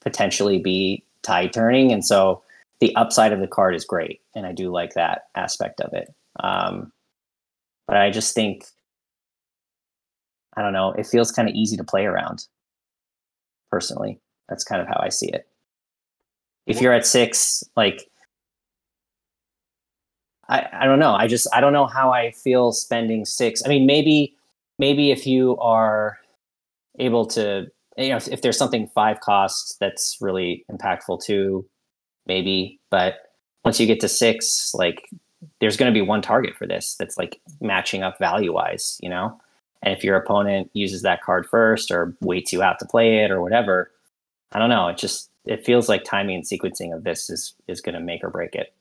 potentially 0.00 0.58
be 0.58 1.04
tie 1.22 1.46
turning, 1.46 1.92
and 1.92 2.04
so 2.04 2.42
the 2.80 2.94
upside 2.96 3.32
of 3.32 3.40
the 3.40 3.46
card 3.46 3.74
is 3.74 3.84
great, 3.84 4.20
and 4.34 4.46
I 4.46 4.52
do 4.52 4.70
like 4.70 4.94
that 4.94 5.22
aspect 5.34 5.80
of 5.80 5.92
it. 5.94 6.12
Um, 6.40 6.92
but 7.86 7.96
I 7.96 8.10
just 8.10 8.34
think 8.34 8.64
I 10.56 10.62
don't 10.62 10.72
know. 10.72 10.92
It 10.92 11.06
feels 11.06 11.32
kind 11.32 11.48
of 11.48 11.54
easy 11.54 11.76
to 11.76 11.84
play 11.84 12.06
around. 12.06 12.46
Personally, 13.70 14.20
that's 14.48 14.64
kind 14.64 14.80
of 14.80 14.88
how 14.88 15.00
I 15.00 15.08
see 15.08 15.28
it. 15.28 15.48
If 16.66 16.80
you're 16.80 16.92
at 16.92 17.06
six, 17.06 17.62
like 17.76 18.08
I, 20.48 20.66
I 20.72 20.86
don't 20.86 20.98
know. 20.98 21.14
I 21.14 21.26
just 21.26 21.46
I 21.52 21.60
don't 21.60 21.72
know 21.72 21.86
how 21.86 22.12
I 22.12 22.30
feel 22.32 22.72
spending 22.72 23.24
six. 23.24 23.62
I 23.64 23.68
mean, 23.68 23.86
maybe 23.86 24.34
maybe 24.78 25.10
if 25.10 25.26
you 25.26 25.56
are 25.58 26.18
able 26.98 27.26
to, 27.26 27.66
you 27.96 28.08
know, 28.08 28.16
if, 28.16 28.28
if 28.28 28.42
there's 28.42 28.58
something 28.58 28.88
five 28.88 29.20
costs 29.20 29.76
that's 29.80 30.18
really 30.20 30.64
impactful 30.70 31.24
too, 31.24 31.66
maybe. 32.26 32.80
But 32.90 33.32
once 33.64 33.80
you 33.80 33.86
get 33.86 34.00
to 34.00 34.08
six, 34.08 34.72
like 34.74 35.08
there's 35.60 35.76
going 35.76 35.92
to 35.92 35.98
be 35.98 36.06
one 36.06 36.22
target 36.22 36.56
for 36.56 36.66
this 36.66 36.96
that's 36.98 37.16
like 37.16 37.40
matching 37.60 38.02
up 38.02 38.18
value 38.18 38.52
wise, 38.52 38.98
you 39.02 39.08
know. 39.08 39.38
And 39.82 39.94
if 39.94 40.02
your 40.02 40.16
opponent 40.16 40.70
uses 40.72 41.02
that 41.02 41.22
card 41.22 41.46
first 41.46 41.90
or 41.90 42.16
waits 42.20 42.52
you 42.52 42.62
out 42.62 42.78
to 42.78 42.86
play 42.86 43.18
it 43.18 43.30
or 43.30 43.42
whatever, 43.42 43.90
I 44.52 44.58
don't 44.58 44.70
know. 44.70 44.88
It 44.88 44.96
just 44.96 45.30
it 45.44 45.64
feels 45.64 45.88
like 45.88 46.04
timing 46.04 46.36
and 46.36 46.44
sequencing 46.44 46.94
of 46.94 47.04
this 47.04 47.30
is 47.30 47.54
is 47.68 47.80
going 47.80 47.94
to 47.94 48.00
make 48.00 48.24
or 48.24 48.30
break 48.30 48.54
it. 48.54 48.74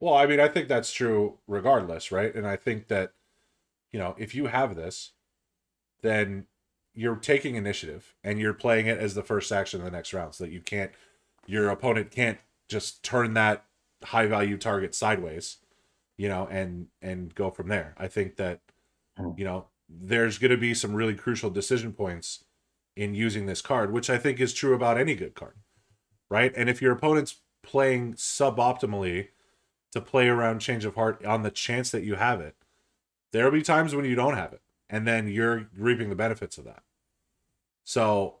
Well, 0.00 0.14
I 0.14 0.26
mean, 0.26 0.40
I 0.40 0.48
think 0.48 0.68
that's 0.68 0.92
true 0.92 1.38
regardless, 1.46 2.10
right? 2.10 2.34
And 2.34 2.46
I 2.46 2.56
think 2.56 2.88
that, 2.88 3.12
you 3.92 3.98
know, 3.98 4.14
if 4.18 4.34
you 4.34 4.46
have 4.46 4.74
this, 4.74 5.12
then 6.02 6.46
you're 6.94 7.16
taking 7.16 7.54
initiative 7.56 8.14
and 8.24 8.38
you're 8.38 8.54
playing 8.54 8.86
it 8.86 8.98
as 8.98 9.14
the 9.14 9.22
first 9.22 9.52
action 9.52 9.80
of 9.80 9.84
the 9.84 9.90
next 9.90 10.14
round 10.14 10.34
so 10.34 10.44
that 10.44 10.52
you 10.52 10.60
can't, 10.60 10.90
your 11.46 11.68
opponent 11.68 12.10
can't 12.10 12.38
just 12.68 13.02
turn 13.02 13.34
that 13.34 13.64
high 14.02 14.26
value 14.26 14.56
target 14.56 14.94
sideways, 14.94 15.58
you 16.16 16.28
know, 16.28 16.48
and, 16.50 16.86
and 17.02 17.34
go 17.34 17.50
from 17.50 17.68
there. 17.68 17.94
I 17.98 18.08
think 18.08 18.36
that, 18.36 18.60
Mm. 19.18 19.38
you 19.38 19.44
know, 19.44 19.66
there's 19.88 20.38
going 20.38 20.50
to 20.50 20.56
be 20.56 20.72
some 20.74 20.94
really 20.94 21.14
crucial 21.14 21.50
decision 21.50 21.92
points 21.92 22.44
in 22.96 23.14
using 23.14 23.46
this 23.46 23.60
card, 23.60 23.92
which 23.92 24.08
I 24.08 24.18
think 24.18 24.40
is 24.40 24.54
true 24.54 24.74
about 24.74 24.98
any 24.98 25.14
good 25.14 25.34
card, 25.34 25.56
right? 26.30 26.52
And 26.56 26.70
if 26.70 26.80
your 26.80 26.92
opponent's 26.92 27.40
playing 27.62 28.14
suboptimally, 28.14 29.28
to 29.92 30.00
play 30.00 30.28
around 30.28 30.60
change 30.60 30.84
of 30.84 30.94
heart 30.94 31.24
on 31.24 31.42
the 31.42 31.50
chance 31.50 31.90
that 31.90 32.04
you 32.04 32.14
have 32.14 32.40
it. 32.40 32.54
There'll 33.32 33.50
be 33.50 33.62
times 33.62 33.94
when 33.94 34.04
you 34.04 34.14
don't 34.14 34.36
have 34.36 34.52
it, 34.52 34.60
and 34.88 35.06
then 35.06 35.28
you're 35.28 35.68
reaping 35.76 36.10
the 36.10 36.16
benefits 36.16 36.58
of 36.58 36.64
that. 36.64 36.82
So 37.84 38.36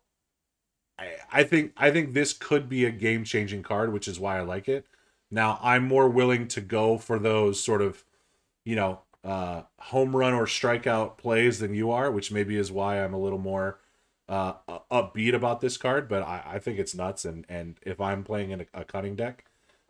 I, 0.98 1.08
I 1.32 1.42
think 1.44 1.72
I 1.76 1.90
think 1.90 2.12
this 2.12 2.32
could 2.32 2.68
be 2.68 2.84
a 2.84 2.90
game 2.90 3.24
changing 3.24 3.62
card, 3.62 3.92
which 3.92 4.08
is 4.08 4.20
why 4.20 4.38
I 4.38 4.42
like 4.42 4.68
it. 4.68 4.86
Now 5.30 5.58
I'm 5.62 5.86
more 5.86 6.08
willing 6.08 6.48
to 6.48 6.60
go 6.60 6.98
for 6.98 7.18
those 7.18 7.62
sort 7.62 7.82
of, 7.82 8.04
you 8.64 8.76
know, 8.76 9.00
uh, 9.22 9.62
home 9.78 10.16
run 10.16 10.34
or 10.34 10.46
strikeout 10.46 11.18
plays 11.18 11.58
than 11.58 11.74
you 11.74 11.90
are, 11.90 12.10
which 12.10 12.32
maybe 12.32 12.56
is 12.56 12.72
why 12.72 13.02
I'm 13.02 13.14
a 13.14 13.20
little 13.20 13.38
more 13.38 13.78
uh, 14.30 14.54
upbeat 14.90 15.34
about 15.34 15.60
this 15.60 15.76
card. 15.76 16.08
But 16.08 16.22
I, 16.22 16.42
I 16.54 16.58
think 16.58 16.78
it's 16.78 16.94
nuts, 16.94 17.24
and 17.24 17.44
and 17.48 17.78
if 17.82 18.00
I'm 18.00 18.24
playing 18.24 18.52
in 18.52 18.60
a, 18.62 18.66
a 18.72 18.84
cunning 18.84 19.16
deck, 19.16 19.44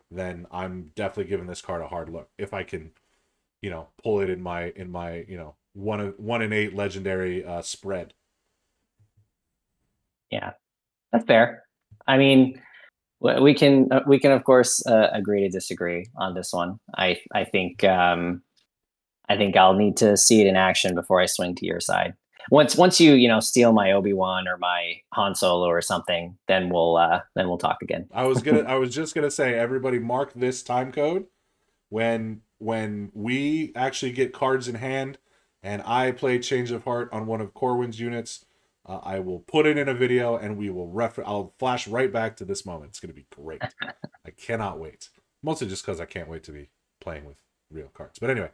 then 0.09 0.47
I'm 0.51 0.91
definitely 0.95 1.29
giving 1.29 1.47
this 1.47 1.61
card 1.61 1.81
a 1.81 1.87
hard 1.87 2.09
look. 2.09 2.29
If 2.37 2.53
I 2.53 2.63
can, 2.63 2.91
you 3.61 3.69
know, 3.69 3.87
pull 4.03 4.19
it 4.19 4.29
in 4.29 4.41
my 4.41 4.73
in 4.75 4.91
my 4.91 5.25
you 5.27 5.37
know 5.37 5.55
one 5.73 6.01
of 6.01 6.15
one 6.17 6.41
in 6.41 6.51
eight 6.51 6.75
legendary 6.75 7.45
uh, 7.45 7.61
spread. 7.61 8.13
Yeah, 10.31 10.51
that's 11.11 11.25
fair. 11.25 11.63
I 12.07 12.17
mean, 12.17 12.59
we 13.19 13.53
can 13.53 13.91
uh, 13.91 14.01
we 14.07 14.19
can 14.19 14.31
of 14.31 14.43
course 14.43 14.85
uh, 14.87 15.09
agree 15.13 15.41
to 15.41 15.49
disagree 15.49 16.07
on 16.15 16.33
this 16.33 16.51
one. 16.51 16.79
I 16.97 17.21
I 17.33 17.43
think 17.43 17.83
um, 17.83 18.41
I 19.29 19.37
think 19.37 19.55
I'll 19.55 19.75
need 19.75 19.97
to 19.97 20.17
see 20.17 20.41
it 20.41 20.47
in 20.47 20.55
action 20.55 20.95
before 20.95 21.21
I 21.21 21.27
swing 21.27 21.55
to 21.55 21.65
your 21.65 21.79
side. 21.79 22.15
Once 22.51 22.75
once 22.75 22.99
you 22.99 23.13
you 23.13 23.29
know 23.29 23.39
steal 23.39 23.71
my 23.71 23.93
Obi 23.93 24.11
Wan 24.11 24.45
or 24.45 24.57
my 24.57 24.99
Han 25.13 25.33
Solo 25.33 25.67
or 25.67 25.81
something, 25.81 26.37
then 26.49 26.69
we'll 26.69 26.97
uh, 26.97 27.21
then 27.33 27.47
we'll 27.47 27.57
talk 27.57 27.77
again. 27.81 28.07
I 28.13 28.25
was 28.25 28.43
gonna 28.43 28.59
I 28.67 28.75
was 28.75 28.93
just 28.93 29.15
gonna 29.15 29.31
say 29.31 29.55
everybody 29.55 29.99
mark 29.99 30.33
this 30.33 30.61
time 30.61 30.91
code 30.91 31.27
when 31.87 32.41
when 32.57 33.09
we 33.13 33.71
actually 33.73 34.11
get 34.11 34.33
cards 34.33 34.67
in 34.67 34.75
hand 34.75 35.17
and 35.63 35.81
I 35.85 36.11
play 36.11 36.39
Change 36.39 36.71
of 36.71 36.83
Heart 36.83 37.09
on 37.13 37.25
one 37.25 37.39
of 37.39 37.53
Corwin's 37.53 37.99
units. 38.01 38.45
Uh, 38.85 38.99
I 39.01 39.19
will 39.19 39.39
put 39.39 39.65
it 39.65 39.77
in 39.77 39.87
a 39.87 39.93
video 39.93 40.35
and 40.35 40.57
we 40.57 40.69
will 40.69 40.87
refer. 40.89 41.23
I'll 41.25 41.53
flash 41.57 41.87
right 41.87 42.11
back 42.11 42.35
to 42.37 42.45
this 42.45 42.65
moment. 42.65 42.89
It's 42.89 42.99
gonna 42.99 43.13
be 43.13 43.27
great. 43.33 43.61
I 43.81 44.31
cannot 44.35 44.77
wait. 44.77 45.07
Mostly 45.41 45.67
just 45.67 45.85
because 45.85 46.01
I 46.01 46.05
can't 46.05 46.27
wait 46.27 46.43
to 46.43 46.51
be 46.51 46.69
playing 46.99 47.23
with 47.23 47.37
real 47.71 47.87
cards. 47.93 48.19
But 48.19 48.29
anyway, 48.29 48.49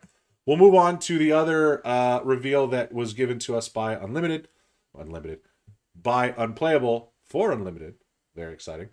we'll 0.47 0.57
move 0.57 0.73
on 0.73 0.97
to 0.97 1.19
the 1.19 1.31
other 1.31 1.85
uh, 1.85 2.21
reveal 2.23 2.65
that 2.67 2.91
was 2.91 3.13
given 3.13 3.37
to 3.37 3.55
us 3.55 3.69
by 3.69 3.93
Unlimited, 3.93 4.47
Unlimited, 4.97 5.41
by 5.93 6.33
Unplayable 6.35 7.11
for 7.21 7.51
Unlimited. 7.51 7.95
Very 8.35 8.53
exciting. 8.53 8.89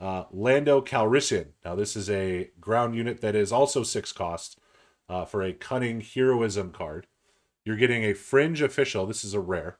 Uh, 0.00 0.24
Lando 0.32 0.80
Calrissian. 0.80 1.48
Now 1.64 1.76
this 1.76 1.94
is 1.94 2.10
a 2.10 2.50
ground 2.58 2.96
unit 2.96 3.20
that 3.20 3.36
is 3.36 3.52
also 3.52 3.84
six 3.84 4.10
cost 4.10 4.58
uh, 5.08 5.24
for 5.24 5.42
a 5.42 5.52
cunning 5.52 6.00
heroism 6.00 6.72
card. 6.72 7.06
You're 7.64 7.76
getting 7.76 8.04
a 8.04 8.14
fringe 8.14 8.60
official. 8.60 9.06
This 9.06 9.24
is 9.24 9.34
a 9.34 9.40
rare. 9.40 9.78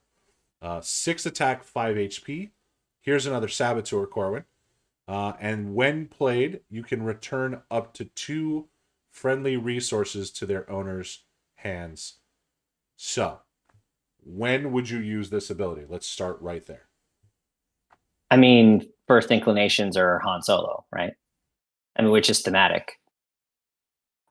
Uh, 0.61 0.81
six 0.81 1.25
attack, 1.25 1.63
five 1.63 1.95
HP. 1.95 2.51
Here's 3.01 3.25
another 3.25 3.47
saboteur, 3.47 4.07
Corwin. 4.07 4.45
Uh, 5.07 5.33
and 5.39 5.75
when 5.75 6.07
played, 6.07 6.61
you 6.69 6.81
can 6.81 7.03
return 7.03 7.61
up 7.69 7.93
to 7.93 8.05
two 8.05 8.67
friendly 9.15 9.55
resources 9.55 10.29
to 10.29 10.45
their 10.45 10.69
owner's 10.69 11.23
hands. 11.55 12.15
So, 12.97 13.39
when 14.21 14.73
would 14.73 14.89
you 14.89 14.99
use 14.99 15.29
this 15.29 15.49
ability? 15.49 15.85
Let's 15.87 16.05
start 16.05 16.41
right 16.41 16.65
there. 16.65 16.89
I 18.29 18.35
mean, 18.35 18.85
first 19.07 19.31
inclinations 19.31 19.95
are 19.95 20.19
Han 20.19 20.41
Solo, 20.41 20.83
right? 20.91 21.13
I 21.95 22.01
mean, 22.01 22.11
which 22.11 22.29
is 22.29 22.41
thematic. 22.41 22.99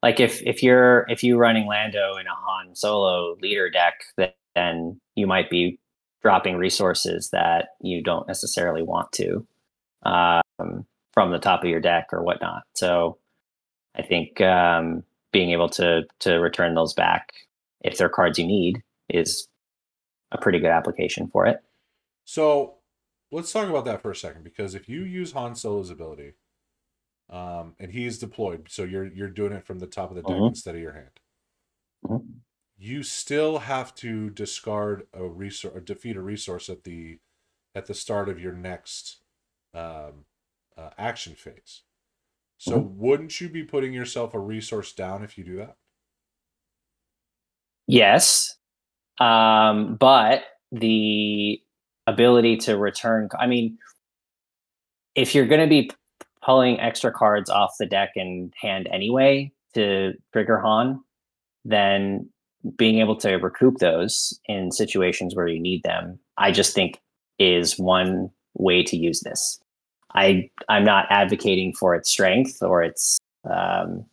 Like 0.03 0.21
if 0.21 0.43
if 0.43 0.63
you're 0.63 1.07
if 1.09 1.25
you're 1.25 1.39
running 1.39 1.67
Lando 1.67 2.17
in 2.17 2.27
a 2.27 2.35
Han 2.35 2.75
Solo 2.75 3.37
leader 3.41 3.71
deck, 3.71 3.95
then 4.55 5.01
you 5.15 5.27
might 5.27 5.49
be 5.49 5.79
dropping 6.23 6.57
resources 6.57 7.31
that 7.31 7.69
you 7.81 8.03
don't 8.03 8.29
necessarily 8.29 8.83
want 8.83 9.11
to 9.13 9.47
um, 10.03 10.85
from 11.13 11.31
the 11.31 11.39
top 11.39 11.63
of 11.63 11.71
your 11.71 11.81
deck 11.81 12.09
or 12.13 12.23
whatnot. 12.23 12.65
So 12.75 13.17
I 13.97 14.03
think 14.03 14.41
um, 14.41 15.05
being 15.33 15.51
able 15.51 15.69
to 15.71 16.05
to 16.21 16.35
return 16.39 16.75
those 16.75 16.95
back 16.95 17.33
if 17.83 17.99
they're 17.99 18.09
cards 18.09 18.39
you 18.39 18.47
need 18.47 18.83
is 19.09 19.49
a 20.33 20.39
pretty 20.39 20.59
good 20.61 20.71
application 20.71 21.29
for 21.29 21.47
it. 21.47 21.61
So 22.25 22.81
let's 23.31 23.53
talk 23.53 23.69
about 23.69 23.85
that 23.87 24.03
for 24.03 24.11
a 24.11 24.17
second 24.17 24.43
because 24.45 24.75
if 24.75 24.89
you 24.89 25.03
use 25.03 25.33
Han 25.33 25.55
Solo's 25.55 25.91
ability, 25.91 26.35
um, 27.31 27.77
and 27.79 27.93
he's 27.93 28.19
deployed, 28.19 28.69
so 28.71 28.85
you're 28.85 29.07
you're 29.07 29.31
doing 29.31 29.53
it 29.53 29.65
from 29.67 29.81
the 29.81 29.87
top 29.89 30.11
of 30.11 30.17
the 30.17 30.23
deck 30.23 30.39
Mhm. 30.41 30.49
instead 30.49 30.75
of 30.77 30.83
your 30.83 30.93
hand. 30.95 31.21
Mhm. 32.03 32.45
You 32.77 33.03
still 33.03 33.59
have 33.61 33.95
to 33.97 34.31
discard 34.31 35.09
a 35.13 35.25
resource 35.25 35.75
or 35.75 35.81
defeat 35.81 36.17
a 36.17 36.21
resource 36.23 36.69
at 36.69 36.85
the 36.85 37.21
at 37.75 37.87
the 37.87 37.95
start 37.95 38.29
of 38.29 38.41
your 38.41 38.53
next 38.53 39.23
um, 39.75 40.27
uh, 40.77 40.91
action 40.99 41.35
phase. 41.35 41.83
So 42.59 42.79
wouldn't 42.79 43.41
you 43.41 43.49
be 43.49 43.63
putting 43.63 43.93
yourself 43.93 44.35
a 44.35 44.39
resource 44.39 44.93
down 44.93 45.23
if 45.23 45.37
you 45.37 45.45
do 45.45 45.57
that? 45.57 45.77
Yes, 47.87 48.57
um, 49.21 49.97
but 49.97 50.45
the 50.73 51.61
ability 52.07 52.57
to 52.59 52.77
return. 52.77 53.29
I 53.39 53.47
mean, 53.47 53.79
if 55.15 55.35
you're 55.35 55.47
going 55.47 55.61
to 55.61 55.67
be 55.69 55.91
pulling 56.43 56.81
extra 56.81 57.13
cards 57.13 57.49
off 57.51 57.75
the 57.79 57.87
deck 57.87 58.13
and 58.17 58.53
hand 58.61 58.89
anyway 58.93 59.53
to 59.75 60.13
trigger 60.33 60.59
Han, 60.59 61.03
then 61.65 62.29
being 62.77 62.99
able 62.99 63.17
to 63.17 63.35
recoup 63.35 63.79
those 63.79 64.39
in 64.47 64.71
situations 64.73 65.35
where 65.35 65.47
you 65.47 65.61
need 65.61 65.83
them, 65.83 66.19
I 66.37 66.51
just 66.51 66.75
think 66.75 67.01
is 67.39 67.79
one 67.79 68.31
way 68.55 68.83
to 68.85 68.97
use 68.97 69.21
this. 69.21 69.61
I 70.15 70.51
I'm 70.69 70.85
not 70.85 71.07
advocating 71.11 71.73
for 71.73 71.95
its 71.95 72.11
strength 72.11 72.63
or 72.63 72.83
its 72.83 73.19
um, 73.51 74.07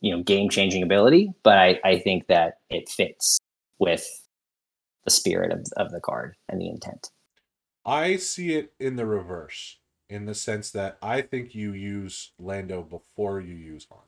you 0.00 0.16
know 0.16 0.22
game 0.22 0.48
changing 0.48 0.82
ability, 0.82 1.32
but 1.42 1.58
I, 1.58 1.80
I 1.84 1.98
think 1.98 2.26
that 2.28 2.54
it 2.70 2.88
fits 2.88 3.38
with 3.78 4.06
the 5.04 5.10
spirit 5.10 5.52
of, 5.52 5.64
of 5.76 5.90
the 5.90 6.00
card 6.00 6.34
and 6.48 6.60
the 6.60 6.68
intent. 6.68 7.10
I 7.86 8.16
see 8.16 8.54
it 8.54 8.74
in 8.78 8.96
the 8.96 9.06
reverse, 9.06 9.78
in 10.10 10.26
the 10.26 10.34
sense 10.34 10.70
that 10.72 10.98
I 11.00 11.22
think 11.22 11.54
you 11.54 11.72
use 11.72 12.32
Lando 12.38 12.82
before 12.82 13.40
you 13.40 13.54
use 13.54 13.86
Han. 13.90 14.02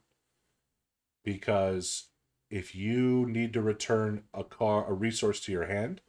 Because 1.25 2.09
if 2.51 2.75
you 2.75 3.27
need 3.27 3.53
to 3.55 3.63
return 3.63 4.25
a 4.35 4.45
car 4.45 4.87
a 4.87 4.93
resource 4.93 5.41
to 5.41 5.53
your 5.53 5.67
hand, 5.67 6.01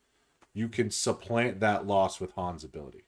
you 0.53 0.67
can 0.67 0.89
supplant 0.89 1.59
that 1.61 1.87
loss 1.87 2.19
with 2.19 2.33
Han's 2.35 2.63
ability. 2.63 3.05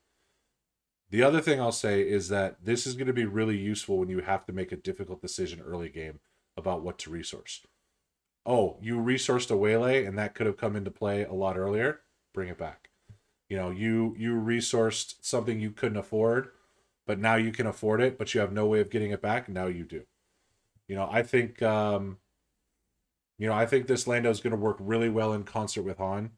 The 1.14 1.24
other 1.24 1.40
thing 1.40 1.62
I'll 1.62 1.72
say 1.72 2.02
is 2.02 2.28
that 2.28 2.66
this 2.66 2.86
is 2.86 2.96
going 2.96 3.08
to 3.08 3.14
be 3.14 3.26
really 3.26 3.58
useful 3.58 3.98
when 3.98 4.10
you 4.10 4.20
have 4.20 4.46
to 4.48 4.54
make 4.54 4.74
a 4.74 4.76
difficult 4.76 5.22
decision 5.22 5.62
early 5.62 5.90
game 5.90 6.20
about 6.58 6.84
what 6.84 6.98
to 7.00 7.10
resource. 7.10 7.62
Oh, 8.46 8.78
you 8.82 8.98
resourced 8.98 9.50
a 9.50 9.56
waylay 9.56 10.04
and 10.04 10.18
that 10.18 10.36
could 10.36 10.48
have 10.48 10.58
come 10.58 10.76
into 10.76 10.92
play 10.92 11.24
a 11.24 11.32
lot 11.32 11.58
earlier. 11.58 12.02
Bring 12.34 12.50
it 12.50 12.58
back 12.58 12.90
you 13.54 13.60
know 13.60 13.70
you 13.70 14.16
you 14.18 14.34
resourced 14.34 15.14
something 15.22 15.60
you 15.60 15.70
couldn't 15.70 15.98
afford 15.98 16.50
but 17.06 17.20
now 17.20 17.36
you 17.36 17.52
can 17.52 17.68
afford 17.68 18.02
it 18.02 18.18
but 18.18 18.34
you 18.34 18.42
have 18.42 18.52
no 18.52 18.66
way 18.66 18.80
of 18.80 18.90
getting 18.90 19.12
it 19.12 19.22
back 19.22 19.48
now 19.48 19.68
you 19.68 19.84
do 19.84 20.04
you 20.88 20.96
know 20.96 21.08
i 21.12 21.22
think 21.22 21.62
um 21.62 22.18
you 23.38 23.48
know 23.48 23.54
i 23.54 23.64
think 23.64 23.86
this 23.86 24.08
lando 24.08 24.32
is 24.32 24.40
going 24.40 24.50
to 24.50 24.58
work 24.58 24.78
really 24.80 25.08
well 25.08 25.34
in 25.34 25.44
concert 25.44 25.84
with 25.84 26.00
han 26.00 26.32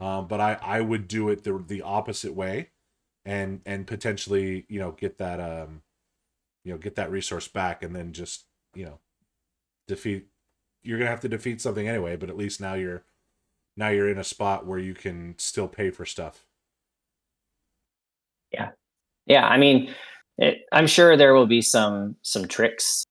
um 0.00 0.26
but 0.26 0.38
i 0.38 0.58
i 0.60 0.82
would 0.82 1.08
do 1.08 1.30
it 1.30 1.44
the 1.44 1.64
the 1.66 1.80
opposite 1.80 2.34
way 2.34 2.68
and 3.24 3.60
and 3.66 3.86
potentially 3.86 4.64
you 4.68 4.78
know 4.78 4.92
get 4.92 5.18
that 5.18 5.40
um 5.40 5.82
you 6.64 6.72
know 6.72 6.78
get 6.78 6.96
that 6.96 7.10
resource 7.10 7.48
back 7.48 7.82
and 7.82 7.94
then 7.94 8.12
just 8.12 8.46
you 8.74 8.84
know 8.84 8.98
defeat 9.86 10.26
you're 10.82 10.98
gonna 10.98 11.10
have 11.10 11.20
to 11.20 11.28
defeat 11.28 11.60
something 11.60 11.88
anyway 11.88 12.16
but 12.16 12.30
at 12.30 12.36
least 12.36 12.60
now 12.60 12.74
you're 12.74 13.04
now 13.76 13.88
you're 13.88 14.08
in 14.08 14.18
a 14.18 14.24
spot 14.24 14.66
where 14.66 14.78
you 14.78 14.94
can 14.94 15.34
still 15.38 15.68
pay 15.68 15.90
for 15.90 16.06
stuff 16.06 16.44
Yeah, 18.52 18.70
Yeah. 19.26 19.46
I 19.46 19.58
mean, 19.58 19.94
it, 20.38 20.62
I'm 20.72 20.86
sure 20.86 21.16
there 21.16 21.34
will 21.34 21.46
be 21.46 21.62
some 21.62 22.16
some 22.22 22.48
tricks, 22.48 23.04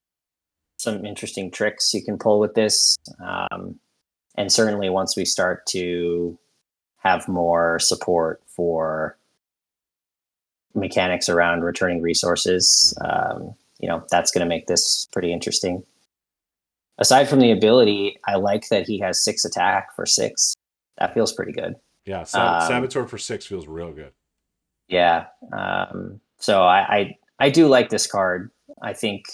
some 0.77 1.05
interesting 1.05 1.51
tricks 1.51 1.93
you 1.93 2.03
can 2.03 2.17
pull 2.17 2.39
with 2.39 2.55
this, 2.55 2.97
um, 3.23 3.79
and 4.35 4.51
certainly 4.51 4.89
once 4.89 5.15
we 5.15 5.25
start 5.25 5.65
to 5.67 6.37
have 6.97 7.27
more 7.27 7.79
support 7.79 8.41
for 8.47 9.18
mechanics 10.75 11.29
around 11.29 11.61
returning 11.61 12.01
resources, 12.01 12.97
um, 13.01 13.53
you 13.79 13.87
know, 13.87 14.03
that's 14.11 14.31
going 14.31 14.41
to 14.45 14.49
make 14.49 14.67
this 14.67 15.07
pretty 15.11 15.31
interesting. 15.33 15.83
Aside 16.97 17.29
from 17.29 17.39
the 17.39 17.51
ability, 17.51 18.19
I 18.27 18.35
like 18.35 18.67
that 18.69 18.85
he 18.87 18.99
has 18.99 19.23
six 19.23 19.45
attack 19.45 19.95
for 19.95 20.05
six. 20.05 20.53
That 20.97 21.13
feels 21.13 21.31
pretty 21.31 21.53
good. 21.53 21.75
Yeah, 22.05 22.23
Sab- 22.23 22.63
Um, 22.63 22.67
Saboteur 22.67 23.05
for 23.07 23.17
six 23.17 23.45
feels 23.45 23.67
real 23.67 23.91
good. 23.93 24.11
Yeah. 24.87 25.27
Um, 25.53 26.19
so 26.39 26.63
I, 26.63 26.79
I 26.97 27.17
I 27.39 27.49
do 27.49 27.67
like 27.67 27.89
this 27.89 28.05
card. 28.07 28.51
I 28.81 28.93
think 28.93 29.25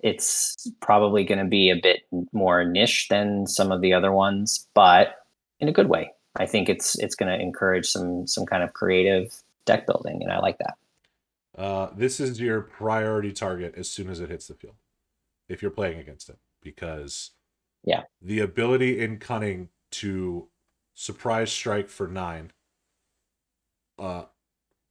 it's 0.00 0.68
probably 0.80 1.22
going 1.24 1.38
to 1.38 1.44
be 1.44 1.70
a 1.70 1.76
bit 1.80 2.00
more 2.32 2.64
niche 2.64 3.06
than 3.08 3.46
some 3.46 3.70
of 3.70 3.80
the 3.80 3.92
other 3.92 4.10
ones, 4.12 4.66
but 4.74 5.16
in 5.60 5.68
a 5.68 5.72
good 5.72 5.88
way. 5.88 6.10
I 6.36 6.46
think 6.46 6.68
it's 6.68 6.98
it's 6.98 7.14
going 7.14 7.30
to 7.30 7.40
encourage 7.40 7.86
some 7.86 8.26
some 8.26 8.46
kind 8.46 8.62
of 8.64 8.72
creative 8.72 9.32
deck 9.64 9.86
building, 9.86 10.22
and 10.22 10.32
I 10.32 10.38
like 10.38 10.58
that. 10.58 10.74
Uh, 11.56 11.90
this 11.94 12.18
is 12.20 12.40
your 12.40 12.62
priority 12.62 13.32
target 13.32 13.74
as 13.76 13.90
soon 13.90 14.08
as 14.08 14.20
it 14.20 14.30
hits 14.30 14.46
the 14.46 14.54
field, 14.54 14.76
if 15.48 15.60
you're 15.62 15.70
playing 15.70 15.98
against 15.98 16.28
it, 16.30 16.38
because 16.62 17.32
Yeah. 17.84 18.04
the 18.20 18.40
ability 18.40 19.00
in 19.00 19.18
cunning 19.18 19.68
to 19.92 20.48
surprise 20.94 21.52
strike 21.52 21.88
for 21.88 22.08
nine, 22.08 22.52
uh, 23.98 24.26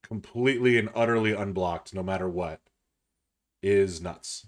completely 0.04 0.78
and 0.78 0.90
utterly 0.94 1.32
unblocked, 1.34 1.94
no 1.94 2.04
matter 2.04 2.30
what, 2.30 2.62
is 3.64 4.02
nuts. 4.02 4.48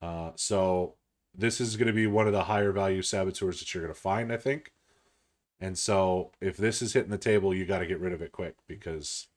Uh, 0.00 0.32
so 0.36 0.96
this 1.34 1.60
is 1.60 1.76
going 1.76 1.86
to 1.86 1.92
be 1.92 2.06
one 2.06 2.26
of 2.26 2.32
the 2.32 2.44
higher 2.44 2.72
value 2.72 3.02
saboteurs 3.02 3.58
that 3.60 3.72
you're 3.74 3.82
going 3.82 3.94
to 3.94 4.00
find, 4.00 4.32
I 4.32 4.36
think. 4.36 4.72
And 5.60 5.76
so 5.76 6.30
if 6.40 6.56
this 6.56 6.80
is 6.80 6.94
hitting 6.94 7.10
the 7.10 7.18
table, 7.18 7.54
you 7.54 7.66
got 7.66 7.80
to 7.80 7.86
get 7.86 8.00
rid 8.00 8.12
of 8.12 8.22
it 8.22 8.32
quick 8.32 8.54
because 8.66 9.28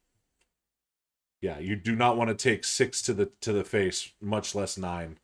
yeah, 1.41 1.59
you 1.59 1.75
do 1.75 1.95
not 1.95 2.15
want 2.15 2.29
to 2.29 2.35
take 2.35 2.63
six 2.63 3.01
to 3.03 3.13
the 3.13 3.29
to 3.41 3.51
the 3.51 3.65
face, 3.65 4.13
much 4.21 4.55
less 4.55 4.77
nine, 4.77 5.17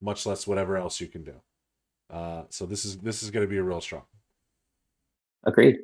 much 0.00 0.26
less 0.26 0.46
whatever 0.46 0.76
else 0.76 1.00
you 1.00 1.06
can 1.06 1.24
do. 1.24 1.40
Uh, 2.10 2.42
so 2.50 2.66
this 2.66 2.84
is 2.84 2.98
this 2.98 3.22
is 3.22 3.30
going 3.30 3.46
to 3.46 3.50
be 3.50 3.56
a 3.56 3.62
real 3.62 3.80
strong. 3.80 4.02
Agreed. 5.44 5.78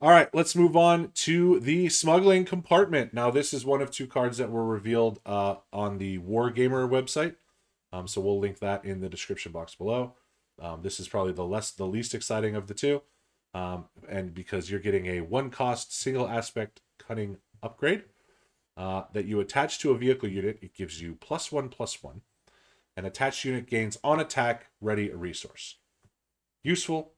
All 0.00 0.10
right, 0.10 0.28
let's 0.34 0.56
move 0.56 0.76
on 0.76 1.12
to 1.14 1.60
the 1.60 1.88
smuggling 1.88 2.44
compartment. 2.44 3.14
Now, 3.14 3.30
this 3.30 3.54
is 3.54 3.64
one 3.64 3.80
of 3.80 3.90
two 3.90 4.06
cards 4.06 4.38
that 4.38 4.50
were 4.50 4.64
revealed 4.64 5.20
uh, 5.24 5.56
on 5.72 5.98
the 5.98 6.18
Wargamer 6.18 6.88
website. 6.88 7.36
Um, 7.92 8.08
so 8.08 8.20
we'll 8.20 8.38
link 8.38 8.58
that 8.58 8.84
in 8.84 9.00
the 9.00 9.08
description 9.08 9.52
box 9.52 9.74
below. 9.74 10.14
Um, 10.60 10.82
this 10.82 11.00
is 11.00 11.08
probably 11.08 11.32
the 11.32 11.44
less 11.44 11.70
the 11.70 11.86
least 11.86 12.14
exciting 12.14 12.54
of 12.54 12.66
the 12.66 12.74
two, 12.74 13.02
um, 13.54 13.86
and 14.08 14.34
because 14.34 14.70
you're 14.70 14.80
getting 14.80 15.06
a 15.06 15.20
one 15.20 15.50
cost 15.50 15.98
single 15.98 16.28
aspect 16.28 16.80
cunning 16.98 17.38
upgrade 17.62 18.04
uh, 18.76 19.04
that 19.12 19.26
you 19.26 19.40
attach 19.40 19.78
to 19.80 19.92
a 19.92 19.98
vehicle 19.98 20.28
unit, 20.28 20.58
it 20.60 20.74
gives 20.74 21.00
you 21.00 21.16
plus 21.20 21.52
one 21.52 21.68
plus 21.68 22.02
one. 22.02 22.22
An 22.96 23.04
attached 23.04 23.44
unit 23.44 23.66
gains 23.66 23.98
on 24.04 24.20
attack 24.20 24.66
ready 24.80 25.10
a 25.10 25.16
resource. 25.16 25.78
Useful, 26.62 27.12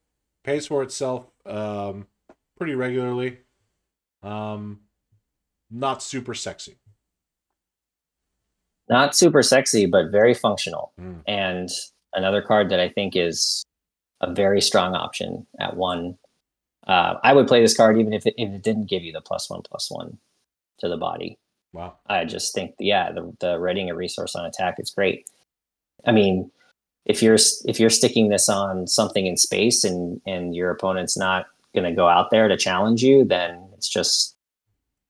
pays 0.45 0.67
for 0.67 0.83
itself. 0.83 1.27
Um, 1.45 2.07
pretty 2.57 2.75
regularly. 2.75 3.39
Um, 4.23 4.81
not 5.71 6.03
super 6.03 6.35
sexy. 6.35 6.79
Not 8.89 9.17
super 9.17 9.43
sexy, 9.43 9.87
but 9.87 10.11
very 10.11 10.33
functional. 10.33 10.93
Mm. 11.01 11.23
And 11.27 11.69
another 12.15 12.41
card 12.41 12.71
that 12.71 12.81
I 12.81 12.89
think 12.89 13.17
is 13.17 13.65
a 14.21 14.33
very 14.33 14.61
strong 14.61 14.95
option 14.95 15.47
at 15.59 15.77
one. 15.77 16.17
Uh, 16.87 17.15
I 17.23 17.33
would 17.33 17.49
play 17.49 17.61
this 17.61 17.77
card 17.77 17.99
even 17.99 18.13
if 18.13 18.27
it, 18.27 18.35
if 18.39 18.51
it 18.51 18.63
didn't 18.63 18.87
give 18.87 19.03
you 19.03 19.13
the 19.13 19.21
plus 19.21 19.51
one 19.51 19.63
plus 19.63 19.91
one 19.91 20.19
to 20.79 20.89
the 20.89 20.97
body. 20.97 21.39
Wow. 21.73 21.97
I 22.07 22.25
just 22.25 22.55
think, 22.55 22.75
yeah, 22.79 23.13
the 23.13 23.35
the 23.41 23.59
readying 23.59 23.91
a 23.91 23.95
resource 23.95 24.35
on 24.35 24.47
attack 24.47 24.77
is 24.79 24.91
great. 24.91 25.29
I 26.07 26.13
mean, 26.13 26.51
if 27.05 27.23
you're 27.23 27.39
if 27.67 27.81
you're 27.81 27.91
sticking 27.91 28.29
this 28.29 28.49
on 28.49 28.87
something 28.87 29.27
in 29.27 29.37
space 29.37 29.85
and 29.85 30.21
and 30.27 30.55
your 30.55 30.71
opponent's 30.71 31.17
not 31.17 31.47
going 31.75 31.85
to 31.85 31.97
go 31.97 32.09
out 32.09 32.31
there 32.31 32.49
to 32.49 32.57
challenge 32.57 33.03
you, 33.03 33.25
then 33.25 33.69
it's 33.75 33.89
just 33.89 34.37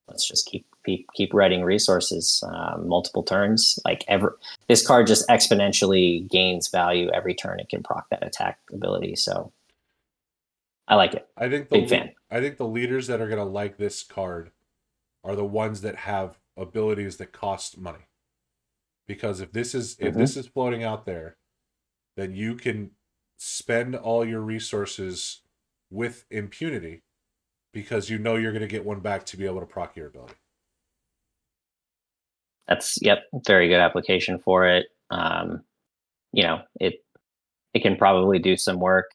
let's 0.08 0.26
just 0.26 0.46
keep 0.46 0.66
keep 0.84 1.06
keep 1.14 1.34
writing 1.34 1.62
resources 1.62 2.42
um, 2.46 2.88
multiple 2.88 3.22
turns. 3.22 3.78
Like 3.84 4.04
ever, 4.08 4.38
this 4.68 4.86
card 4.86 5.06
just 5.06 5.28
exponentially 5.28 6.28
gains 6.30 6.68
value 6.68 7.10
every 7.10 7.34
turn. 7.34 7.60
It 7.60 7.68
can 7.68 7.82
proc 7.82 8.08
that 8.10 8.26
attack 8.26 8.58
ability. 8.72 9.16
So 9.16 9.52
I 10.88 10.94
like 10.94 11.14
it. 11.14 11.26
I 11.36 11.48
think 11.48 11.68
the 11.68 11.76
Big 11.80 11.88
fan. 11.88 12.12
I 12.30 12.40
think 12.40 12.56
the 12.56 12.66
leaders 12.66 13.06
that 13.06 13.20
are 13.20 13.28
gonna 13.28 13.44
like 13.44 13.76
this 13.76 14.02
card 14.02 14.52
are 15.24 15.36
the 15.36 15.44
ones 15.44 15.80
that 15.82 15.96
have 15.96 16.38
abilities 16.56 17.16
that 17.18 17.32
cost 17.32 17.78
money. 17.78 18.06
Because 19.06 19.40
if 19.40 19.52
this 19.52 19.74
is 19.74 19.96
if 20.00 20.14
Mhm. 20.14 20.18
this 20.18 20.36
is 20.36 20.46
floating 20.46 20.82
out 20.84 21.06
there, 21.06 21.36
then 22.16 22.34
you 22.34 22.54
can 22.56 22.92
spend 23.36 23.94
all 23.96 24.24
your 24.24 24.40
resources 24.40 25.42
with 25.90 26.24
impunity 26.30 27.02
because 27.72 28.10
you 28.10 28.18
know 28.18 28.36
you're 28.36 28.52
gonna 28.52 28.66
get 28.66 28.84
one 28.84 29.00
back 29.00 29.24
to 29.26 29.36
be 29.36 29.46
able 29.46 29.60
to 29.60 29.66
proc 29.66 29.96
your 29.96 30.06
ability. 30.08 30.34
That's 32.68 32.98
yep, 33.00 33.24
very 33.46 33.68
good 33.68 33.80
application 33.80 34.38
for 34.40 34.66
it. 34.66 34.86
Um, 35.10 35.62
you 36.32 36.42
know, 36.44 36.62
it 36.80 36.94
it 37.74 37.82
can 37.82 37.96
probably 37.96 38.38
do 38.38 38.56
some 38.56 38.80
work 38.80 39.06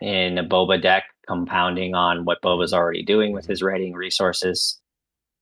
in 0.00 0.38
a 0.38 0.44
Boba 0.44 0.80
deck, 0.80 1.04
compounding 1.36 1.94
on 1.94 2.24
what 2.24 2.42
Boba's 2.42 2.74
already 2.74 3.02
doing 3.02 3.32
with 3.32 3.46
his 3.46 3.62
writing 3.62 3.94
resources. 3.94 4.78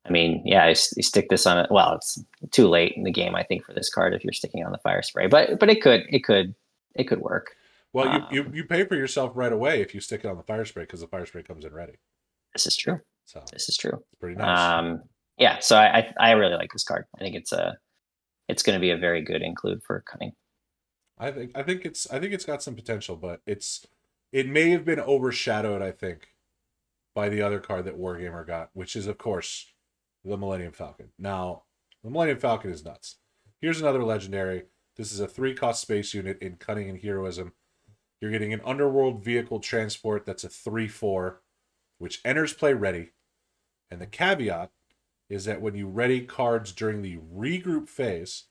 I 0.06 0.10
mean, 0.10 0.42
yeah, 0.46 0.66
s- 0.68 0.94
you 0.96 1.02
stick 1.02 1.28
this 1.28 1.46
on 1.46 1.58
it. 1.58 1.70
Well, 1.70 1.94
it's 1.96 2.22
too 2.52 2.68
late 2.68 2.94
in 2.96 3.02
the 3.04 3.10
game, 3.10 3.34
I 3.34 3.42
think, 3.42 3.64
for 3.64 3.74
this 3.74 3.90
card 3.90 4.14
if 4.14 4.24
you're 4.24 4.32
sticking 4.32 4.64
on 4.64 4.72
the 4.72 4.78
fire 4.78 5.02
spray. 5.02 5.26
But 5.26 5.58
but 5.58 5.68
it 5.68 5.82
could 5.82 6.02
it 6.08 6.24
could 6.24 6.54
it 6.94 7.04
could 7.04 7.20
work. 7.20 7.54
Well, 7.92 8.06
you, 8.06 8.12
Um, 8.22 8.26
you 8.30 8.50
you 8.54 8.64
pay 8.64 8.84
for 8.84 8.94
yourself 8.94 9.32
right 9.34 9.52
away 9.52 9.80
if 9.82 9.94
you 9.94 10.00
stick 10.00 10.24
it 10.24 10.28
on 10.28 10.36
the 10.36 10.42
fire 10.44 10.64
spray 10.64 10.84
because 10.84 11.00
the 11.00 11.08
fire 11.08 11.26
spray 11.26 11.42
comes 11.42 11.64
in 11.64 11.72
ready. 11.74 11.94
This 12.54 12.66
is 12.66 12.76
true. 12.76 13.00
So 13.26 13.42
This 13.52 13.68
is 13.68 13.76
true. 13.76 14.02
pretty 14.20 14.36
nice. 14.36 14.58
Um, 14.58 15.02
yeah, 15.38 15.58
so 15.58 15.76
I, 15.76 15.98
I 15.98 16.14
I 16.28 16.30
really 16.32 16.54
like 16.54 16.72
this 16.72 16.84
card. 16.84 17.04
I 17.16 17.18
think 17.20 17.34
it's 17.36 17.52
a 17.52 17.76
it's 18.48 18.62
going 18.62 18.76
to 18.76 18.80
be 18.80 18.90
a 18.90 18.96
very 18.96 19.22
good 19.22 19.42
include 19.42 19.82
for 19.86 20.02
cunning. 20.10 20.32
I 21.18 21.30
think 21.30 21.50
I 21.54 21.62
think 21.62 21.84
it's 21.84 22.10
I 22.10 22.18
think 22.20 22.32
it's 22.32 22.46
got 22.46 22.62
some 22.62 22.74
potential, 22.74 23.16
but 23.16 23.40
it's 23.46 23.86
it 24.32 24.48
may 24.48 24.70
have 24.70 24.84
been 24.84 25.00
overshadowed, 25.00 25.82
I 25.82 25.90
think, 25.90 26.28
by 27.14 27.28
the 27.28 27.42
other 27.42 27.60
card 27.60 27.84
that 27.86 27.98
Wargamer 27.98 28.46
got, 28.46 28.70
which 28.72 28.94
is 28.96 29.06
of 29.06 29.18
course 29.18 29.72
the 30.24 30.36
Millennium 30.36 30.72
Falcon. 30.72 31.10
Now, 31.18 31.64
the 32.02 32.10
Millennium 32.10 32.38
Falcon 32.38 32.70
is 32.70 32.84
nuts. 32.84 33.16
Here's 33.60 33.80
another 33.80 34.02
legendary. 34.02 34.64
This 34.96 35.12
is 35.12 35.20
a 35.20 35.26
three 35.26 35.54
cost 35.54 35.82
space 35.82 36.14
unit 36.14 36.38
in 36.40 36.56
cunning 36.56 36.88
and 36.88 37.00
heroism. 37.00 37.52
You're 38.20 38.30
getting 38.30 38.52
an 38.52 38.60
underworld 38.64 39.24
vehicle 39.24 39.60
transport 39.60 40.26
that's 40.26 40.44
a 40.44 40.48
3 40.48 40.88
4, 40.88 41.40
which 41.98 42.20
enters 42.24 42.52
play 42.52 42.74
ready. 42.74 43.12
And 43.90 44.00
the 44.00 44.06
caveat 44.06 44.70
is 45.30 45.46
that 45.46 45.62
when 45.62 45.74
you 45.74 45.88
ready 45.88 46.20
cards 46.20 46.72
during 46.72 47.02
the 47.02 47.18
regroup 47.18 47.88
phase, 47.88 48.44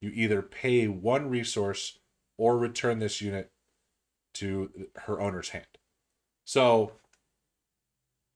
you 0.00 0.10
either 0.14 0.40
pay 0.40 0.88
one 0.88 1.28
resource 1.28 1.98
or 2.38 2.56
return 2.56 2.98
this 2.98 3.20
unit 3.20 3.50
to 4.34 4.88
her 4.96 5.20
owner's 5.20 5.50
hand. 5.50 5.66
So, 6.44 6.92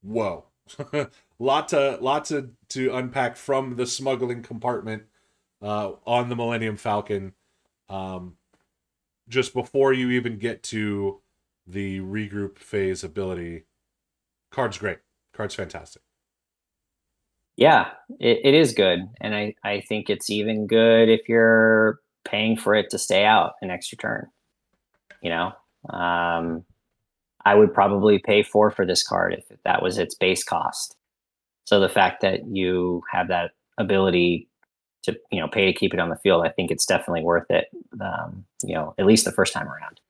whoa, 0.02 0.44
lot 1.38 1.68
to 1.68 1.98
lot 2.00 2.24
to 2.26 2.50
to 2.70 2.94
unpack 2.94 3.36
from 3.36 3.76
the 3.76 3.86
smuggling 3.86 4.42
compartment 4.42 5.04
uh, 5.62 5.92
on 6.06 6.28
the 6.28 6.36
Millennium 6.36 6.76
Falcon. 6.76 7.32
Um, 7.88 8.36
just 9.28 9.54
before 9.54 9.92
you 9.92 10.10
even 10.10 10.38
get 10.38 10.62
to 10.64 11.20
the 11.66 12.00
regroup 12.00 12.58
phase 12.58 13.02
ability, 13.02 13.64
card's 14.50 14.78
great. 14.78 14.98
Card's 15.32 15.54
fantastic. 15.54 16.02
Yeah, 17.56 17.90
it, 18.20 18.40
it 18.44 18.54
is 18.54 18.74
good, 18.74 19.00
and 19.20 19.34
I 19.34 19.54
I 19.64 19.80
think 19.80 20.10
it's 20.10 20.30
even 20.30 20.66
good 20.66 21.08
if 21.08 21.28
you're 21.28 22.00
paying 22.24 22.56
for 22.56 22.74
it 22.74 22.90
to 22.90 22.98
stay 22.98 23.24
out 23.24 23.54
an 23.62 23.70
extra 23.70 23.96
turn. 23.96 24.26
You 25.22 25.30
know, 25.30 25.52
um, 25.90 26.64
I 27.44 27.54
would 27.54 27.72
probably 27.72 28.18
pay 28.18 28.42
four 28.42 28.70
for 28.70 28.84
this 28.84 29.02
card 29.02 29.34
if 29.34 29.44
that 29.64 29.82
was 29.82 29.98
its 29.98 30.14
base 30.14 30.42
cost. 30.42 30.96
So 31.64 31.80
the 31.80 31.88
fact 31.88 32.20
that 32.22 32.46
you 32.46 33.02
have 33.10 33.28
that 33.28 33.52
ability 33.78 34.48
to 35.04 35.16
you 35.30 35.40
know 35.40 35.48
pay 35.48 35.66
to 35.66 35.72
keep 35.72 35.94
it 35.94 36.00
on 36.00 36.10
the 36.10 36.16
field, 36.16 36.44
I 36.44 36.50
think 36.50 36.70
it's 36.70 36.86
definitely 36.86 37.22
worth 37.22 37.50
it. 37.50 37.68
Um, 38.00 38.44
you 38.64 38.74
know, 38.74 38.94
at 38.98 39.06
least 39.06 39.24
the 39.24 39.32
first 39.32 39.52
time 39.52 39.68
around. 39.68 40.00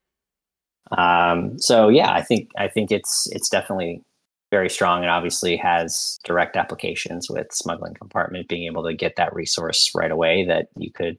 Um, 0.92 1.58
so 1.58 1.88
yeah, 1.88 2.12
I 2.12 2.22
think 2.22 2.50
I 2.56 2.68
think 2.68 2.90
it's 2.90 3.28
it's 3.32 3.48
definitely 3.48 4.02
very 4.50 4.70
strong 4.70 5.02
and 5.02 5.10
obviously 5.10 5.56
has 5.56 6.18
direct 6.24 6.56
applications 6.56 7.28
with 7.28 7.52
smuggling 7.52 7.94
compartment 7.94 8.48
being 8.48 8.64
able 8.64 8.84
to 8.84 8.94
get 8.94 9.16
that 9.16 9.34
resource 9.34 9.90
right 9.94 10.10
away 10.10 10.44
that 10.44 10.68
you 10.76 10.90
could 10.90 11.18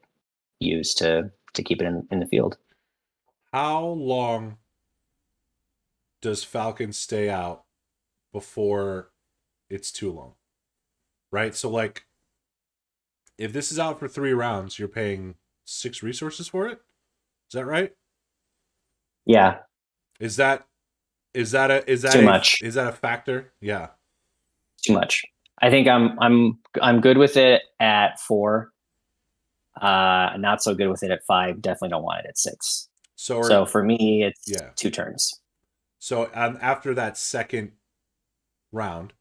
use 0.59 0.93
to 0.95 1.29
to 1.53 1.63
keep 1.63 1.81
it 1.81 1.85
in, 1.85 2.07
in 2.11 2.19
the 2.19 2.25
field 2.25 2.57
How 3.53 3.83
long 3.85 4.57
does 6.21 6.43
Falcon 6.43 6.93
stay 6.93 7.29
out 7.29 7.63
before 8.33 9.11
it's 9.69 9.91
too 9.91 10.11
long? 10.11 10.33
Right? 11.31 11.55
So 11.55 11.69
like 11.69 12.05
if 13.37 13.53
this 13.53 13.71
is 13.71 13.79
out 13.79 13.99
for 13.99 14.07
3 14.07 14.33
rounds, 14.33 14.79
you're 14.79 14.87
paying 14.87 15.35
6 15.65 16.01
resources 16.03 16.47
for 16.47 16.67
it? 16.67 16.79
Is 17.49 17.53
that 17.53 17.65
right? 17.65 17.93
yeah 19.25 19.57
Is 20.19 20.37
that 20.37 20.65
is 21.33 21.51
that 21.51 21.69
a 21.69 21.89
is 21.91 22.01
that 22.03 22.13
Too 22.13 22.19
a, 22.19 22.23
much. 22.23 22.61
Is 22.61 22.75
that 22.75 22.87
a 22.87 22.91
factor? 22.93 23.51
Yeah. 23.59 23.89
too 24.85 24.93
much 24.93 25.23
i 25.61 25.69
think 25.69 25.87
i'm 25.87 26.17
i'm 26.19 26.57
i'm 26.81 27.01
good 27.01 27.17
with 27.17 27.35
it 27.35 27.61
at 27.79 28.19
four 28.19 28.71
uh 29.81 30.31
not 30.37 30.63
so 30.63 30.73
good 30.73 30.87
with 30.87 31.03
it 31.03 31.11
at 31.11 31.23
five 31.25 31.61
definitely 31.61 31.89
don't 31.89 32.03
want 32.03 32.23
it 32.23 32.29
at 32.29 32.37
six 32.37 32.86
So, 33.17 33.39
are, 33.39 33.49
so 33.49 33.65
for 33.65 33.83
me 33.83 34.23
it's 34.23 34.47
Yeah. 34.47 34.69
two 34.77 34.89
turns 34.91 35.41
so 35.99 36.29
um, 36.35 36.57
after 36.61 36.93
that 36.93 37.17
second 37.17 37.73
round, 38.71 39.13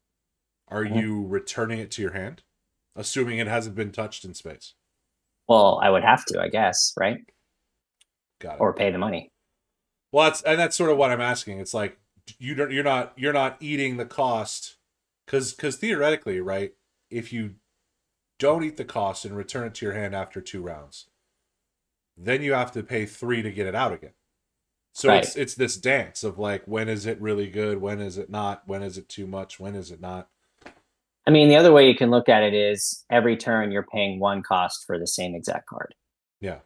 are 0.69 0.85
Mhm. 0.85 1.01
you 1.01 1.27
returning 1.27 1.79
it 1.79 1.91
to 1.93 2.03
your 2.03 2.13
hand, 2.13 2.43
assuming 2.95 3.39
it 3.39 3.47
hasn't 3.49 3.75
been 3.77 3.93
touched 3.93 4.25
in 4.25 4.35
space? 4.35 4.75
well 5.49 5.79
i 5.83 5.89
would 5.91 6.03
have 6.03 6.25
to 6.27 6.41
i 6.41 6.49
guess 6.49 6.93
right 6.97 7.19
Got 8.39 8.57
it. 8.57 8.61
or 8.61 8.73
pay 8.75 8.91
the 8.91 8.99
money 8.99 9.31
Well, 10.13 10.25
that's 10.31 10.43
and 10.43 10.59
that's 10.59 10.77
sort 10.77 10.91
of 10.91 10.99
what 10.99 11.11
I'm 11.11 11.21
asking. 11.21 11.59
It's 11.61 11.75
like 11.75 11.99
you 12.39 12.55
don't 12.55 12.71
you're 12.73 12.85
not 12.85 13.13
you're 13.17 13.33
not 13.33 13.57
eating 13.61 13.97
the 13.97 14.07
cost 14.07 14.77
because 15.25 15.53
because 15.53 15.77
theoretically, 15.77 16.41
right? 16.41 16.75
If 17.11 17.33
you 17.33 17.57
don't 18.39 18.65
eat 18.65 18.77
the 18.77 18.85
cost 18.85 19.25
and 19.25 19.37
return 19.37 19.67
it 19.69 19.75
to 19.77 19.87
your 19.87 19.95
hand 19.95 20.15
after 20.15 20.41
two 20.41 20.63
rounds, 20.63 21.09
then 22.17 22.43
you 22.43 22.53
have 22.55 22.73
to 22.73 22.83
pay 22.83 23.07
three 23.07 23.43
to 23.43 23.51
get 23.51 23.67
it 23.67 23.75
out 23.75 23.93
again. 23.93 24.13
So 24.93 25.11
Right. 25.11 25.23
it's 25.25 25.37
it's 25.37 25.55
this 25.55 25.77
dance 25.77 26.25
of 26.25 26.39
like 26.39 26.65
when 26.65 26.89
is 26.89 27.05
it 27.05 27.21
really 27.21 27.49
good, 27.49 27.81
when 27.81 28.01
is 28.01 28.17
it 28.17 28.31
not, 28.31 28.63
when 28.67 28.83
is 28.83 28.97
it 28.97 29.09
too 29.09 29.27
much, 29.27 29.61
when 29.61 29.75
is 29.75 29.91
it 29.91 30.01
not? 30.01 30.29
I 31.27 31.31
mean, 31.31 31.49
the 31.49 31.57
other 31.57 31.73
way 31.73 31.89
you 31.89 31.95
can 31.97 32.11
look 32.11 32.29
at 32.29 32.43
it 32.43 32.55
is 32.55 33.05
every 33.11 33.37
turn 33.37 33.73
you're 33.73 33.83
paying 33.83 34.21
one 34.21 34.43
cost 34.43 34.87
for 34.87 34.99
the 34.99 35.07
same 35.07 35.35
exact 35.35 35.67
card. 35.67 35.95
Yeah. 36.41 36.61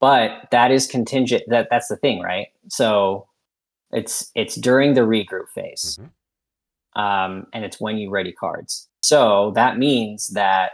But 0.00 0.48
that 0.52 0.70
is 0.70 0.86
contingent. 0.86 1.42
That 1.48 1.68
that's 1.70 1.88
the 1.88 1.96
thing, 1.96 2.20
right? 2.22 2.48
So 2.68 3.26
it's 3.90 4.30
it's 4.36 4.54
during 4.54 4.94
the 4.94 5.00
regroup 5.00 5.48
phase, 5.48 5.98
Mhm. 5.98 7.00
um, 7.00 7.46
and 7.52 7.64
it's 7.64 7.80
when 7.80 7.96
you 7.96 8.10
ready 8.10 8.32
cards. 8.32 8.88
So 9.02 9.50
that 9.52 9.78
means 9.78 10.28
that 10.28 10.72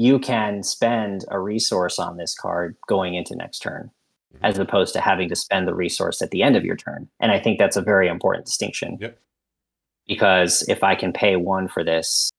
you 0.00 0.18
can 0.18 0.62
spend 0.62 1.26
a 1.28 1.38
resource 1.38 1.98
on 1.98 2.16
this 2.16 2.34
card 2.34 2.74
going 2.88 3.14
into 3.14 3.36
next 3.36 3.58
turn, 3.58 3.90
Mhm. 4.34 4.38
as 4.42 4.58
opposed 4.58 4.94
to 4.94 5.00
having 5.00 5.28
to 5.28 5.36
spend 5.36 5.68
the 5.68 5.74
resource 5.74 6.22
at 6.22 6.30
the 6.30 6.42
end 6.42 6.56
of 6.56 6.64
your 6.64 6.76
turn. 6.76 7.08
And 7.20 7.30
I 7.30 7.38
think 7.38 7.58
that's 7.58 7.76
a 7.76 7.82
very 7.82 8.08
important 8.08 8.46
distinction 8.46 8.96
Yep. 8.98 9.18
because 10.06 10.66
if 10.68 10.82
I 10.82 10.94
can 10.94 11.12
pay 11.12 11.36
one 11.36 11.68
for 11.68 11.84
this 11.84 12.30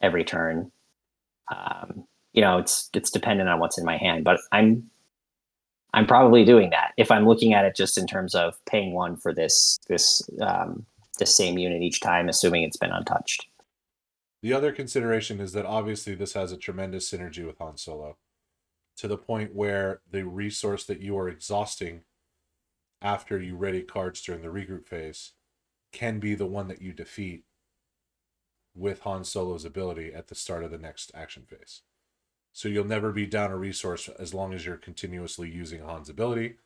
every 0.00 0.24
turn, 0.24 0.72
um, 1.54 2.06
you 2.32 2.40
know, 2.40 2.56
it's 2.58 2.88
it's 2.94 3.10
dependent 3.10 3.50
on 3.50 3.58
what's 3.60 3.76
in 3.76 3.84
my 3.84 3.98
hand. 3.98 4.24
But 4.24 4.40
I'm 4.52 4.90
I'm 5.92 6.06
probably 6.06 6.44
doing 6.44 6.70
that 6.70 6.92
if 6.96 7.10
I'm 7.10 7.26
looking 7.26 7.52
at 7.52 7.64
it 7.66 7.74
just 7.76 7.98
in 7.98 8.06
terms 8.06 8.34
of 8.34 8.54
paying 8.64 8.94
one 8.94 9.16
for 9.16 9.34
this 9.34 9.76
this 9.88 10.22
um, 10.40 10.86
this 11.18 11.34
same 11.36 11.58
unit 11.58 11.82
each 11.82 12.00
time, 12.00 12.28
assuming 12.30 12.62
it's 12.62 12.78
been 12.78 12.92
untouched. 12.92 13.46
The 14.42 14.52
other 14.52 14.72
consideration 14.72 15.40
is 15.40 15.52
that 15.52 15.66
obviously 15.66 16.14
this 16.14 16.32
has 16.32 16.50
a 16.50 16.56
tremendous 16.56 17.10
synergy 17.10 17.46
with 17.46 17.58
Han 17.58 17.76
Solo 17.76 18.16
to 18.96 19.08
the 19.08 19.18
point 19.18 19.54
where 19.54 20.00
the 20.10 20.24
resource 20.26 20.84
that 20.84 21.00
you 21.00 21.18
are 21.18 21.28
exhausting 21.28 22.02
after 23.02 23.40
you 23.40 23.56
ready 23.56 23.82
cards 23.82 24.22
during 24.22 24.42
the 24.42 24.48
regroup 24.48 24.86
phase 24.86 25.32
can 25.92 26.20
be 26.20 26.34
the 26.34 26.46
one 26.46 26.68
that 26.68 26.82
you 26.82 26.92
defeat 26.92 27.44
with 28.74 29.00
Han 29.00 29.24
Solo's 29.24 29.64
ability 29.64 30.12
at 30.14 30.28
the 30.28 30.34
start 30.34 30.64
of 30.64 30.70
the 30.70 30.78
next 30.78 31.10
action 31.14 31.44
phase. 31.44 31.82
So 32.52 32.68
you'll 32.68 32.84
never 32.84 33.12
be 33.12 33.26
down 33.26 33.50
a 33.50 33.56
resource 33.56 34.08
as 34.18 34.34
long 34.34 34.54
as 34.54 34.64
you're 34.64 34.76
continuously 34.76 35.50
using 35.50 35.84
Han's 35.84 36.08
ability. 36.08 36.56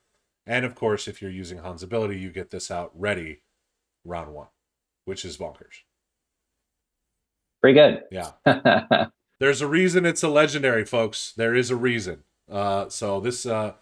And 0.47 0.65
of 0.65 0.75
course, 0.75 1.09
if 1.09 1.21
you're 1.21 1.31
using 1.31 1.59
Han's 1.59 1.83
ability, 1.83 2.19
you 2.19 2.31
get 2.31 2.51
this 2.51 2.71
out 2.71 2.91
ready 2.95 3.43
round 4.05 4.33
one, 4.33 4.49
which 5.05 5.25
is 5.25 5.37
bonkers. 5.37 5.83
Pretty 7.65 7.81
good. 7.81 8.03
Yeah. 8.11 9.07
There's 9.41 9.63
a 9.63 9.67
reason 9.67 10.05
it's 10.05 10.23
a 10.23 10.29
legendary, 10.29 10.85
folks. 10.85 11.33
There 11.35 11.55
is 11.55 11.71
a 11.71 11.77
reason. 11.77 12.25
Uh, 12.47 12.91
so 12.91 13.21
this 13.21 13.47
uh, 13.47 13.73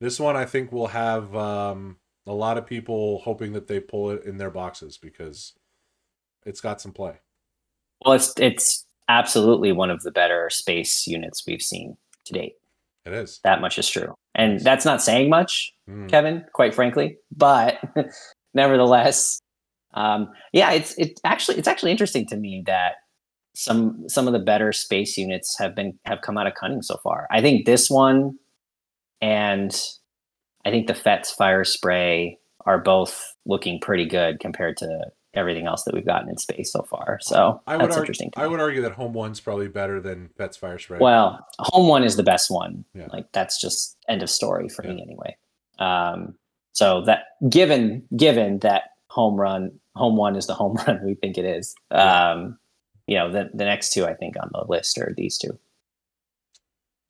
this 0.00 0.18
one 0.18 0.36
I 0.36 0.44
think 0.46 0.72
will 0.72 0.88
have 0.88 1.32
um, 1.36 1.98
a 2.26 2.32
lot 2.32 2.58
of 2.58 2.66
people 2.66 3.20
hoping 3.20 3.52
that 3.52 3.68
they 3.68 3.78
pull 3.78 4.10
it 4.10 4.24
in 4.24 4.38
their 4.38 4.50
boxes 4.50 4.98
because 4.98 5.52
it's 6.44 6.60
got 6.60 6.80
some 6.80 6.90
play. 6.90 7.20
well, 8.04 8.14
it's 8.14 8.34
it's 8.36 8.84
absolutely 9.08 9.70
one 9.70 9.90
of 9.90 10.02
the 10.02 10.10
better 10.10 10.50
space 10.50 11.06
units 11.06 11.44
we've 11.46 11.62
seen 11.62 11.96
to 12.24 12.32
date. 12.32 12.54
It 13.06 13.12
is. 13.12 13.38
That 13.44 13.60
much 13.60 13.78
is 13.78 13.88
true, 13.88 14.12
and 14.34 14.58
that's 14.58 14.84
not 14.84 15.02
saying 15.02 15.30
much, 15.30 15.72
Mm. 15.88 16.08
Kevin. 16.08 16.44
Quite 16.52 16.74
frankly, 16.74 17.16
but 17.30 17.78
nevertheless, 18.54 19.40
um, 19.94 20.30
yeah, 20.52 20.72
it's 20.72 20.98
it 20.98 21.20
actually 21.24 21.58
it's 21.58 21.68
actually 21.68 21.92
interesting 21.92 22.26
to 22.26 22.36
me 22.36 22.64
that 22.66 22.94
some 23.54 24.08
some 24.08 24.26
of 24.26 24.32
the 24.32 24.38
better 24.38 24.72
space 24.72 25.16
units 25.16 25.56
have 25.58 25.74
been 25.74 25.98
have 26.04 26.20
come 26.22 26.38
out 26.38 26.46
of 26.46 26.54
cunning 26.54 26.82
so 26.82 26.96
far. 27.02 27.26
I 27.30 27.40
think 27.40 27.66
this 27.66 27.90
one 27.90 28.38
and 29.20 29.78
I 30.64 30.70
think 30.70 30.86
the 30.86 30.94
Fett's 30.94 31.30
fire 31.30 31.64
spray 31.64 32.38
are 32.66 32.78
both 32.78 33.34
looking 33.46 33.80
pretty 33.80 34.06
good 34.06 34.40
compared 34.40 34.76
to 34.78 35.06
everything 35.34 35.66
else 35.66 35.84
that 35.84 35.94
we've 35.94 36.06
gotten 36.06 36.28
in 36.28 36.36
space 36.36 36.72
so 36.72 36.82
far. 36.82 37.18
So 37.22 37.60
I 37.66 37.76
would 37.76 37.82
that's 37.82 37.96
argue, 37.96 38.02
interesting. 38.02 38.30
I 38.36 38.46
would 38.46 38.60
argue 38.60 38.82
that 38.82 38.92
home 38.92 39.12
one's 39.12 39.40
probably 39.40 39.68
better 39.68 40.00
than 40.00 40.30
Fett's 40.36 40.56
Fire 40.56 40.78
Spray. 40.78 40.98
Well, 41.00 41.46
home 41.58 41.88
one 41.88 42.02
is 42.02 42.16
the 42.16 42.22
best 42.22 42.50
one. 42.50 42.84
Yeah. 42.94 43.06
Like 43.12 43.30
that's 43.32 43.60
just 43.60 43.96
end 44.08 44.22
of 44.22 44.30
story 44.30 44.68
for 44.68 44.82
me 44.82 45.00
anyway. 45.02 45.36
Um, 45.78 46.34
so 46.72 47.02
that 47.02 47.24
given 47.48 48.02
given 48.16 48.58
that 48.60 48.82
home 49.08 49.36
run, 49.36 49.72
home 49.94 50.16
one 50.16 50.36
is 50.36 50.46
the 50.46 50.54
home 50.54 50.76
run 50.86 51.00
we 51.04 51.14
think 51.14 51.38
it 51.38 51.44
is. 51.44 51.74
Um, 51.90 52.58
you 53.10 53.16
know, 53.18 53.30
the 53.30 53.50
the 53.52 53.64
next 53.64 53.92
two 53.92 54.06
I 54.06 54.14
think 54.14 54.36
on 54.40 54.50
the 54.54 54.64
list 54.68 54.96
are 54.98 55.12
these 55.16 55.36
two. 55.36 55.58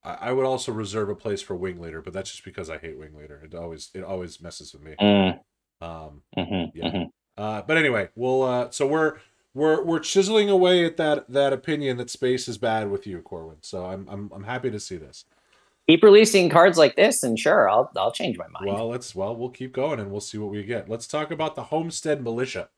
I, 0.03 0.32
would 0.32 0.46
also 0.46 0.72
reserve 0.72 1.11
a 1.11 1.14
place 1.14 1.42
for 1.42 1.55
Wing 1.55 1.78
Leader, 1.78 2.01
but 2.01 2.14
that's 2.14 2.30
just 2.30 2.42
because 2.42 2.70
I 2.70 2.78
hate 2.78 2.98
Wing 2.98 3.14
Leader. 3.14 3.42
It 3.44 3.55
always 3.55 3.90
it 3.94 4.03
always 4.03 4.40
messes 4.40 4.72
with 4.72 4.82
me. 4.82 4.94
Mm, 4.98 5.38
Um, 5.82 6.22
mhm, 6.38 6.72
Yeah. 6.74 6.90
mhm. 6.90 7.11
Uh, 7.36 7.61
but 7.62 7.76
anyway, 7.76 8.09
we'll 8.14 8.42
uh, 8.42 8.70
so 8.70 8.86
we're 8.86 9.18
we're 9.53 9.84
we're 9.84 10.01
chiseling 10.01 10.48
away 10.48 10.86
at 10.86 10.96
that 10.96 11.28
that 11.30 11.53
opinion 11.53 11.98
that 11.98 12.09
space 12.09 12.48
is 12.48 12.57
bad 12.57 12.90
with 12.90 13.07
you, 13.07 13.20
Corwin. 13.20 13.59
So 13.61 13.84
I'm 13.84 14.09
I'm 14.09 14.30
I'm 14.34 14.44
happy 14.44 14.70
to 14.70 14.80
see 14.80 14.96
this. 14.96 15.26
Keep 15.86 16.03
releasing 16.03 16.48
cards 16.48 16.78
like 16.78 16.96
this, 16.96 17.22
and 17.22 17.38
sure, 17.38 17.68
I'll 17.68 17.92
I'll 17.94 18.12
change 18.12 18.38
my 18.38 18.48
mind. 18.48 18.66
Well, 18.68 18.88
let's 18.88 19.14
well 19.14 19.36
we'll 19.36 19.51
keep 19.51 19.72
going 19.74 20.01
and 20.01 20.11
we'll 20.11 20.22
see 20.22 20.38
what 20.38 20.51
we 20.51 20.62
get. 20.62 20.88
Let's 20.88 21.07
talk 21.07 21.30
about 21.30 21.57
the 21.57 21.64
Homestead 21.64 22.22
Militia, 22.24 22.70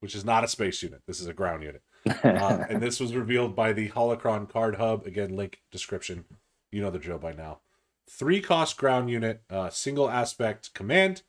which 0.00 0.14
is 0.14 0.24
not 0.24 0.42
a 0.42 0.48
space 0.48 0.82
unit. 0.82 1.02
This 1.06 1.20
is 1.20 1.26
a 1.26 1.34
ground 1.34 1.64
unit, 1.64 1.82
uh, 2.06 2.64
and 2.68 2.82
this 2.82 3.00
was 3.00 3.14
revealed 3.14 3.54
by 3.54 3.72
the 3.72 3.88
Holocron 3.90 4.48
Card 4.48 4.76
Hub. 4.76 5.06
Again, 5.06 5.36
link 5.36 5.60
description. 5.70 6.24
You 6.70 6.82
know 6.82 6.90
the 6.90 6.98
drill 6.98 7.18
by 7.18 7.32
now. 7.32 7.60
Three 8.08 8.40
cost 8.40 8.76
ground 8.76 9.10
unit, 9.10 9.42
uh, 9.50 9.70
single 9.70 10.10
aspect 10.10 10.74
command. 10.74 11.22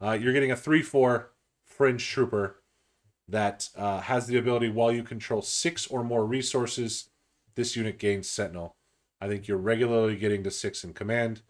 Uh, 0.00 0.12
you're 0.12 0.32
getting 0.32 0.50
a 0.50 0.56
three 0.56 0.82
four 0.82 1.32
fringe 1.64 2.06
trooper 2.06 2.62
that 3.28 3.70
uh, 3.76 4.00
has 4.00 4.26
the 4.26 4.36
ability 4.36 4.68
while 4.68 4.92
you 4.92 5.02
control 5.02 5.42
six 5.42 5.86
or 5.86 6.04
more 6.04 6.26
resources, 6.26 7.10
this 7.54 7.76
unit 7.76 7.98
gains 7.98 8.28
Sentinel. 8.28 8.76
I 9.20 9.28
think 9.28 9.46
you're 9.46 9.58
regularly 9.58 10.16
getting 10.16 10.42
to 10.44 10.50
six 10.50 10.84
in 10.84 10.92
command. 10.92 11.42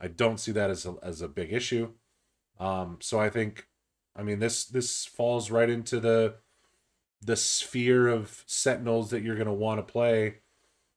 I 0.00 0.08
don't 0.08 0.40
see 0.40 0.52
that 0.52 0.70
as 0.70 0.86
a, 0.86 0.94
as 1.02 1.20
a 1.20 1.28
big 1.28 1.52
issue. 1.52 1.92
Um, 2.58 2.98
so 3.00 3.20
I 3.20 3.30
think, 3.30 3.66
I 4.16 4.22
mean 4.22 4.38
this 4.40 4.64
this 4.64 5.06
falls 5.06 5.50
right 5.50 5.70
into 5.70 6.00
the 6.00 6.34
the 7.22 7.36
sphere 7.36 8.08
of 8.08 8.44
Sentinels 8.46 9.10
that 9.10 9.22
you're 9.22 9.34
going 9.34 9.46
to 9.46 9.52
want 9.52 9.78
to 9.78 9.92
play 9.92 10.36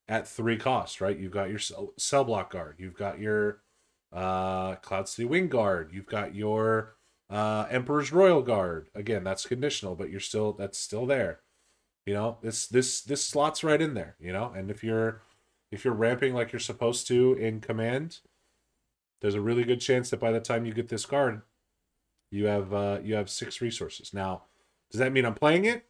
at 0.08 0.28
three 0.28 0.58
cost, 0.58 1.02
right? 1.02 1.18
You've 1.18 1.32
got 1.32 1.50
your 1.50 1.60
cell, 1.60 1.94
cell 1.98 2.24
block 2.24 2.52
guard, 2.52 2.76
you've 2.78 2.98
got 2.98 3.20
your 3.20 3.62
uh, 4.12 4.76
Cloud 4.76 5.10
City 5.10 5.26
Wing 5.26 5.48
guard, 5.48 5.92
you've 5.94 6.06
got 6.08 6.36
your 6.36 6.96
uh, 7.30 7.66
Emperor's 7.70 8.12
Royal 8.12 8.42
Guard. 8.42 8.90
Again, 8.94 9.24
that's 9.24 9.46
conditional, 9.46 9.96
but 9.96 10.10
you're 10.10 10.20
still 10.20 10.54
that's 10.54 10.78
still 10.78 11.06
there. 11.06 11.40
You 12.06 12.14
know, 12.14 12.38
this 12.42 12.68
this 12.68 13.02
this 13.02 13.26
slots 13.26 13.64
right 13.64 13.82
in 13.82 13.94
there. 13.94 14.16
You 14.20 14.34
know, 14.34 14.52
and 14.56 14.70
if 14.70 14.84
you're 14.84 15.22
if 15.72 15.84
you're 15.84 15.94
ramping 15.94 16.34
like 16.34 16.52
you're 16.52 16.60
supposed 16.60 17.08
to 17.08 17.34
in 17.34 17.60
command, 17.60 18.20
there's 19.22 19.36
a 19.36 19.42
really 19.42 19.64
good 19.64 19.82
chance 19.82 20.10
that 20.10 20.20
by 20.20 20.32
the 20.32 20.40
time 20.40 20.66
you 20.66 20.74
get 20.74 20.90
this 20.90 21.06
card, 21.06 21.42
you 22.30 22.46
have 22.46 22.74
uh, 22.74 23.00
you 23.04 23.16
have 23.16 23.30
six 23.30 23.62
resources. 23.62 24.14
Now, 24.14 24.44
does 24.92 25.00
that 25.00 25.14
mean 25.14 25.26
I'm 25.26 25.34
playing 25.34 25.66
it? 25.66 25.86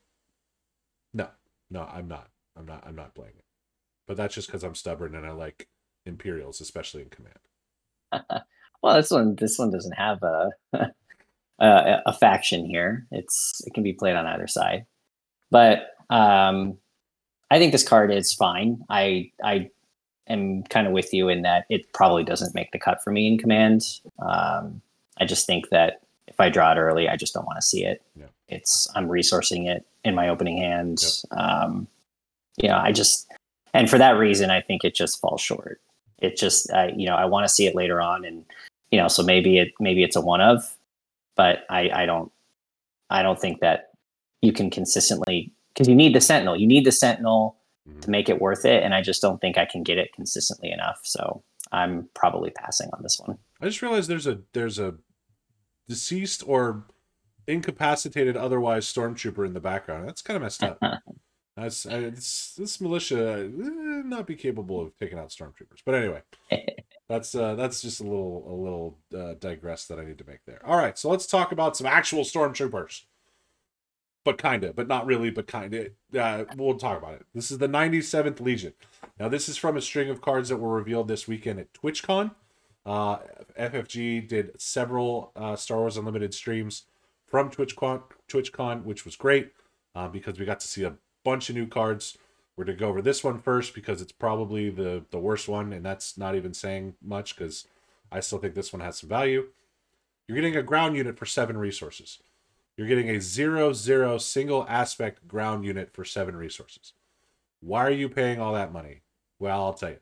No, 1.74 1.90
I'm 1.92 2.08
not. 2.08 2.30
I'm 2.56 2.68
not. 2.68 2.84
I'm 2.86 2.96
not 2.96 3.16
playing 3.16 3.34
it. 3.36 3.44
But 4.08 4.16
that's 4.16 4.36
just 4.36 4.48
because 4.48 4.64
I'm 4.64 4.76
stubborn 4.76 5.16
and 5.16 5.26
I 5.26 5.32
like 5.32 5.68
Imperials, 6.06 6.62
especially 6.62 7.02
in 7.02 7.10
command. 7.10 8.44
well, 8.84 8.96
this 8.96 9.10
one 9.10 9.36
this 9.36 9.58
one 9.58 9.72
doesn't 9.72 9.98
have 9.98 10.22
a 10.22 10.52
a, 11.60 12.02
a 12.06 12.14
faction 12.14 12.66
here. 12.66 13.08
It's 13.12 13.62
it 13.66 13.74
can 13.74 13.84
be 13.84 13.94
played 13.94 14.16
on 14.16 14.28
either 14.28 14.48
side, 14.48 14.86
but 15.50 15.88
um, 16.12 16.78
I 17.50 17.58
think 17.58 17.72
this 17.72 17.88
card 17.88 18.12
is 18.12 18.34
fine. 18.34 18.84
I 18.90 19.32
I 19.44 19.72
am 20.28 20.64
kind 20.64 20.86
of 20.86 20.94
with 20.94 21.12
you 21.12 21.28
in 21.28 21.42
that 21.42 21.66
it 21.70 21.92
probably 21.92 22.24
doesn't 22.24 22.54
make 22.54 22.72
the 22.72 22.80
cut 22.80 23.04
for 23.04 23.12
me 23.12 23.28
in 23.28 23.40
command. 23.40 23.82
Um, 24.20 24.80
I 25.18 25.26
just 25.26 25.48
think 25.48 25.70
that 25.70 26.02
if 26.28 26.40
I 26.40 26.50
draw 26.50 26.72
it 26.72 26.78
early, 26.78 27.10
I 27.10 27.16
just 27.16 27.34
don't 27.34 27.48
want 27.48 27.58
to 27.58 27.66
see 27.66 27.84
it. 27.84 28.04
Yeah. 28.16 28.28
It's 28.54 28.88
I'm 28.96 29.08
resourcing 29.08 29.68
it 29.68 29.86
in 30.04 30.16
my 30.16 30.30
opening 30.30 30.58
hand. 30.58 31.00
Um, 31.32 31.88
you 32.62 32.70
know, 32.70 32.78
I 32.78 32.92
just 32.92 33.28
and 33.74 33.90
for 33.90 33.98
that 33.98 34.12
reason, 34.18 34.50
I 34.52 34.62
think 34.62 34.84
it 34.84 34.96
just 34.96 35.20
falls 35.20 35.42
short. 35.42 35.82
It 36.20 36.38
just 36.38 36.72
I 36.72 36.94
you 36.96 37.06
know 37.06 37.16
I 37.16 37.26
want 37.26 37.46
to 37.46 37.54
see 37.54 37.66
it 37.68 37.76
later 37.76 38.00
on, 38.02 38.24
and 38.26 38.46
you 38.92 39.00
know 39.00 39.08
so 39.08 39.24
maybe 39.24 39.58
it 39.58 39.74
maybe 39.80 40.04
it's 40.04 40.16
a 40.16 40.22
one 40.22 40.42
of, 40.42 40.64
but 41.36 41.66
I 41.70 41.90
I 41.94 42.06
don't 42.06 42.32
I 43.10 43.24
don't 43.24 43.40
think 43.40 43.60
that 43.62 43.90
you 44.42 44.52
can 44.54 44.70
consistently 44.70 45.52
because 45.74 45.88
you 45.88 45.96
need 45.96 46.14
the 46.14 46.22
sentinel. 46.22 46.56
You 46.56 46.68
need 46.68 46.86
the 46.86 46.92
sentinel 46.92 47.58
Mhm. 47.90 48.02
to 48.04 48.10
make 48.10 48.30
it 48.30 48.40
worth 48.40 48.64
it, 48.64 48.82
and 48.82 48.94
I 48.94 49.02
just 49.02 49.22
don't 49.22 49.42
think 49.42 49.58
I 49.58 49.66
can 49.66 49.84
get 49.84 49.98
it 49.98 50.14
consistently 50.14 50.72
enough. 50.72 51.02
So 51.04 51.44
I'm 51.74 52.08
probably 52.14 52.50
passing 52.52 52.90
on 52.94 53.04
this 53.04 53.20
one. 53.20 53.38
I 53.60 53.66
just 53.66 53.82
realized 53.82 54.10
there's 54.10 54.26
a 54.28 54.40
there's 54.54 54.80
a 54.80 54.96
deceased 55.90 56.44
or 56.48 56.86
incapacitated 57.48 58.38
otherwise 58.38 58.92
stormtrooper 58.92 59.46
in 59.46 59.54
the 59.54 59.60
background. 59.60 60.08
That's 60.08 60.22
kind 60.22 60.36
of 60.36 60.44
messed 60.44 60.64
up. 60.64 60.80
That's 61.56 61.86
it's, 61.86 62.56
this 62.56 62.82
militia 62.82 63.46
uh, 63.46 63.48
not 63.48 64.26
be 64.26 64.36
capable 64.36 64.82
of 64.82 64.98
taking 64.98 65.20
out 65.20 65.30
stormtroopers. 65.30 65.82
But 65.86 65.96
anyway, 65.96 66.22
that's 67.10 67.36
uh, 67.36 67.54
that's 67.54 67.82
just 67.82 68.00
a 68.00 68.04
little 68.04 68.44
a 68.48 68.56
little 68.56 68.98
uh, 69.16 69.36
digress 69.40 69.86
that 69.86 70.00
I 70.00 70.04
need 70.04 70.18
to 70.18 70.26
make 70.26 70.40
there. 70.48 70.66
All 70.66 70.78
right, 70.78 70.98
so 70.98 71.10
let's 71.10 71.28
talk 71.28 71.52
about 71.52 71.78
some 71.78 71.86
actual 71.86 72.24
stormtroopers. 72.24 73.04
But 74.26 74.42
kinda, 74.42 74.74
but 74.74 74.88
not 74.88 75.06
really, 75.06 75.30
but 75.30 75.46
kinda. 75.46 75.90
Uh, 76.18 76.46
we'll 76.56 76.80
talk 76.80 76.98
about 76.98 77.16
it. 77.16 77.26
This 77.36 77.52
is 77.52 77.60
the 77.60 77.68
97th 77.68 78.40
Legion. 78.40 78.74
Now, 79.20 79.30
this 79.30 79.48
is 79.48 79.58
from 79.58 79.78
a 79.78 79.82
string 79.82 80.10
of 80.10 80.22
cards 80.22 80.50
that 80.50 80.58
were 80.58 80.74
revealed 80.74 81.08
this 81.08 81.28
weekend 81.28 81.60
at 81.60 81.74
TwitchCon. 81.74 82.32
Uh, 82.86 83.18
FFG 83.60 84.28
did 84.28 84.60
several 84.60 85.32
uh, 85.36 85.56
Star 85.56 85.80
Wars 85.80 85.98
Unlimited 85.98 86.34
streams 86.34 86.84
from 87.34 87.50
TwitchCon, 87.50 88.04
TwitchCon, 88.30 88.84
which 88.84 89.06
was 89.06 89.16
great 89.16 89.54
uh, 89.96 90.08
because 90.08 90.38
we 90.38 90.46
got 90.46 90.60
to 90.60 90.68
see 90.68 90.84
a 90.84 90.94
bunch 91.24 91.50
of 91.50 91.56
new 91.56 91.66
cards. 91.66 92.16
We're 92.56 92.64
going 92.64 92.78
to 92.78 92.80
go 92.80 92.90
over 92.90 93.02
this 93.02 93.24
one 93.24 93.40
first 93.42 93.74
because 93.74 94.04
it's 94.04 94.12
probably 94.12 94.70
the 94.70 95.06
the 95.10 95.18
worst 95.18 95.50
one, 95.50 95.74
and 95.74 95.84
that's 95.84 96.16
not 96.16 96.36
even 96.36 96.54
saying 96.54 96.94
much 97.02 97.36
because 97.36 97.66
I 98.12 98.20
still 98.20 98.38
think 98.38 98.54
this 98.54 98.72
one 98.72 98.84
has 98.84 99.00
some 99.00 99.10
value. 99.10 99.48
You're 100.28 100.36
getting 100.36 100.56
a 100.56 100.62
ground 100.62 100.96
unit 100.96 101.18
for 101.18 101.26
seven 101.26 101.58
resources. 101.58 102.20
You're 102.78 102.86
getting 102.86 103.10
a 103.10 103.20
zero 103.20 103.74
zero 103.74 104.20
single 104.20 104.68
aspect 104.70 105.28
ground 105.28 105.66
unit 105.66 105.90
for 105.92 106.06
seven 106.06 106.36
resources. 106.36 106.94
Why 107.62 107.84
are 107.84 107.90
you 107.90 108.10
paying 108.10 108.40
all 108.40 108.54
that 108.54 108.72
money? 108.72 109.02
Well, 109.40 109.60
I'll 109.60 109.74
tell 109.74 109.90
you. 109.90 110.00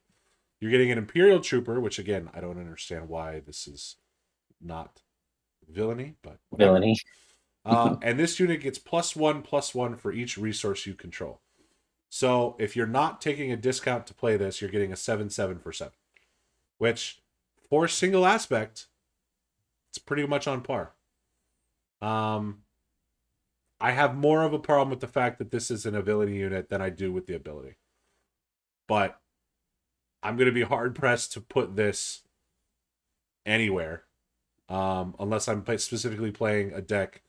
You're 0.60 0.72
getting 0.72 0.92
an 0.92 0.98
Imperial 0.98 1.40
Trooper, 1.40 1.80
which 1.80 1.98
again, 1.98 2.30
I 2.34 2.42
don't 2.42 2.60
understand 2.60 3.08
why 3.08 3.40
this 3.40 3.70
is 3.70 3.96
not 4.62 5.04
villainy, 5.72 6.16
but 6.22 6.38
whatever. 6.50 6.74
Villainy. 6.74 6.98
Uh, 7.66 7.96
and 8.02 8.20
this 8.20 8.40
unit 8.40 8.62
gets 8.62 8.78
plus 8.78 9.16
one, 9.16 9.42
plus 9.42 9.74
one 9.74 9.96
for 9.96 10.12
each 10.12 10.38
resource 10.38 10.86
you 10.86 10.94
control. 10.94 11.42
So 12.10 12.56
if 12.60 12.76
you're 12.76 12.88
not 12.88 13.22
taking 13.22 13.52
a 13.52 13.58
discount 13.58 14.06
to 14.08 14.14
play 14.14 14.36
this, 14.36 14.60
you're 14.60 14.70
getting 14.70 14.92
a 14.92 14.98
7 14.98 15.30
7 15.30 15.60
for 15.60 15.72
7, 15.72 15.94
which 16.78 17.22
for 17.70 17.88
single 17.88 18.26
aspect, 18.26 18.88
it's 19.90 19.98
pretty 19.98 20.28
much 20.28 20.48
on 20.48 20.62
par. 20.62 20.92
Um, 22.02 22.64
I 23.80 23.92
have 23.92 24.16
more 24.16 24.44
of 24.44 24.54
a 24.54 24.60
problem 24.60 24.90
with 24.90 25.00
the 25.00 25.08
fact 25.08 25.40
that 25.40 25.52
this 25.52 25.72
is 25.72 25.86
an 25.86 25.96
ability 25.96 26.34
unit 26.34 26.70
than 26.70 26.82
I 26.82 26.90
do 26.90 27.12
with 27.12 27.28
the 27.28 27.36
ability. 27.36 27.78
But 28.88 29.20
I'm 30.22 30.36
going 30.36 30.48
to 30.48 30.52
be 30.52 30.64
hard 30.64 30.96
pressed 30.96 31.32
to 31.34 31.42
put 31.42 31.76
this 31.76 32.22
anywhere 33.46 34.04
um, 34.72 35.16
unless 35.20 35.50
I'm 35.50 35.66
specifically 35.78 36.32
playing 36.32 36.72
a 36.74 36.82
deck 36.82 37.22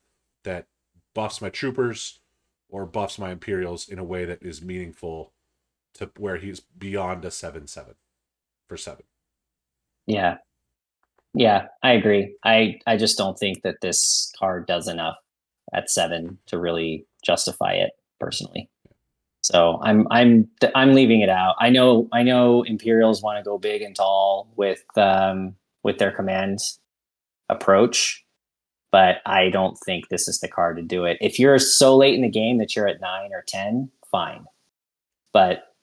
that 0.44 0.66
buffs 1.12 1.42
my 1.42 1.50
troopers 1.50 2.20
or 2.68 2.86
buffs 2.86 3.18
my 3.18 3.32
Imperials 3.32 3.88
in 3.88 3.98
a 3.98 4.04
way 4.04 4.24
that 4.24 4.42
is 4.42 4.62
meaningful 4.62 5.32
to 5.94 6.10
where 6.16 6.36
he's 6.36 6.60
beyond 6.60 7.24
a 7.24 7.30
seven 7.30 7.66
seven 7.66 7.94
for 8.68 8.76
seven. 8.76 9.04
Yeah. 10.06 10.36
Yeah, 11.34 11.66
I 11.82 11.92
agree. 11.92 12.36
I 12.44 12.78
I 12.86 12.96
just 12.96 13.18
don't 13.18 13.38
think 13.38 13.62
that 13.62 13.80
this 13.80 14.32
card 14.38 14.66
does 14.66 14.86
enough 14.86 15.16
at 15.72 15.90
seven 15.90 16.38
to 16.46 16.58
really 16.58 17.06
justify 17.24 17.72
it 17.72 17.92
personally. 18.20 18.68
So 19.40 19.80
I'm 19.82 20.06
I'm 20.10 20.48
I'm 20.74 20.92
leaving 20.92 21.22
it 21.22 21.30
out. 21.30 21.56
I 21.58 21.70
know 21.70 22.08
I 22.12 22.22
know 22.22 22.62
Imperials 22.62 23.22
want 23.22 23.38
to 23.38 23.48
go 23.48 23.58
big 23.58 23.82
and 23.82 23.96
tall 23.96 24.52
with 24.56 24.84
um 24.96 25.56
with 25.82 25.98
their 25.98 26.12
command 26.12 26.58
approach, 27.52 28.24
but 28.90 29.16
I 29.26 29.50
don't 29.50 29.78
think 29.84 30.08
this 30.08 30.28
is 30.28 30.40
the 30.40 30.48
card 30.48 30.76
to 30.76 30.82
do 30.82 31.04
it. 31.04 31.18
If 31.20 31.38
you're 31.38 31.58
so 31.58 31.96
late 31.96 32.14
in 32.14 32.22
the 32.22 32.28
game 32.28 32.58
that 32.58 32.74
you're 32.74 32.88
at 32.88 33.00
nine 33.00 33.32
or 33.32 33.44
ten, 33.46 33.90
fine. 34.10 34.44
But 35.32 35.74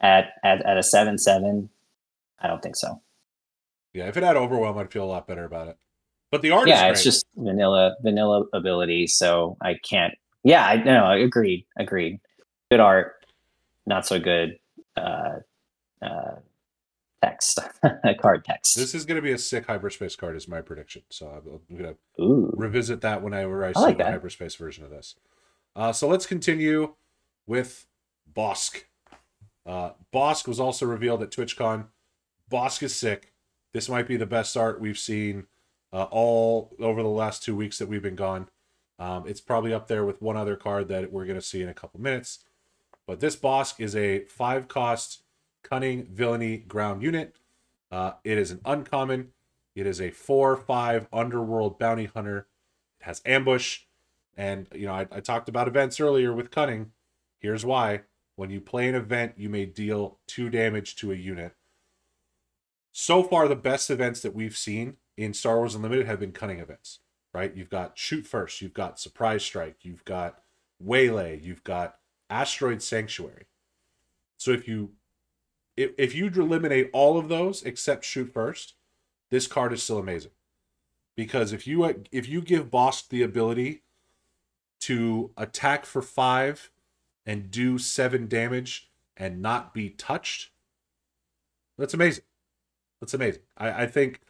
at 0.00 0.34
at, 0.44 0.64
at 0.64 0.76
a 0.76 0.82
seven 0.82 1.18
seven, 1.18 1.70
I 2.40 2.48
don't 2.48 2.62
think 2.62 2.76
so. 2.76 3.00
Yeah, 3.92 4.08
if 4.08 4.16
it 4.16 4.22
had 4.22 4.36
overwhelm, 4.36 4.78
I'd 4.78 4.92
feel 4.92 5.04
a 5.04 5.06
lot 5.06 5.26
better 5.26 5.44
about 5.44 5.68
it. 5.68 5.76
But 6.30 6.40
the 6.40 6.50
art 6.50 6.66
yeah, 6.66 6.90
is 6.90 6.98
it's 6.98 7.04
just 7.04 7.26
vanilla 7.36 7.96
vanilla 8.02 8.44
ability, 8.52 9.06
so 9.06 9.56
I 9.60 9.74
can't. 9.74 10.14
Yeah, 10.44 10.66
I 10.66 10.76
no, 10.76 11.10
agreed, 11.10 11.66
agreed. 11.76 12.20
Good 12.70 12.80
art, 12.80 13.26
not 13.86 14.06
so 14.06 14.18
good 14.18 14.58
uh, 14.96 15.40
uh, 16.00 16.36
text, 17.22 17.58
card 18.20 18.44
text. 18.44 18.76
This 18.76 18.94
is 18.94 19.04
going 19.04 19.16
to 19.16 19.22
be 19.22 19.32
a 19.32 19.38
sick 19.38 19.66
hyperspace 19.66 20.16
card, 20.16 20.36
is 20.36 20.48
my 20.48 20.60
prediction. 20.60 21.02
So 21.10 21.26
I'm, 21.28 21.76
going 21.76 21.94
to 21.94 22.22
Ooh, 22.22 22.52
revisit 22.54 23.00
that 23.02 23.22
whenever 23.22 23.64
I 23.64 23.72
see 23.72 23.80
like 23.80 23.98
the 23.98 24.04
hyperspace 24.04 24.54
version 24.54 24.84
of 24.84 24.90
this. 24.90 25.16
Uh, 25.74 25.92
so 25.92 26.08
let's 26.08 26.26
continue 26.26 26.94
with 27.46 27.86
Bosk. 28.32 28.84
Uh, 29.64 29.90
Bosk 30.12 30.46
was 30.48 30.60
also 30.60 30.86
revealed 30.86 31.22
at 31.22 31.30
TwitchCon. 31.30 31.86
Bosk 32.50 32.82
is 32.82 32.94
sick. 32.94 33.32
This 33.72 33.88
might 33.88 34.06
be 34.06 34.16
the 34.16 34.26
best 34.26 34.56
art 34.56 34.80
we've 34.80 34.98
seen 34.98 35.46
uh, 35.92 36.04
all 36.04 36.74
over 36.78 37.02
the 37.02 37.08
last 37.08 37.42
two 37.42 37.56
weeks 37.56 37.78
that 37.78 37.88
we've 37.88 38.02
been 38.02 38.16
gone. 38.16 38.48
Um, 38.98 39.26
it's 39.26 39.40
probably 39.40 39.72
up 39.72 39.88
there 39.88 40.04
with 40.04 40.20
one 40.20 40.36
other 40.36 40.56
card 40.56 40.88
that 40.88 41.12
we're 41.12 41.24
going 41.24 41.38
to 41.38 41.44
see 41.44 41.62
in 41.62 41.68
a 41.68 41.74
couple 41.74 42.00
minutes. 42.00 42.40
But 43.06 43.20
this 43.20 43.36
Bosk 43.36 43.80
is 43.80 43.96
a 43.96 44.24
five 44.26 44.68
cost 44.68 45.21
cunning 45.62 46.06
villainy 46.06 46.58
ground 46.58 47.02
unit. 47.02 47.36
Uh, 47.90 48.12
it 48.24 48.38
is 48.38 48.50
an 48.50 48.60
uncommon. 48.64 49.32
It 49.74 49.86
is 49.86 50.00
a 50.00 50.10
four 50.10 50.56
five 50.56 51.06
underworld 51.12 51.78
bounty 51.78 52.06
hunter. 52.06 52.46
It 53.00 53.04
has 53.04 53.22
ambush, 53.24 53.80
and 54.36 54.66
you 54.74 54.86
know 54.86 54.94
I, 54.94 55.06
I 55.10 55.20
talked 55.20 55.48
about 55.48 55.68
events 55.68 56.00
earlier 56.00 56.32
with 56.32 56.50
cunning. 56.50 56.92
Here's 57.38 57.64
why: 57.64 58.02
when 58.36 58.50
you 58.50 58.60
play 58.60 58.88
an 58.88 58.94
event, 58.94 59.34
you 59.36 59.48
may 59.48 59.66
deal 59.66 60.18
two 60.26 60.50
damage 60.50 60.96
to 60.96 61.12
a 61.12 61.16
unit. 61.16 61.54
So 62.92 63.22
far, 63.22 63.48
the 63.48 63.56
best 63.56 63.90
events 63.90 64.20
that 64.20 64.34
we've 64.34 64.56
seen 64.56 64.96
in 65.16 65.32
Star 65.32 65.56
Wars 65.56 65.74
Unlimited 65.74 66.06
have 66.06 66.20
been 66.20 66.32
cunning 66.32 66.58
events. 66.58 66.98
Right? 67.32 67.54
You've 67.56 67.70
got 67.70 67.96
shoot 67.96 68.26
first. 68.26 68.60
You've 68.60 68.74
got 68.74 69.00
surprise 69.00 69.42
strike. 69.42 69.76
You've 69.82 70.04
got 70.04 70.42
waylay. 70.78 71.40
You've 71.42 71.64
got 71.64 71.96
asteroid 72.28 72.82
sanctuary. 72.82 73.46
So 74.36 74.50
if 74.50 74.68
you 74.68 74.90
if, 75.76 75.92
if 75.98 76.14
you 76.14 76.26
eliminate 76.26 76.90
all 76.92 77.18
of 77.18 77.28
those 77.28 77.62
except 77.62 78.04
shoot 78.04 78.32
first, 78.32 78.74
this 79.30 79.46
card 79.46 79.72
is 79.72 79.82
still 79.82 79.98
amazing. 79.98 80.32
Because 81.16 81.52
if 81.52 81.66
you 81.66 81.84
if 82.10 82.28
you 82.28 82.40
give 82.40 82.70
Bosk 82.70 83.08
the 83.08 83.22
ability 83.22 83.82
to 84.80 85.30
attack 85.36 85.84
for 85.84 86.02
five 86.02 86.70
and 87.26 87.50
do 87.50 87.78
seven 87.78 88.28
damage 88.28 88.90
and 89.16 89.42
not 89.42 89.74
be 89.74 89.90
touched, 89.90 90.50
that's 91.78 91.94
amazing. 91.94 92.24
That's 93.00 93.14
amazing. 93.14 93.42
I, 93.56 93.82
I 93.82 93.86
think 93.86 94.20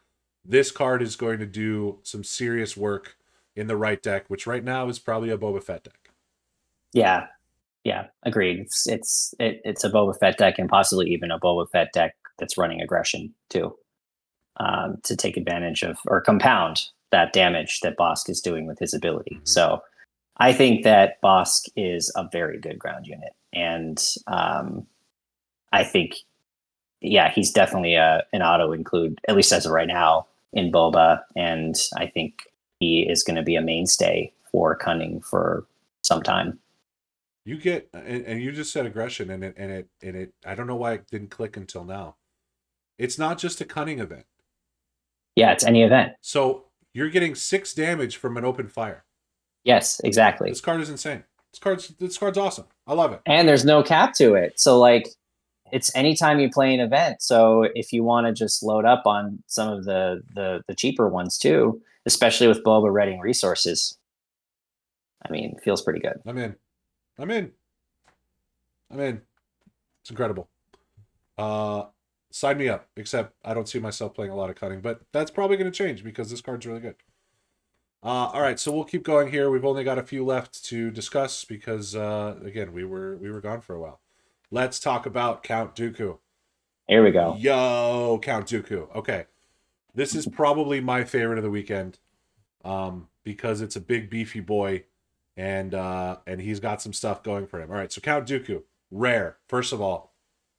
this 0.45 0.71
card 0.71 1.03
is 1.03 1.15
going 1.15 1.39
to 1.39 1.47
do 1.47 1.99
some 2.03 2.25
serious 2.25 2.77
work 2.77 3.17
in 3.55 3.67
the 3.67 3.77
right 3.77 4.03
deck, 4.03 4.25
which 4.29 4.47
right 4.47 4.65
now 4.65 4.89
is 4.89 4.99
probably 4.99 5.31
a 5.31 5.39
Boba 5.39 5.63
Fett 5.63 5.85
deck. 5.85 6.11
yeah, 6.93 7.27
yeah, 7.85 8.07
agreed. 8.23 8.61
It's 8.61 8.87
it's 8.87 9.35
it, 9.39 9.61
it's 9.65 9.85
a 9.85 9.91
Boba 9.91 10.19
Fett 10.19 10.39
deck 10.39 10.59
and 10.59 10.69
possibly 10.69 11.11
even 11.11 11.31
a 11.31 11.39
Boba 11.39 11.69
Fett 11.71 11.93
deck 11.93 12.15
that's 12.39 12.59
running 12.59 12.81
aggression 12.81 13.35
too, 13.51 13.77
um, 14.59 14.99
to 15.05 15.17
take 15.17 15.37
advantage 15.37 15.83
of 15.83 15.99
or 16.07 16.21
compound 16.21 16.83
that 17.11 17.33
damage 17.33 17.81
that 17.81 17.99
Bosk 17.99 18.31
is 18.31 18.41
doing 18.41 18.67
with 18.67 18.79
his 18.79 18.95
ability. 18.95 19.37
Mhm. 19.41 19.49
So 19.49 19.83
I 20.39 20.53
think 20.53 20.85
that 20.85 21.21
Bosk 21.23 21.69
is 21.77 22.13
a 22.17 22.29
very 22.31 22.59
good 22.59 22.79
ground 22.79 23.07
unit, 23.07 23.35
and 23.53 24.03
um, 24.27 24.87
I 25.73 25.85
think 25.85 26.17
yeah, 27.01 27.31
he's 27.33 27.51
definitely 27.51 27.95
a, 27.97 28.23
an 28.33 28.43
auto 28.43 28.73
include 28.73 29.19
at 29.29 29.35
least 29.35 29.53
as 29.53 29.67
of 29.67 29.73
right 29.73 29.89
now 29.89 30.27
in 30.53 30.71
Boba, 30.71 31.21
and 31.35 31.75
I 31.97 32.07
think 32.07 32.35
he 32.79 33.03
is 33.03 33.25
going 33.25 33.37
to 33.37 33.43
be 33.43 33.57
a 33.57 33.63
mainstay 33.63 34.33
for 34.51 34.77
Cunning 34.77 35.21
for 35.21 35.67
some 36.03 36.23
time. 36.23 36.59
You 37.45 37.59
get 37.59 37.89
and, 37.93 38.25
and 38.25 38.43
you 38.43 38.53
just 38.53 38.73
said 38.73 38.87
aggression 38.87 39.31
and 39.31 39.43
it 39.43 39.55
and 39.57 39.73
it 39.73 39.89
and 40.03 40.17
it 40.17 40.35
I 40.47 40.55
don't 40.55 40.67
know 40.67 40.77
why 40.77 40.93
it 40.93 41.07
didn't 41.11 41.31
click 41.31 41.57
until 41.57 41.85
now. 41.85 42.17
It's 42.99 43.19
not 43.19 43.39
just 43.39 43.61
a 43.61 43.65
cunning 43.65 43.99
event. 43.99 44.27
Yeah, 45.35 45.53
it's 45.53 45.65
any 45.65 45.83
event. 45.83 46.13
So 46.21 46.67
you're 46.93 47.09
getting 47.11 47.35
six 47.35 47.75
damage 47.75 48.17
from 48.17 48.37
an 48.37 48.45
open 48.45 48.69
fire. 48.69 49.05
Yes, 49.65 50.01
exactly. 50.05 50.51
This 50.51 50.61
card 50.61 50.81
is 50.81 50.91
insane. 50.91 51.25
This 51.53 51.59
card's 51.59 51.89
this 51.99 52.19
card's 52.19 52.39
awesome. 52.39 52.67
I 52.87 52.95
love 52.95 53.13
it. 53.13 53.21
And 53.27 53.49
there's 53.49 53.65
no 53.65 53.83
cap 53.83 54.15
to 54.15 54.35
it. 54.35 54.61
So 54.61 54.79
like 54.79 55.09
it's 55.73 55.95
anytime 55.97 56.39
you 56.39 56.51
play 56.51 56.73
an 56.75 56.81
event. 56.81 57.23
So 57.23 57.67
if 57.75 57.93
you 57.93 58.05
want 58.05 58.27
to 58.27 58.33
just 58.33 58.63
load 58.63 58.85
up 58.85 59.03
on 59.07 59.43
some 59.47 59.69
of 59.73 59.85
the 59.85 60.23
the 60.35 60.63
the 60.69 60.75
cheaper 60.75 61.09
ones 61.09 61.39
too, 61.39 61.81
especially 62.07 62.47
with 62.47 62.63
Boba 62.63 62.93
Redding 62.93 63.21
resources. 63.21 63.97
I 65.25 65.31
mean, 65.31 65.57
feels 65.63 65.83
pretty 65.83 66.01
good. 66.01 66.21
I'm 66.27 66.37
in. 66.37 66.57
I'm 67.19 67.31
in. 67.31 67.53
I'm 68.91 69.01
in. 69.01 69.23
It's 70.01 70.11
incredible. 70.11 70.49
Uh 71.39 71.85
sign 72.31 72.59
me 72.59 72.69
up, 72.69 72.89
except 72.97 73.35
I 73.45 73.55
don't 73.55 73.69
see 73.69 73.79
myself 73.79 74.15
playing 74.15 74.33
a 74.33 74.37
lot 74.37 74.51
of 74.51 74.57
cunning, 74.57 74.81
but 74.81 75.03
that's 75.13 75.31
probably 75.31 75.57
gonna 75.57 75.71
change 75.71 76.03
because 76.03 76.31
this 76.31 76.41
card's 76.41 76.67
really 76.67 76.81
good. 76.81 76.97
Uh, 78.05 78.31
all 78.33 78.43
right, 78.43 78.59
so 78.59 78.73
we'll 78.73 78.85
keep 78.85 79.05
going 79.05 79.31
here. 79.31 79.49
We've 79.49 79.65
only 79.65 79.85
got 79.85 79.97
a 79.97 80.03
few 80.03 80.25
left 80.25 80.65
to 80.65 80.91
discuss 80.91 81.45
because, 81.45 81.95
uh, 81.95 82.35
again, 82.45 82.73
we 82.73 82.83
were 82.85 83.17
we 83.17 83.31
were 83.31 83.41
gone 83.41 83.61
for 83.61 83.77
a 83.77 83.81
while. 83.81 84.01
Let's 84.51 84.81
talk 84.81 85.07
about 85.07 85.45
Count 85.45 85.77
Dooku. 85.77 86.19
Here 86.89 87.05
we 87.05 87.13
go. 87.13 87.37
Yo, 87.39 88.19
Count 88.21 88.47
Dooku. 88.47 88.93
Okay, 88.97 89.27
this 89.95 90.17
is 90.17 90.27
probably 90.27 90.81
my 90.81 91.05
favorite 91.05 91.39
of 91.39 91.45
the 91.45 91.51
weekend, 91.51 92.01
um, 92.65 93.07
because 93.23 93.61
it's 93.61 93.77
a 93.77 93.81
big 93.81 94.11
beefy 94.11 94.41
boy, 94.41 94.83
and 95.37 95.75
uh, 95.75 96.19
and 96.27 96.41
he's 96.41 96.61
got 96.61 96.83
some 96.83 96.93
stuff 96.93 97.23
going 97.23 97.47
for 97.47 97.61
him. 97.61 97.71
All 97.71 97.77
right, 97.77 97.93
so 97.93 98.01
Count 98.01 98.27
Dooku, 98.27 98.63
rare. 98.91 99.39
First 99.49 99.73
of 99.73 99.81
all, 99.81 100.15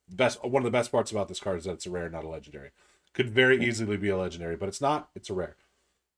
best 0.10 0.44
one 0.44 0.62
of 0.62 0.66
the 0.66 0.78
best 0.78 0.92
parts 0.92 1.12
about 1.12 1.28
this 1.28 1.40
card 1.40 1.60
is 1.60 1.66
that 1.66 1.74
it's 1.74 1.86
a 1.86 1.92
rare, 1.92 2.10
not 2.10 2.24
a 2.24 2.30
legendary. 2.30 2.72
Could 3.14 3.30
very 3.30 3.64
easily 3.64 3.98
be 3.98 4.10
a 4.10 4.18
legendary, 4.18 4.56
but 4.56 4.70
it's 4.70 4.82
not. 4.82 5.10
It's 5.16 5.30
a 5.30 5.34
rare. 5.34 5.56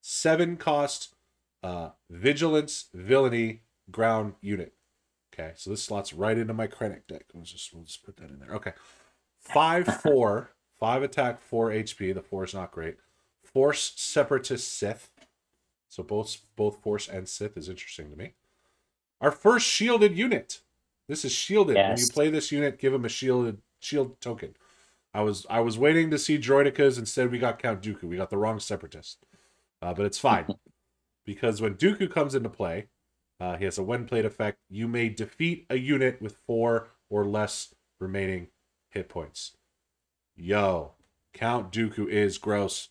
Seven 0.01 0.55
cost, 0.55 1.15
uh, 1.61 1.89
vigilance, 2.09 2.85
villainy, 2.93 3.63
ground 3.91 4.35
unit. 4.41 4.73
Okay, 5.33 5.51
so 5.55 5.69
this 5.69 5.83
slots 5.83 6.13
right 6.13 6.37
into 6.37 6.53
my 6.53 6.67
Krennic 6.67 7.07
deck. 7.07 7.25
Let's 7.33 7.51
just 7.51 7.73
we'll 7.73 7.83
just 7.83 8.05
put 8.05 8.17
that 8.17 8.29
in 8.29 8.39
there. 8.39 8.55
Okay, 8.55 8.73
five 9.39 9.85
four, 10.01 10.51
five 10.79 11.03
attack, 11.03 11.41
four 11.41 11.71
HP. 11.71 12.13
The 12.13 12.21
four 12.21 12.45
is 12.45 12.53
not 12.53 12.71
great. 12.71 12.97
Force 13.43 13.93
Separatist 13.97 14.77
Sith. 14.77 15.09
So 15.89 16.03
both 16.03 16.37
both 16.55 16.81
Force 16.81 17.09
and 17.09 17.27
Sith 17.27 17.57
is 17.57 17.67
interesting 17.67 18.09
to 18.09 18.15
me. 18.17 18.33
Our 19.21 19.31
first 19.31 19.65
shielded 19.65 20.17
unit. 20.17 20.61
This 21.07 21.23
is 21.23 21.31
shielded. 21.31 21.75
When 21.75 21.99
you 21.99 22.07
play 22.13 22.29
this 22.29 22.51
unit, 22.51 22.79
give 22.79 22.93
him 22.93 23.05
a 23.05 23.09
shielded 23.09 23.59
shield 23.79 24.19
token. 24.19 24.55
I 25.13 25.21
was 25.21 25.45
I 25.49 25.61
was 25.61 25.77
waiting 25.77 26.11
to 26.11 26.19
see 26.19 26.37
Droidekas. 26.37 26.97
Instead, 26.99 27.31
we 27.31 27.39
got 27.39 27.59
Count 27.59 27.81
Dooku. 27.81 28.03
We 28.03 28.17
got 28.17 28.29
the 28.29 28.37
wrong 28.37 28.59
Separatist, 28.59 29.25
uh, 29.81 29.93
but 29.93 30.05
it's 30.05 30.17
fine 30.17 30.47
because 31.25 31.61
when 31.61 31.75
Dooku 31.75 32.11
comes 32.11 32.35
into 32.35 32.49
play, 32.49 32.87
uh, 33.39 33.55
he 33.57 33.65
has 33.65 33.77
a 33.77 33.83
when 33.83 34.05
played 34.05 34.25
effect. 34.25 34.57
You 34.69 34.87
may 34.87 35.09
defeat 35.09 35.65
a 35.69 35.77
unit 35.77 36.21
with 36.21 36.37
four 36.45 36.89
or 37.09 37.25
less 37.25 37.73
remaining 37.99 38.47
hit 38.89 39.07
points. 39.07 39.55
Yo, 40.35 40.91
Count 41.33 41.71
Dooku 41.71 42.09
is 42.09 42.37
gross. 42.37 42.89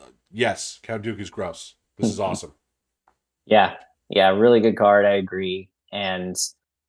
Uh, 0.00 0.06
yes, 0.30 0.80
Count 0.82 1.04
Dooku 1.04 1.20
is 1.20 1.30
gross. 1.30 1.76
This 1.98 2.10
is 2.10 2.18
awesome. 2.20 2.54
Yeah, 3.44 3.76
yeah, 4.12 4.28
really 4.28 4.60
good 4.60 4.76
card. 4.76 5.06
I 5.06 5.14
agree. 5.14 5.68
And 5.90 6.36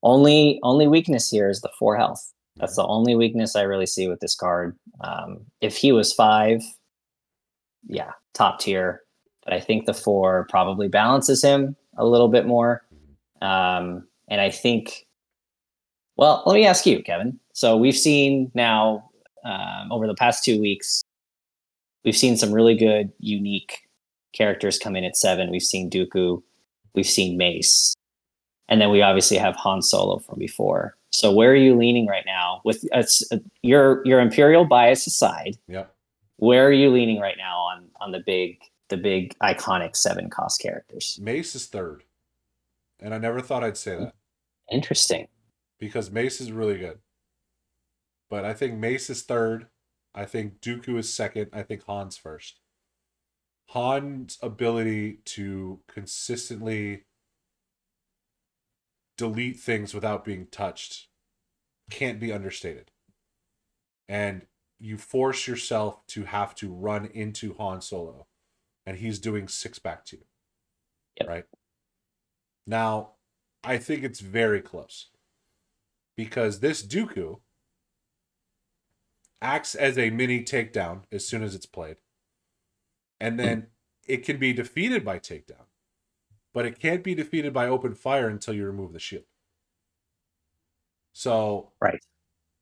only 0.03 0.59
only 0.61 0.87
weakness 0.87 1.29
here 1.29 1.49
is 1.49 1.61
the 1.61 1.71
four 1.79 1.95
health. 1.95 2.33
That's 2.57 2.75
the 2.75 2.85
only 2.85 3.15
weakness 3.15 3.55
I 3.55 3.63
really 3.63 3.85
see 3.85 4.07
with 4.07 4.19
this 4.19 4.35
card. 4.35 4.77
Um, 5.01 5.45
if 5.61 5.75
he 5.75 5.91
was 5.91 6.13
five, 6.13 6.61
yeah, 7.87 8.11
top 8.33 8.59
tier. 8.59 9.01
But 9.43 9.53
I 9.53 9.59
think 9.59 9.85
the 9.85 9.93
four 9.93 10.47
probably 10.49 10.87
balances 10.87 11.43
him 11.43 11.75
a 11.97 12.05
little 12.05 12.27
bit 12.27 12.45
more. 12.45 12.85
Um, 13.41 14.07
and 14.29 14.39
I 14.39 14.49
think, 14.49 15.05
well, 16.15 16.43
let 16.45 16.53
me 16.53 16.65
ask 16.65 16.85
you, 16.85 17.01
Kevin. 17.01 17.39
So 17.53 17.75
we've 17.75 17.97
seen 17.97 18.51
now 18.53 19.09
um, 19.43 19.91
over 19.91 20.07
the 20.07 20.15
past 20.15 20.43
two 20.43 20.61
weeks, 20.61 21.01
we've 22.05 22.15
seen 22.15 22.37
some 22.37 22.53
really 22.53 22.75
good, 22.75 23.11
unique 23.19 23.79
characters 24.33 24.77
come 24.77 24.95
in 24.95 25.03
at 25.03 25.17
seven. 25.17 25.51
We've 25.51 25.61
seen 25.61 25.89
Dooku, 25.89 26.41
we've 26.95 27.05
seen 27.05 27.37
Mace, 27.37 27.95
and 28.69 28.79
then 28.81 28.89
we 28.91 29.01
obviously 29.01 29.37
have 29.37 29.55
Han 29.57 29.81
Solo 29.81 30.19
from 30.19 30.39
before. 30.39 30.95
So 31.11 31.31
where 31.31 31.51
are 31.51 31.55
you 31.55 31.75
leaning 31.77 32.07
right 32.07 32.25
now? 32.25 32.61
With 32.65 32.83
uh, 32.93 33.03
your 33.61 34.01
your 34.05 34.19
imperial 34.19 34.65
bias 34.65 35.05
aside, 35.07 35.57
Yep. 35.67 35.93
where 36.37 36.65
are 36.67 36.71
you 36.71 36.89
leaning 36.91 37.19
right 37.19 37.37
now 37.37 37.57
on 37.59 37.87
on 38.01 38.11
the 38.11 38.21
big 38.25 38.59
the 38.89 38.97
big 38.97 39.35
iconic 39.39 39.95
seven 39.95 40.29
cost 40.29 40.59
characters? 40.61 41.19
Mace 41.21 41.55
is 41.55 41.67
third. 41.67 42.03
And 42.99 43.13
I 43.13 43.17
never 43.17 43.41
thought 43.41 43.63
I'd 43.63 43.77
say 43.77 43.97
that 43.97 44.13
Interesting. 44.71 45.27
because 45.79 46.09
Mace 46.09 46.39
is 46.41 46.51
really 46.51 46.77
good. 46.77 46.99
But 48.29 48.45
I 48.45 48.53
think 48.53 48.75
Mace 48.79 49.09
is 49.09 49.21
third. 49.23 49.67
I 50.15 50.25
think 50.25 50.61
Dooku 50.61 50.97
is 50.97 51.13
second. 51.13 51.49
I 51.53 51.63
think 51.63 51.83
Han's 51.87 52.17
first. 52.17 52.59
Han's 53.73 54.37
ability 54.41 55.19
to 55.25 55.79
consistently 55.87 57.05
delete 59.17 59.59
things 59.59 59.93
without 59.93 60.23
being 60.23 60.47
touched 60.51 61.07
can't 61.89 62.19
be 62.19 62.31
understated. 62.31 62.91
And 64.07 64.43
you 64.79 64.97
force 64.97 65.47
yourself 65.47 66.05
to 66.07 66.25
have 66.25 66.53
to 66.55 66.71
run 66.71 67.05
into 67.05 67.55
Han 67.55 67.81
Solo, 67.81 68.27
and 68.85 68.97
he's 68.97 69.19
doing 69.19 69.47
six 69.47 69.79
back 69.79 70.05
to 70.05 70.17
you. 70.17 70.23
Yep. 71.19 71.29
Right? 71.29 71.45
Now, 72.67 73.11
I 73.63 73.77
think 73.77 74.03
it's 74.03 74.19
very 74.19 74.61
close 74.61 75.09
because 76.15 76.59
this 76.59 76.85
Dooku 76.85 77.39
acts 79.41 79.73
as 79.73 79.97
a 79.97 80.09
mini 80.09 80.43
takedown 80.43 81.03
as 81.11 81.27
soon 81.27 81.43
as 81.43 81.55
it's 81.55 81.65
played. 81.65 81.97
And 83.23 83.39
then 83.39 83.67
it 84.05 84.25
can 84.25 84.37
be 84.37 84.51
defeated 84.51 85.05
by 85.05 85.17
takedown, 85.17 85.67
but 86.51 86.65
it 86.65 86.77
can't 86.77 87.01
be 87.03 87.15
defeated 87.15 87.53
by 87.53 87.67
open 87.69 87.95
fire 87.95 88.27
until 88.27 88.53
you 88.53 88.65
remove 88.65 88.91
the 88.91 88.99
shield. 88.99 89.23
So, 91.13 91.71
Right. 91.79 92.03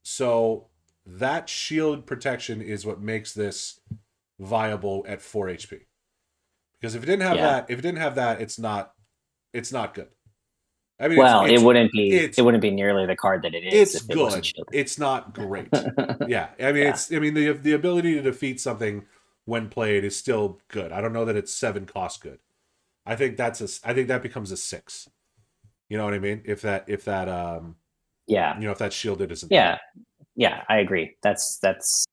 so 0.04 0.68
that 1.06 1.50
shield 1.50 2.06
protection 2.06 2.62
is 2.62 2.86
what 2.86 3.02
makes 3.02 3.34
this 3.34 3.80
viable 4.40 5.04
at 5.08 5.22
4 5.22 5.48
HP. 5.50 5.88
Because 6.74 6.94
if 6.94 7.02
it 7.02 7.08
didn't 7.08 7.24
have 7.24 7.38
Yeah. 7.38 7.44
that, 7.48 7.70
if 7.72 7.80
it 7.80 7.82
didn't 7.82 7.98
have 8.00 8.16
that, 8.16 8.40
it's 8.42 8.60
not 8.60 8.94
it's 9.54 9.72
not 9.72 9.94
good. 9.94 10.08
I 10.98 11.10
mean, 11.10 11.18
Well, 11.18 11.44
it's, 11.46 11.62
it 11.62 11.66
wouldn't 11.66 11.92
be 11.92 12.12
it's- 12.14 12.38
it 12.38 12.42
wouldn't 12.44 12.62
be 12.62 12.72
nearly 12.72 13.06
the 13.06 13.18
card 13.18 13.42
that 13.42 13.54
it 13.54 13.66
is 13.66 13.96
it's 13.96 14.04
if 14.06 14.10
it 14.10 14.14
good. 14.14 14.48
It's 14.72 14.98
not 15.00 15.34
great. 15.34 15.68
yeah, 16.28 16.50
I 16.60 16.72
mean, 16.72 16.84
Yeah. 16.84 16.90
it's 16.92 17.12
I 17.12 17.18
mean 17.20 17.34
the 17.34 17.52
the 17.54 17.74
ability 17.74 18.14
to 18.14 18.22
defeat 18.22 18.62
something 18.62 19.06
when 19.52 19.68
played 19.68 20.06
is 20.06 20.16
still 20.16 20.62
good. 20.70 20.94
I 20.94 21.02
don't 21.02 21.12
know 21.12 21.26
that 21.26 21.36
it's 21.36 21.54
seven 21.54 21.86
cost 21.86 22.22
good. 22.22 22.40
I 23.06 23.18
think 23.18 23.36
that's 23.36 23.60
a 23.60 23.88
I 23.88 23.94
think 23.94 24.08
that 24.08 24.24
becomes 24.24 24.50
a 24.52 24.58
six. 24.58 25.10
You 25.90 25.98
know 25.98 26.06
what 26.06 26.14
I 26.14 26.20
mean? 26.20 26.42
If 26.46 26.62
that 26.62 26.86
if 26.88 27.04
that 27.04 27.28
um 27.28 27.76
yeah. 28.28 28.58
you 28.58 28.64
know 28.64 28.72
if 28.72 28.78
that 28.78 28.94
shielded 28.94 29.30
isn't 29.30 29.52
Yeah. 29.52 29.78
Yeah, 30.38 30.64
I 30.70 30.78
agree. 30.78 31.18
That's 31.22 31.60
that's 31.62 32.06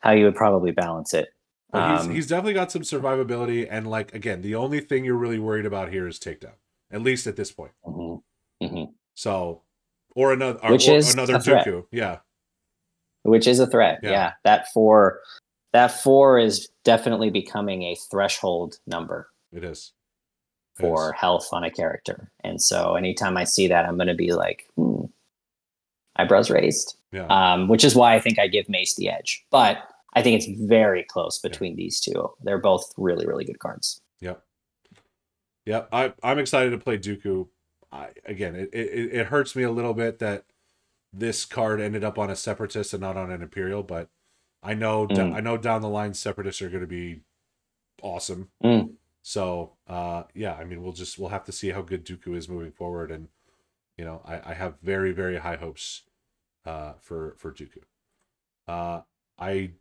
how 0.00 0.10
you 0.10 0.26
would 0.26 0.34
probably 0.34 0.72
balance 0.72 1.14
it. 1.14 1.30
He's 1.72 1.80
Um, 1.82 2.10
he's 2.10 2.26
definitely 2.26 2.52
got 2.52 2.70
some 2.70 2.82
survivability 2.82 3.66
and 3.70 3.86
like 3.86 4.14
again 4.14 4.42
the 4.42 4.54
only 4.54 4.80
thing 4.80 5.06
you're 5.06 5.16
really 5.16 5.38
worried 5.38 5.64
about 5.64 5.90
here 5.90 6.06
is 6.06 6.18
takedown 6.18 6.56
at 6.90 7.00
least 7.00 7.26
at 7.26 7.36
this 7.36 7.50
point. 7.50 7.72
mhm, 7.86 8.22
mhm. 8.62 8.92
So 9.14 9.62
or 10.14 10.34
another 10.34 10.58
Which 10.68 10.86
or, 10.86 10.96
is 10.96 11.14
another. 11.14 11.38
Dooku. 11.38 11.86
Yeah. 11.90 12.18
Which 13.22 13.46
is 13.46 13.58
a 13.58 13.66
threat. 13.66 14.00
Yeah. 14.02 14.10
Yeah. 14.10 14.32
That 14.44 14.66
four 14.74 15.20
that 15.72 15.88
four 15.88 16.38
is 16.38 16.68
definitely 16.84 17.30
becoming 17.30 17.82
a 17.82 17.96
threshold 18.10 18.78
number 18.86 19.28
It 19.52 19.64
is. 19.64 19.92
It 20.78 20.82
for 20.82 21.08
is. 21.14 21.20
health 21.20 21.48
on 21.52 21.64
a 21.64 21.70
character. 21.70 22.30
And 22.44 22.60
so 22.60 22.94
anytime 22.94 23.36
I 23.36 23.44
see 23.44 23.68
that, 23.68 23.86
I'm 23.86 23.96
gonna 23.98 24.14
be 24.14 24.32
like, 24.32 24.64
hmm, 24.76 25.04
eyebrows 26.16 26.50
raised. 26.50 26.96
Yeah. 27.12 27.26
um, 27.26 27.68
which 27.68 27.84
is 27.84 27.94
why 27.94 28.14
I 28.14 28.20
think 28.20 28.38
I 28.38 28.46
give 28.46 28.70
Mace 28.70 28.94
the 28.96 29.10
edge. 29.10 29.44
But 29.50 29.86
I 30.14 30.22
think 30.22 30.40
it's 30.42 30.60
very 30.62 31.04
close 31.04 31.38
between 31.38 31.76
these 31.76 32.00
two. 32.00 32.30
They're 32.42 32.58
both 32.58 32.90
really, 32.96 33.26
really 33.26 33.44
good 33.44 33.58
cards. 33.58 34.00
Yep. 34.20 34.42
Yep. 35.66 35.88
I, 35.92 36.12
I'm 36.22 36.38
excited 36.38 36.70
to 36.70 36.78
play 36.78 36.96
Dooku. 36.96 37.48
I, 37.90 38.08
again, 38.24 38.54
it, 38.56 38.70
it, 38.72 39.12
it 39.12 39.26
hurts 39.26 39.54
me 39.54 39.62
a 39.62 39.70
little 39.70 39.92
bit 39.92 40.20
that 40.20 40.44
this 41.12 41.44
card 41.44 41.80
ended 41.80 42.02
up 42.02 42.18
on 42.18 42.30
a 42.30 42.36
separatist 42.36 42.94
and 42.94 43.02
not 43.02 43.18
on 43.18 43.30
an 43.30 43.42
imperial, 43.42 43.82
but 43.82 44.08
I 44.62 44.74
know 44.74 45.06
d- 45.06 45.16
Mm. 45.16 45.34
I 45.34 45.40
know 45.40 45.56
down 45.56 45.82
the 45.82 45.88
line 45.88 46.14
separatists 46.14 46.62
are 46.62 46.68
going 46.68 46.82
to 46.82 46.86
be 46.86 47.22
awesome. 48.02 48.50
Mm. 48.62 48.94
So 49.22 49.72
uh, 49.88 50.24
yeah, 50.34 50.54
I 50.54 50.64
mean 50.64 50.82
we'll 50.82 50.92
just 50.92 51.18
we'll 51.18 51.28
have 51.30 51.44
to 51.44 51.52
see 51.52 51.70
how 51.70 51.82
good 51.82 52.04
Dooku 52.04 52.36
is 52.36 52.48
moving 52.48 52.72
forward, 52.72 53.10
and 53.10 53.28
you 53.96 54.04
know 54.04 54.22
I, 54.24 54.50
I 54.50 54.54
have 54.54 54.78
very 54.82 55.12
very 55.12 55.38
high 55.38 55.56
hopes 55.56 56.02
uh, 56.64 56.94
for 57.00 57.34
for 57.38 57.52
Dooku. 57.52 57.82
Uh, 58.68 59.02
I 59.38 59.72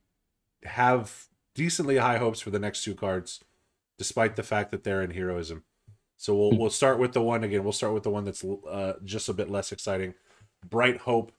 have 0.64 1.28
decently 1.56 1.98
high 1.98 2.18
hopes 2.18 2.40
for 2.40 2.50
the 2.52 2.60
next 2.60 2.84
two 2.84 2.96
cards, 2.96 3.40
despite 3.98 4.36
the 4.36 4.44
fact 4.44 4.72
that 4.72 4.84
they're 4.84 5.02
in 5.04 5.12
heroism. 5.12 5.64
So 6.18 6.36
we'll 6.36 6.58
we'll 6.58 6.70
start 6.70 7.00
with 7.00 7.14
the 7.14 7.22
one 7.22 7.44
again. 7.44 7.64
We'll 7.64 7.74
start 7.74 7.94
with 7.94 8.04
the 8.04 8.12
one 8.12 8.26
that's 8.26 8.44
uh, 8.44 8.94
just 9.04 9.28
a 9.30 9.34
bit 9.34 9.50
less 9.50 9.72
exciting. 9.72 10.14
Bright 10.68 10.98
Hope. 11.02 11.32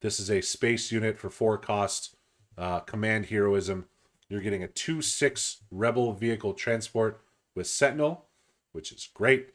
This 0.00 0.18
is 0.18 0.30
a 0.30 0.40
space 0.40 0.90
unit 0.90 1.18
for 1.18 1.28
four 1.30 1.58
cost. 1.58 2.16
Uh, 2.56 2.80
command 2.80 3.26
heroism. 3.26 3.86
You're 4.28 4.40
getting 4.40 4.62
a 4.62 4.68
two 4.68 5.02
six 5.02 5.58
rebel 5.70 6.12
vehicle 6.12 6.54
transport 6.54 7.22
with 7.54 7.66
Sentinel, 7.66 8.26
which 8.72 8.92
is 8.92 9.08
great. 9.12 9.50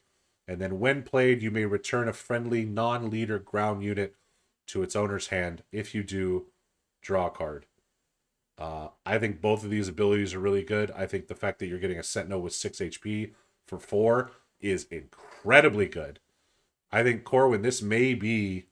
And 0.48 0.62
then 0.62 0.80
when 0.80 1.04
played, 1.04 1.42
you 1.42 1.52
may 1.52 1.66
return 1.66 2.08
a 2.08 2.14
friendly 2.14 2.64
non-leader 2.64 3.40
ground 3.40 3.84
unit 3.84 4.16
to 4.68 4.82
its 4.82 4.96
owner's 4.96 5.28
hand. 5.28 5.64
If 5.72 5.94
you 5.94 6.04
do, 6.04 6.46
draw 7.02 7.28
a 7.28 7.32
card. 7.32 7.66
Uh, 8.58 8.90
I 9.06 9.20
think 9.20 9.42
both 9.42 9.64
of 9.64 9.70
these 9.70 9.88
abilities 9.88 10.34
are 10.34 10.40
really 10.40 10.64
good. 10.64 10.92
I 10.92 11.06
think 11.06 11.28
the 11.28 11.36
fact 11.36 11.60
that 11.60 11.68
you're 11.68 11.80
getting 11.80 12.00
a 12.00 12.04
Sentinel 12.04 12.42
with 12.42 12.54
six 12.54 12.80
HP 12.80 13.34
for 13.66 13.78
four 13.80 14.32
is 14.60 14.88
incredibly 14.90 15.88
good. 15.88 16.20
I 16.92 17.04
think 17.04 17.24
Corwin, 17.24 17.62
this 17.62 17.82
may 17.82 18.14
be 18.14 18.68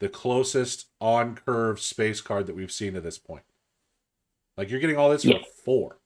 the 0.00 0.08
closest 0.08 0.86
on 1.00 1.34
curve 1.34 1.80
space 1.80 2.20
card 2.20 2.46
that 2.46 2.54
we've 2.56 2.72
seen 2.72 2.94
to 2.94 3.00
this 3.00 3.18
point. 3.18 3.42
Like 4.56 4.70
you're 4.70 4.80
getting 4.80 4.96
all 4.96 5.10
this 5.10 5.24
Yeah. 5.24 5.38
for 5.38 5.62
four. 5.64 5.98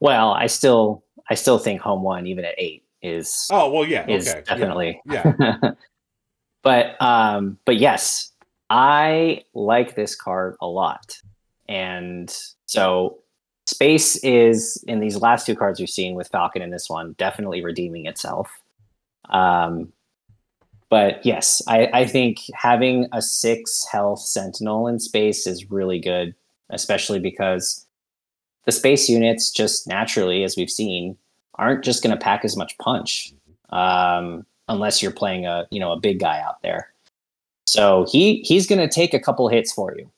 Well, 0.00 0.32
I 0.32 0.46
still 0.46 1.04
I 1.30 1.34
still 1.34 1.58
think 1.58 1.80
home 1.80 2.02
one, 2.02 2.26
even 2.26 2.44
at 2.44 2.54
eight, 2.58 2.84
is 3.02 3.46
Oh 3.50 3.70
well, 3.70 3.84
yeah, 3.84 4.08
is 4.08 4.28
okay, 4.28 4.42
definitely 4.46 5.00
yeah. 5.06 5.58
but 6.62 7.00
um 7.02 7.58
but 7.64 7.76
yes, 7.76 8.32
I 8.70 9.44
like 9.54 9.94
this 9.94 10.14
card 10.14 10.56
a 10.60 10.66
lot. 10.66 11.20
And 11.68 12.34
so 12.66 13.18
space 13.66 14.16
is 14.24 14.82
in 14.86 15.00
these 15.00 15.16
last 15.16 15.44
two 15.44 15.54
cards 15.54 15.78
we've 15.80 15.90
seen 15.90 16.14
with 16.14 16.28
Falcon 16.28 16.62
and 16.62 16.72
this 16.72 16.88
one 16.88 17.14
definitely 17.18 17.62
redeeming 17.62 18.06
itself. 18.06 18.50
Um 19.30 19.92
but 20.90 21.24
yes, 21.24 21.60
I, 21.68 21.88
I 21.92 22.06
think 22.06 22.38
having 22.54 23.08
a 23.12 23.20
six 23.20 23.86
health 23.90 24.20
sentinel 24.20 24.86
in 24.86 24.98
space 24.98 25.46
is 25.46 25.70
really 25.70 25.98
good, 25.98 26.34
especially 26.70 27.20
because 27.20 27.84
the 28.64 28.72
space 28.72 29.08
units 29.08 29.50
just 29.50 29.86
naturally, 29.86 30.44
as 30.44 30.56
we've 30.56 30.70
seen, 30.70 31.16
aren't 31.54 31.84
just 31.84 32.02
going 32.02 32.16
to 32.16 32.22
pack 32.22 32.44
as 32.44 32.56
much 32.56 32.76
punch 32.78 33.32
um, 33.70 34.46
unless 34.68 35.02
you're 35.02 35.12
playing 35.12 35.46
a 35.46 35.66
you 35.70 35.80
know 35.80 35.92
a 35.92 36.00
big 36.00 36.20
guy 36.20 36.40
out 36.40 36.62
there. 36.62 36.90
So 37.66 38.06
he 38.10 38.42
he's 38.46 38.66
going 38.66 38.80
to 38.80 38.88
take 38.88 39.12
a 39.12 39.20
couple 39.20 39.48
hits 39.48 39.72
for 39.72 39.94
you 39.96 40.10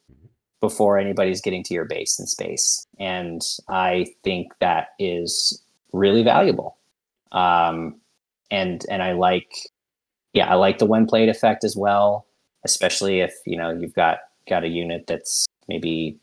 before 0.61 0.99
anybody's 0.99 1.41
getting 1.41 1.64
to 1.64 1.75
your 1.75 1.85
base 1.85 2.18
in 2.18 2.27
space, 2.27 2.87
and 2.99 3.43
I 3.68 4.07
think 4.23 4.53
that 4.61 4.89
is 5.01 5.62
really 5.93 6.23
valuable. 6.23 6.77
Um, 7.33 7.97
and 8.53 8.85
and 8.89 9.03
I 9.03 9.12
like 9.12 9.53
yeah, 10.33 10.49
I 10.49 10.55
like 10.55 10.78
the 10.78 10.87
when 10.87 11.07
played 11.07 11.28
effect 11.28 11.64
as 11.64 11.76
well, 11.76 12.26
especially 12.64 13.20
if 13.20 13.35
you 13.47 13.57
know 13.57 13.70
you've 13.70 13.95
got 13.95 14.18
got 14.49 14.64
a 14.64 14.68
unit 14.68 15.07
that's 15.07 15.47
maybe 15.68 16.18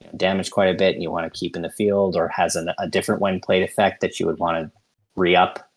you 0.00 0.06
know, 0.06 0.12
damaged 0.16 0.52
quite 0.52 0.68
a 0.68 0.74
bit 0.74 0.94
and 0.94 1.02
you 1.02 1.10
want 1.10 1.32
to 1.32 1.38
keep 1.38 1.56
in 1.56 1.62
the 1.62 1.70
field, 1.70 2.16
or 2.16 2.28
has 2.28 2.56
an, 2.56 2.70
a 2.78 2.88
different 2.88 3.20
when 3.20 3.40
played 3.40 3.62
effect 3.62 4.00
that 4.00 4.18
you 4.18 4.26
would 4.26 4.38
want 4.38 4.58
to 4.58 4.70
re 5.16 5.36
up. 5.36 5.70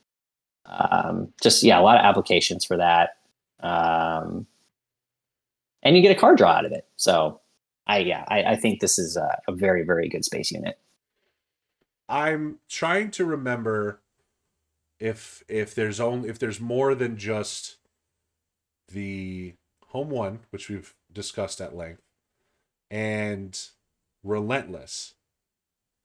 Um, 0.66 1.34
just 1.42 1.64
yeah, 1.64 1.80
a 1.80 1.84
lot 1.84 1.98
of 1.98 2.06
applications 2.06 2.64
for 2.64 2.78
that, 2.78 3.18
um, 3.62 4.46
and 5.84 5.96
you 5.96 6.02
get 6.02 6.16
a 6.16 6.20
card 6.20 6.38
draw 6.38 6.52
out 6.52 6.66
of 6.66 6.72
it. 6.72 6.88
So 6.96 7.42
I 7.88 8.00
yeah, 8.00 8.24
I, 8.28 8.44
I 8.44 8.56
think 8.56 8.80
this 8.80 9.00
is 9.00 9.18
a, 9.18 9.40
a 9.48 9.52
very 9.52 9.84
very 9.84 10.08
good 10.08 10.24
space 10.24 10.52
unit. 10.52 10.78
I'm 12.08 12.58
trying 12.70 13.12
to 13.12 13.26
remember 13.26 14.02
if 15.00 15.44
if 15.48 15.74
there's 15.74 16.00
only 16.00 16.30
if 16.30 16.40
there's 16.40 16.60
more 16.60 16.94
than 16.96 17.18
just 17.18 17.78
the 18.92 19.54
home 19.88 20.10
one, 20.10 20.40
which 20.50 20.70
we've 20.70 20.94
discussed 21.12 21.62
at 21.62 21.76
length, 21.76 22.02
and 22.92 23.60
relentless 24.24 25.16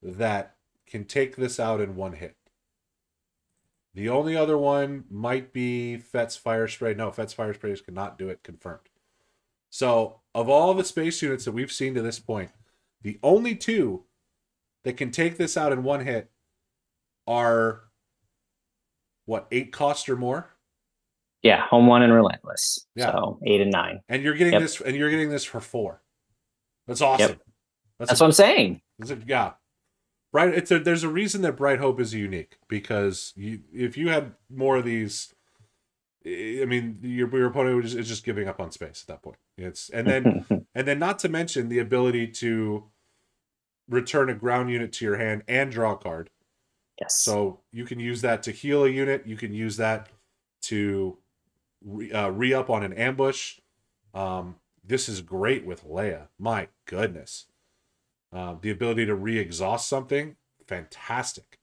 that 0.01 0.55
can 0.85 1.03
take 1.03 1.35
this 1.35 1.59
out 1.59 1.81
in 1.81 1.95
one 1.95 2.13
hit. 2.13 2.35
The 3.93 4.09
only 4.09 4.35
other 4.35 4.57
one 4.57 5.05
might 5.09 5.53
be 5.53 5.97
Fett's 5.97 6.35
fire 6.35 6.67
spray. 6.67 6.93
No, 6.93 7.11
Fett's 7.11 7.33
fire 7.33 7.53
sprays 7.53 7.81
cannot 7.81 8.17
do 8.17 8.29
it. 8.29 8.43
Confirmed. 8.43 8.89
So, 9.69 10.21
of 10.33 10.49
all 10.49 10.73
the 10.73 10.83
space 10.83 11.21
units 11.21 11.45
that 11.45 11.53
we've 11.53 11.71
seen 11.71 11.93
to 11.95 12.01
this 12.01 12.19
point, 12.19 12.51
the 13.01 13.19
only 13.23 13.55
two 13.55 14.03
that 14.83 14.97
can 14.97 15.11
take 15.11 15.37
this 15.37 15.57
out 15.57 15.71
in 15.71 15.83
one 15.83 16.01
hit 16.01 16.29
are 17.25 17.84
what 19.25 19.47
eight 19.51 19.71
cost 19.71 20.07
or 20.09 20.15
more, 20.15 20.49
Yeah, 21.41 21.65
home 21.67 21.87
one 21.87 22.01
and 22.01 22.13
relentless. 22.13 22.87
Yeah. 22.95 23.11
So 23.11 23.39
eight 23.45 23.61
and 23.61 23.71
nine. 23.71 24.01
and 24.09 24.23
you're 24.23 24.33
getting 24.35 24.53
Yep. 24.53 24.61
this, 24.61 24.81
and 24.81 24.95
you're 24.95 25.09
getting 25.09 25.29
this 25.29 25.43
for 25.43 25.59
four. 25.59 26.01
That's 26.87 27.01
awesome. 27.01 27.39
That's, 27.99 28.09
That's 28.09 28.21
a- 28.21 28.23
what 28.23 28.27
I'm 28.27 28.31
saying. 28.33 28.81
Is 28.99 29.11
it? 29.11 29.19
Yeah. 29.27 29.53
Bright. 30.31 30.53
It's 30.53 30.69
a. 30.71 30.79
There's 30.79 31.03
a 31.03 31.09
reason 31.09 31.41
that 31.43 31.53
Bright 31.55 31.79
Hope 31.79 31.99
is 31.99 32.13
unique 32.13 32.57
because 32.67 33.31
you, 33.35 33.61
if 33.73 33.95
you 33.97 34.09
had 34.09 34.33
more 34.49 34.77
of 34.77 34.83
these, 34.85 35.33
I 36.25 36.65
mean, 36.67 36.99
your, 37.01 37.29
your 37.35 37.47
opponent 37.47 37.75
was 37.77 37.85
just, 37.85 37.97
is 37.97 38.07
just 38.07 38.25
giving 38.25 38.47
up 38.47 38.59
on 38.59 38.71
space 38.71 39.03
at 39.03 39.07
that 39.07 39.21
point. 39.21 39.37
It's 39.57 39.89
and 39.89 40.05
then 40.07 40.45
and 40.75 40.87
then 40.87 40.99
not 40.99 41.19
to 41.19 41.29
mention 41.29 41.69
the 41.69 41.79
ability 41.79 42.27
to 42.27 42.83
return 43.87 44.29
a 44.29 44.33
ground 44.33 44.69
unit 44.71 44.91
to 44.93 45.05
your 45.05 45.15
hand 45.17 45.43
and 45.47 45.71
draw 45.71 45.93
a 45.93 45.97
card. 45.97 46.29
Yes. 46.99 47.15
So 47.23 47.61
you 47.71 47.85
can 47.85 47.99
use 47.99 48.21
that 48.21 48.43
to 48.43 48.51
heal 48.51 48.83
a 48.85 48.89
unit. 48.89 49.25
You 49.25 49.37
can 49.37 49.53
use 49.53 49.77
that 49.77 50.09
to 50.63 51.17
re 51.83 52.11
uh, 52.11 52.59
up 52.59 52.69
on 52.69 52.83
an 52.83 52.93
ambush. 52.93 53.59
Um, 54.13 54.57
this 54.83 55.09
is 55.09 55.21
great 55.21 55.65
with 55.65 55.85
Leia. 55.85 56.29
My 56.39 56.69
goodness. 56.85 57.47
Uh, 58.31 58.55
the 58.61 58.71
ability 58.71 59.05
to 59.05 59.15
re 59.15 59.39
exhaust 59.39 59.87
something, 59.87 60.35
fantastic. 60.67 61.59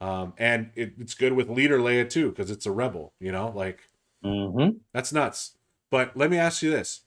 Um, 0.00 0.34
and 0.38 0.70
it, 0.76 0.94
it's 0.98 1.14
good 1.14 1.32
with 1.34 1.48
leader 1.50 1.78
Leia 1.78 2.08
too, 2.08 2.30
because 2.30 2.50
it's 2.50 2.66
a 2.66 2.72
rebel, 2.72 3.14
you 3.20 3.32
know, 3.32 3.50
like 3.54 3.90
hmm 4.22 4.80
that's 4.92 5.12
nuts. 5.12 5.56
But 5.90 6.16
let 6.16 6.30
me 6.30 6.36
ask 6.38 6.62
you 6.62 6.70
this 6.70 7.02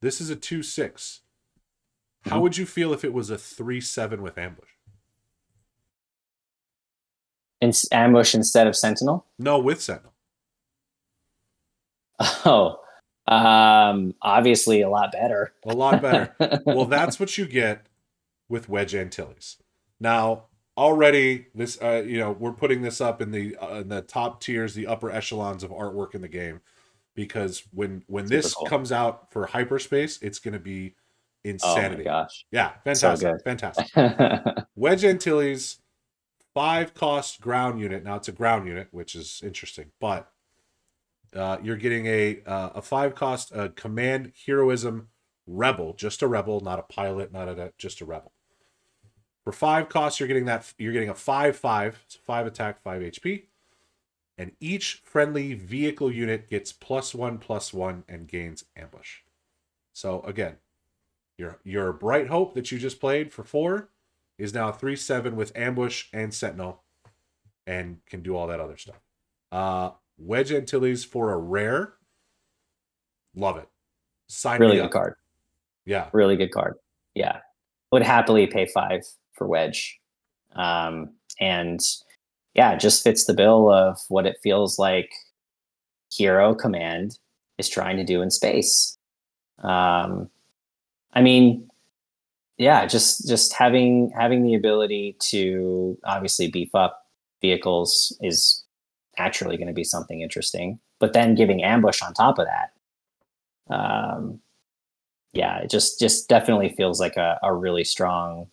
this 0.00 0.20
is 0.20 0.30
a 0.30 0.36
2 0.36 0.62
6. 0.62 1.20
How 2.22 2.40
Mhm. 2.40 2.42
would 2.42 2.56
you 2.56 2.66
feel 2.66 2.92
if 2.92 3.04
it 3.04 3.12
was 3.12 3.30
a 3.30 3.38
3 3.38 3.80
7 3.80 4.22
with 4.22 4.38
ambush? 4.38 4.70
In- 7.60 7.72
ambush 7.92 8.34
instead 8.34 8.66
of 8.66 8.76
sentinel. 8.76 9.26
No, 9.38 9.58
with 9.58 9.80
Sentinel. 9.80 10.12
Oh, 12.44 12.80
um, 13.28 14.14
obviously 14.22 14.80
a 14.80 14.88
lot 14.88 15.12
better. 15.12 15.52
A 15.64 15.74
lot 15.74 16.02
better. 16.02 16.34
well, 16.66 16.86
that's 16.86 17.20
what 17.20 17.36
you 17.38 17.46
get 17.46 17.86
with 18.48 18.68
Wedge 18.68 18.94
Antilles. 18.94 19.58
Now, 20.00 20.44
already 20.76 21.46
this, 21.54 21.80
uh, 21.82 22.02
you 22.06 22.18
know, 22.18 22.32
we're 22.32 22.52
putting 22.52 22.82
this 22.82 23.00
up 23.00 23.20
in 23.20 23.30
the 23.30 23.56
uh, 23.56 23.80
in 23.80 23.88
the 23.88 24.02
top 24.02 24.40
tiers, 24.40 24.74
the 24.74 24.86
upper 24.86 25.10
echelons 25.10 25.62
of 25.62 25.70
artwork 25.70 26.14
in 26.14 26.22
the 26.22 26.28
game, 26.28 26.60
because 27.14 27.64
when 27.72 28.02
when 28.06 28.26
this 28.26 28.54
cool. 28.54 28.66
comes 28.66 28.92
out 28.92 29.30
for 29.32 29.46
hyperspace, 29.46 30.18
it's 30.22 30.38
going 30.38 30.54
to 30.54 30.60
be 30.60 30.94
insanity. 31.44 31.94
oh 31.94 31.98
my 31.98 32.04
gosh. 32.04 32.46
Yeah, 32.50 32.72
fantastic, 32.84 33.32
good. 33.32 33.42
fantastic. 33.44 34.66
Wedge 34.76 35.04
Antilles, 35.04 35.78
five 36.58 36.92
cost 36.92 37.40
ground 37.40 37.78
unit. 37.78 38.02
Now 38.02 38.16
it's 38.16 38.26
a 38.26 38.32
ground 38.32 38.66
unit, 38.66 38.88
which 38.90 39.14
is 39.14 39.40
interesting, 39.44 39.92
but 40.00 40.28
uh, 41.32 41.58
you're 41.62 41.76
getting 41.76 42.06
a 42.06 42.40
uh, 42.44 42.70
a 42.74 42.82
five 42.82 43.14
cost 43.14 43.54
uh, 43.54 43.68
command 43.76 44.32
heroism 44.44 45.06
rebel, 45.46 45.94
just 45.96 46.20
a 46.20 46.26
rebel, 46.26 46.58
not 46.58 46.80
a 46.80 46.82
pilot, 46.82 47.32
not 47.32 47.48
a 47.48 47.72
just 47.78 48.00
a 48.00 48.04
rebel. 48.04 48.32
For 49.44 49.52
five 49.52 49.88
costs, 49.88 50.18
you're 50.18 50.26
getting 50.26 50.46
that 50.46 50.74
you're 50.78 50.92
getting 50.92 51.08
a 51.08 51.14
five 51.14 51.56
five, 51.56 52.04
five 52.24 52.44
attack, 52.44 52.80
five 52.80 53.02
HP, 53.02 53.44
and 54.36 54.50
each 54.58 54.94
friendly 55.04 55.54
vehicle 55.54 56.10
unit 56.10 56.50
gets 56.50 56.72
plus 56.72 57.14
one 57.14 57.38
plus 57.38 57.72
one 57.72 58.02
and 58.08 58.26
gains 58.26 58.64
ambush. 58.74 59.18
So 59.92 60.22
again, 60.22 60.56
your 61.36 61.60
your 61.62 61.92
bright 61.92 62.26
hope 62.26 62.54
that 62.54 62.72
you 62.72 62.80
just 62.80 62.98
played 62.98 63.32
for 63.32 63.44
four 63.44 63.90
is 64.38 64.54
now 64.54 64.70
three 64.72 64.96
seven 64.96 65.36
with 65.36 65.56
ambush 65.56 66.06
and 66.12 66.32
sentinel, 66.32 66.82
and 67.66 67.98
can 68.06 68.22
do 68.22 68.36
all 68.36 68.46
that 68.46 68.60
other 68.60 68.76
stuff. 68.76 69.00
Uh, 69.50 69.90
Wedge 70.18 70.52
Antilles 70.52 71.04
for 71.04 71.32
a 71.32 71.36
rare, 71.36 71.94
love 73.34 73.56
it. 73.56 73.68
Sign 74.28 74.60
really 74.60 74.76
good 74.76 74.86
up. 74.86 74.90
card. 74.90 75.14
Yeah, 75.84 76.08
Really 76.12 76.36
good 76.36 76.50
card. 76.50 76.74
Yeah. 77.14 77.38
Would 77.92 78.02
happily 78.02 78.46
pay 78.46 78.66
five 78.66 79.00
for 79.32 79.46
Wedge. 79.46 79.98
Um, 80.54 81.10
and 81.40 81.80
yeah, 82.54 82.72
it 82.72 82.80
just 82.80 83.02
fits 83.02 83.24
the 83.24 83.32
bill 83.32 83.72
of 83.72 83.98
what 84.08 84.26
it 84.26 84.36
feels 84.42 84.78
like 84.78 85.10
Hero 86.12 86.54
Command 86.54 87.18
is 87.56 87.68
trying 87.68 87.96
to 87.96 88.04
do 88.04 88.20
in 88.20 88.30
space. 88.30 88.98
Um, 89.60 90.28
I 91.14 91.22
mean, 91.22 91.70
yeah, 92.58 92.86
just 92.86 93.26
just 93.26 93.52
having 93.52 94.10
having 94.16 94.42
the 94.42 94.54
ability 94.54 95.16
to 95.20 95.96
obviously 96.04 96.50
beef 96.50 96.74
up 96.74 97.06
vehicles 97.40 98.16
is 98.20 98.64
naturally 99.16 99.56
going 99.56 99.68
to 99.68 99.72
be 99.74 99.84
something 99.84 100.20
interesting. 100.20 100.78
But 100.98 101.12
then 101.12 101.36
giving 101.36 101.62
ambush 101.62 102.02
on 102.02 102.12
top 102.14 102.40
of 102.40 102.46
that, 102.46 103.74
um, 103.74 104.40
yeah, 105.32 105.58
it 105.58 105.70
just 105.70 106.00
just 106.00 106.28
definitely 106.28 106.70
feels 106.70 107.00
like 107.00 107.16
a, 107.16 107.38
a 107.44 107.54
really 107.54 107.84
strong 107.84 108.48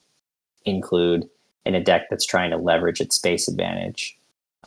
include 0.66 1.28
in 1.66 1.74
a 1.74 1.84
deck 1.84 2.04
that's 2.12 2.26
trying 2.26 2.52
to 2.52 2.58
leverage 2.58 3.02
its 3.02 3.16
space 3.16 3.48
advantage. 3.48 4.16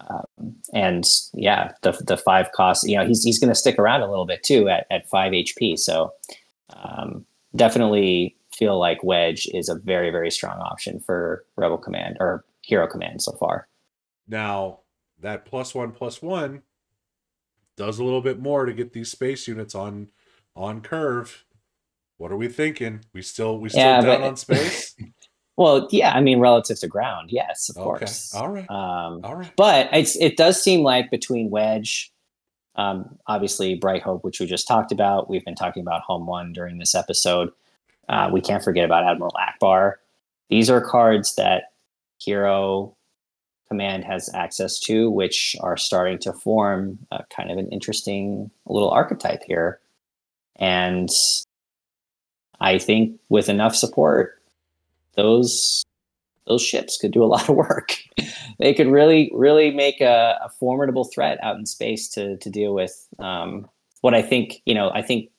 Um, 0.08 0.56
and 0.72 1.08
yeah, 1.32 1.72
the 1.82 1.92
the 2.04 2.16
five 2.16 2.50
costs, 2.50 2.88
you 2.88 2.96
know, 2.96 3.06
he's 3.06 3.22
he's 3.22 3.38
going 3.38 3.50
to 3.50 3.54
stick 3.54 3.78
around 3.78 4.02
a 4.02 4.10
little 4.10 4.26
bit 4.26 4.42
too 4.42 4.68
at, 4.68 4.88
at 4.90 5.08
five 5.08 5.32
HP. 5.32 5.78
So 5.78 6.12
um, 6.70 7.24
definitely 7.54 8.34
feel 8.58 8.78
like 8.78 9.02
Wedge 9.04 9.46
is 9.54 9.68
a 9.68 9.74
very 9.76 10.10
very 10.10 10.30
strong 10.30 10.58
option 10.58 11.00
for 11.00 11.44
Rebel 11.56 11.78
Command 11.78 12.16
or 12.20 12.44
Hero 12.62 12.86
Command 12.86 13.22
so 13.22 13.32
far. 13.32 13.68
Now 14.26 14.80
that 15.20 15.44
plus 15.46 15.74
one 15.74 15.92
plus 15.92 16.20
one 16.22 16.62
does 17.76 17.98
a 17.98 18.04
little 18.04 18.20
bit 18.20 18.38
more 18.40 18.66
to 18.66 18.72
get 18.72 18.92
these 18.92 19.10
space 19.10 19.46
units 19.48 19.74
on 19.74 20.08
on 20.56 20.80
curve. 20.80 21.44
What 22.16 22.32
are 22.32 22.36
we 22.36 22.48
thinking? 22.48 23.04
We 23.12 23.22
still 23.22 23.58
we 23.58 23.68
still 23.68 23.80
Yeah, 23.80 24.00
down 24.00 24.20
but- 24.20 24.28
on 24.28 24.36
space? 24.36 24.94
Well, 25.56 25.88
yeah, 25.90 26.12
I 26.12 26.20
mean 26.20 26.38
relative 26.38 26.78
to 26.78 26.86
ground, 26.86 27.30
yes, 27.32 27.68
of 27.68 27.78
okay. 27.78 27.84
course. 27.84 28.32
All 28.32 28.48
right. 28.48 28.70
Um, 28.70 29.22
All 29.24 29.34
right. 29.34 29.50
but 29.56 29.88
it's 29.92 30.14
it 30.14 30.36
does 30.36 30.62
seem 30.62 30.82
like 30.84 31.10
between 31.10 31.50
Wedge, 31.50 32.12
um, 32.76 33.18
obviously 33.26 33.74
Bright 33.74 34.02
Hope, 34.02 34.22
which 34.22 34.38
we 34.38 34.46
just 34.46 34.68
talked 34.68 34.92
about, 34.92 35.28
we've 35.28 35.44
been 35.44 35.56
talking 35.56 35.80
about 35.82 36.02
Home 36.02 36.26
One 36.28 36.52
during 36.52 36.78
this 36.78 36.94
episode. 36.94 37.50
Uh, 38.08 38.30
we 38.32 38.40
can't 38.40 38.64
forget 38.64 38.84
about 38.84 39.04
Admiral 39.04 39.34
Ackbar. 39.36 39.94
These 40.48 40.70
are 40.70 40.80
cards 40.80 41.34
that 41.36 41.72
Hero 42.18 42.96
Command 43.68 44.04
has 44.04 44.30
access 44.34 44.80
to, 44.80 45.10
which 45.10 45.54
are 45.60 45.76
starting 45.76 46.18
to 46.20 46.32
form 46.32 46.98
a 47.10 47.22
kind 47.24 47.50
of 47.50 47.58
an 47.58 47.68
interesting 47.68 48.50
little 48.66 48.90
archetype 48.90 49.42
here. 49.46 49.80
And 50.56 51.10
I 52.60 52.78
think 52.78 53.20
with 53.28 53.48
enough 53.48 53.76
support, 53.76 54.42
those 55.16 55.84
those 56.46 56.62
ships 56.62 56.96
could 56.96 57.10
do 57.10 57.22
a 57.22 57.26
lot 57.34 57.48
of 57.48 57.56
work. 57.56 57.98
they 58.58 58.72
could 58.72 58.88
really, 58.88 59.30
really 59.34 59.70
make 59.70 60.00
a, 60.00 60.38
a 60.42 60.48
formidable 60.48 61.04
threat 61.04 61.38
out 61.42 61.56
in 61.56 61.66
space 61.66 62.08
to 62.08 62.38
to 62.38 62.50
deal 62.50 62.74
with. 62.74 63.06
Um, 63.18 63.68
what 64.00 64.14
I 64.14 64.22
think, 64.22 64.62
you 64.64 64.74
know, 64.74 64.90
I 64.90 65.02
think 65.02 65.30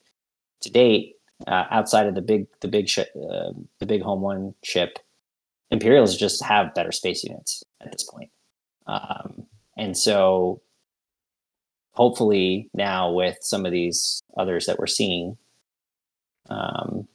to 0.62 0.70
date, 0.70 1.16
uh, 1.48 1.66
outside 1.72 2.08
of 2.08 2.16
the 2.16 2.22
big, 2.22 2.48
the 2.62 2.68
big 2.68 2.90
uh, 2.98 3.52
the 3.80 3.86
big 3.86 4.02
home 4.02 4.22
one 4.22 4.54
ship, 4.64 5.00
Imperials 5.72 6.18
just 6.18 6.44
have 6.44 6.74
better 6.74 6.92
space 6.92 7.24
units 7.24 7.64
at 7.82 7.92
this 7.92 8.04
point, 8.04 8.32
um, 8.88 9.46
and 9.78 9.98
so 9.98 10.62
hopefully 11.94 12.70
now 12.74 13.12
with 13.12 13.38
some 13.42 13.66
of 13.66 13.72
these 13.72 14.24
others 14.38 14.66
that 14.66 14.80
we're 14.80 14.88
seeing, 14.88 15.38
um, 16.50 17.08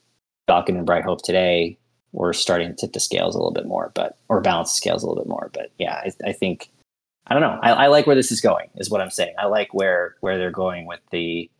Falcon 0.46 0.76
and 0.76 0.86
Bright 0.86 1.04
Hope 1.04 1.22
today, 1.22 1.78
we're 2.12 2.32
starting 2.32 2.68
to 2.68 2.74
tip 2.74 2.92
the 2.92 3.00
scales 3.00 3.34
a 3.34 3.38
little 3.38 3.52
bit 3.52 3.66
more, 3.66 3.92
but 3.94 4.18
or 4.28 4.40
balance 4.40 4.72
the 4.72 4.76
scales 4.76 5.02
a 5.02 5.06
little 5.06 5.22
bit 5.22 5.28
more. 5.28 5.50
But 5.52 5.72
yeah, 5.78 5.94
I, 5.94 6.12
I 6.28 6.32
think 6.32 6.70
I 7.26 7.34
don't 7.34 7.42
know. 7.42 7.58
I, 7.62 7.72
I 7.72 7.86
like 7.88 8.06
where 8.06 8.16
this 8.16 8.30
is 8.30 8.40
going. 8.40 8.68
Is 8.76 8.90
what 8.90 9.00
I'm 9.00 9.10
saying. 9.10 9.34
I 9.38 9.46
like 9.46 9.72
where 9.72 10.16
where 10.20 10.38
they're 10.38 10.50
going 10.50 10.86
with 10.86 11.00
the 11.10 11.50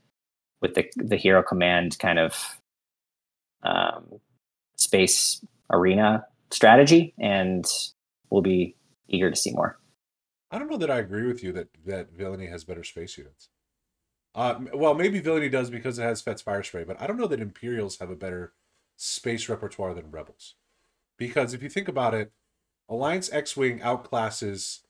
with 0.64 0.74
the 0.74 0.90
the 0.96 1.16
hero 1.16 1.42
command 1.42 1.98
kind 1.98 2.18
of 2.18 2.58
um, 3.62 4.18
space 4.76 5.44
arena 5.70 6.24
strategy, 6.50 7.12
and 7.18 7.66
we'll 8.30 8.40
be 8.40 8.74
eager 9.06 9.28
to 9.30 9.36
see 9.36 9.52
more. 9.52 9.78
I 10.50 10.58
don't 10.58 10.70
know 10.70 10.78
that 10.78 10.90
I 10.90 10.98
agree 10.98 11.26
with 11.26 11.44
you 11.44 11.52
that 11.52 11.68
that 11.84 12.12
Villainy 12.12 12.46
has 12.46 12.64
better 12.64 12.82
space 12.82 13.18
units. 13.18 13.50
Uh, 14.34 14.60
well, 14.72 14.94
maybe 14.94 15.20
Villainy 15.20 15.50
does 15.50 15.68
because 15.68 15.98
it 15.98 16.02
has 16.02 16.22
Fett's 16.22 16.40
Fire 16.40 16.62
Spray, 16.62 16.84
but 16.84 17.00
I 17.00 17.06
don't 17.06 17.18
know 17.18 17.26
that 17.26 17.40
Imperials 17.40 17.98
have 17.98 18.10
a 18.10 18.16
better 18.16 18.54
space 18.96 19.50
repertoire 19.50 19.92
than 19.92 20.10
Rebels. 20.10 20.54
Because 21.18 21.52
if 21.52 21.62
you 21.62 21.68
think 21.68 21.88
about 21.88 22.14
it, 22.14 22.32
Alliance 22.88 23.30
X 23.30 23.54
Wing 23.54 23.80
outclasses 23.80 24.80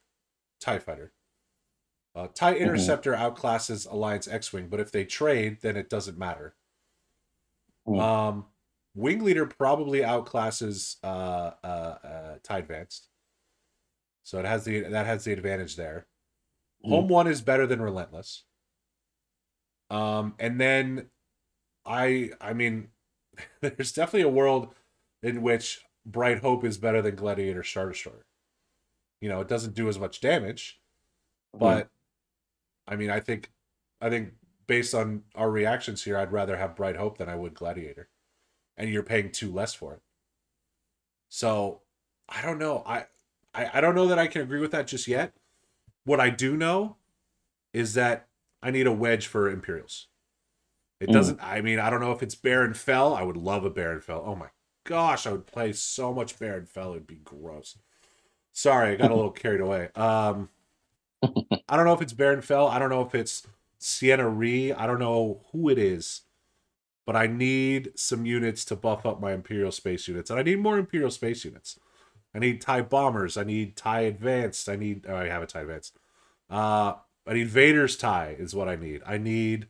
TIE 0.61 0.79
Fighter. 0.79 1.11
Uh, 2.15 2.27
TIE 2.33 2.55
Interceptor 2.55 3.13
outclasses 3.13 3.91
Alliance 3.91 4.27
X 4.27 4.53
Wing, 4.53 4.67
but 4.69 4.79
if 4.79 4.91
they 4.91 5.03
trade, 5.03 5.57
then 5.61 5.75
it 5.75 5.89
doesn't 5.89 6.17
matter. 6.17 6.55
Hmm. 7.85 7.99
Um, 7.99 8.45
Wing 8.95 9.23
Leader 9.23 9.45
probably 9.45 9.99
outclasses 9.99 10.95
uh, 11.03 11.51
uh, 11.63 11.97
uh, 12.03 12.35
TIE 12.41 12.59
Advanced. 12.59 13.09
So 14.23 14.39
it 14.39 14.45
has 14.45 14.63
the 14.63 14.81
that 14.81 15.05
has 15.05 15.25
the 15.25 15.33
advantage 15.33 15.75
there. 15.75 16.07
Mhm. 16.83 16.89
Home 16.89 17.07
one 17.09 17.27
is 17.27 17.41
better 17.41 17.67
than 17.67 17.81
Relentless. 17.81 18.43
Um, 19.89 20.35
and 20.39 20.59
then 20.59 21.09
I 21.85 22.31
I 22.39 22.53
mean, 22.53 22.89
there's 23.61 23.91
definitely 23.91 24.21
a 24.21 24.29
world 24.29 24.73
in 25.21 25.41
which 25.41 25.81
Bright 26.05 26.39
Hope 26.39 26.63
is 26.63 26.77
better 26.77 27.01
than 27.01 27.15
Gladiator 27.15 27.63
Star 27.63 27.89
Destroyer. 27.89 28.25
You 29.21 29.29
know, 29.29 29.41
it 29.41 29.47
doesn't 29.47 29.75
do 29.75 29.89
as 29.89 29.99
much 29.99 30.21
damage, 30.21 30.79
but 31.53 31.89
I 32.87 32.95
mean, 32.95 33.09
I 33.09 33.19
think 33.19 33.51
I 34.01 34.09
think 34.09 34.33
based 34.67 34.93
on 34.93 35.23
our 35.35 35.49
reactions 35.51 36.03
here, 36.03 36.17
I'd 36.17 36.31
rather 36.31 36.57
have 36.57 36.75
Bright 36.75 36.95
Hope 36.97 37.17
than 37.17 37.29
I 37.29 37.35
would 37.35 37.53
Gladiator, 37.53 38.09
and 38.77 38.89
you're 38.89 39.03
paying 39.03 39.31
two 39.31 39.51
less 39.51 39.73
for 39.73 39.93
it. 39.93 40.01
So 41.29 41.81
I 42.29 42.41
don't 42.41 42.59
know. 42.59 42.83
I, 42.85 43.05
I 43.53 43.71
I 43.75 43.81
don't 43.81 43.95
know 43.95 44.07
that 44.07 44.19
I 44.19 44.27
can 44.27 44.41
agree 44.41 44.59
with 44.59 44.71
that 44.71 44.87
just 44.87 45.07
yet. 45.07 45.33
What 46.05 46.19
I 46.19 46.29
do 46.29 46.55
know 46.55 46.97
is 47.73 47.93
that 47.95 48.27
I 48.61 48.71
need 48.71 48.87
a 48.87 48.91
wedge 48.91 49.27
for 49.27 49.49
Imperials. 49.49 50.07
It 50.99 51.09
Mm. 51.09 51.13
doesn't. 51.13 51.43
I 51.43 51.61
mean, 51.61 51.79
I 51.79 51.89
don't 51.89 51.99
know 52.01 52.11
if 52.11 52.23
it's 52.23 52.35
Baron 52.35 52.73
Fel. 52.73 53.13
I 53.13 53.23
would 53.23 53.37
love 53.37 53.65
a 53.65 53.69
Baron 53.69 54.01
Fel. 54.01 54.23
Oh 54.25 54.35
my 54.35 54.49
gosh, 54.85 55.27
I 55.27 55.31
would 55.31 55.45
play 55.47 55.73
so 55.73 56.13
much 56.13 56.39
Baron 56.39 56.65
Fel. 56.65 56.91
It'd 56.91 57.07
be 57.07 57.15
gross. 57.17 57.77
Sorry, 58.53 58.91
I 58.93 58.95
got 58.95 59.11
a 59.11 59.15
little 59.15 59.31
carried 59.31 59.61
away. 59.61 59.89
Um, 59.95 60.49
I 61.69 61.75
don't 61.75 61.85
know 61.85 61.93
if 61.93 62.01
it's 62.01 62.13
Baron 62.13 62.41
Fel. 62.41 62.67
I 62.67 62.79
don't 62.79 62.89
know 62.89 63.01
if 63.01 63.15
it's 63.15 63.45
Ciena 63.79 64.31
Ree. 64.35 64.71
I 64.71 64.87
don't 64.87 64.99
know 64.99 65.41
who 65.51 65.69
it 65.69 65.77
is, 65.77 66.21
but 67.05 67.15
I 67.15 67.27
need 67.27 67.91
some 67.95 68.25
units 68.25 68.65
to 68.65 68.75
buff 68.75 69.05
up 69.05 69.19
my 69.19 69.33
Imperial 69.33 69.71
space 69.71 70.07
units, 70.07 70.29
and 70.29 70.39
I 70.39 70.43
need 70.43 70.59
more 70.59 70.77
Imperial 70.77 71.11
space 71.11 71.45
units. 71.45 71.79
I 72.33 72.39
need 72.39 72.61
TIE 72.61 72.81
bombers. 72.81 73.37
I 73.37 73.43
need 73.43 73.77
TIE 73.77 74.01
advanced. 74.01 74.67
I 74.67 74.75
need. 74.75 75.05
Oh, 75.07 75.15
I 75.15 75.27
have 75.27 75.41
a 75.41 75.47
TIE 75.47 75.61
advanced. 75.61 75.97
Uh, 76.49 76.95
I 77.25 77.33
need 77.33 77.47
Vader's 77.47 77.95
TIE 77.95 78.35
is 78.37 78.53
what 78.53 78.67
I 78.67 78.75
need. 78.75 79.01
I 79.05 79.17
need, 79.17 79.67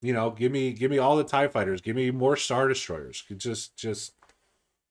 you 0.00 0.12
know, 0.12 0.30
give 0.30 0.50
me 0.50 0.72
give 0.72 0.90
me 0.90 0.98
all 0.98 1.16
the 1.16 1.24
TIE 1.24 1.48
fighters. 1.48 1.80
Give 1.80 1.96
me 1.96 2.10
more 2.10 2.36
Star 2.36 2.68
Destroyers. 2.68 3.22
Just 3.36 3.76
just 3.76 4.12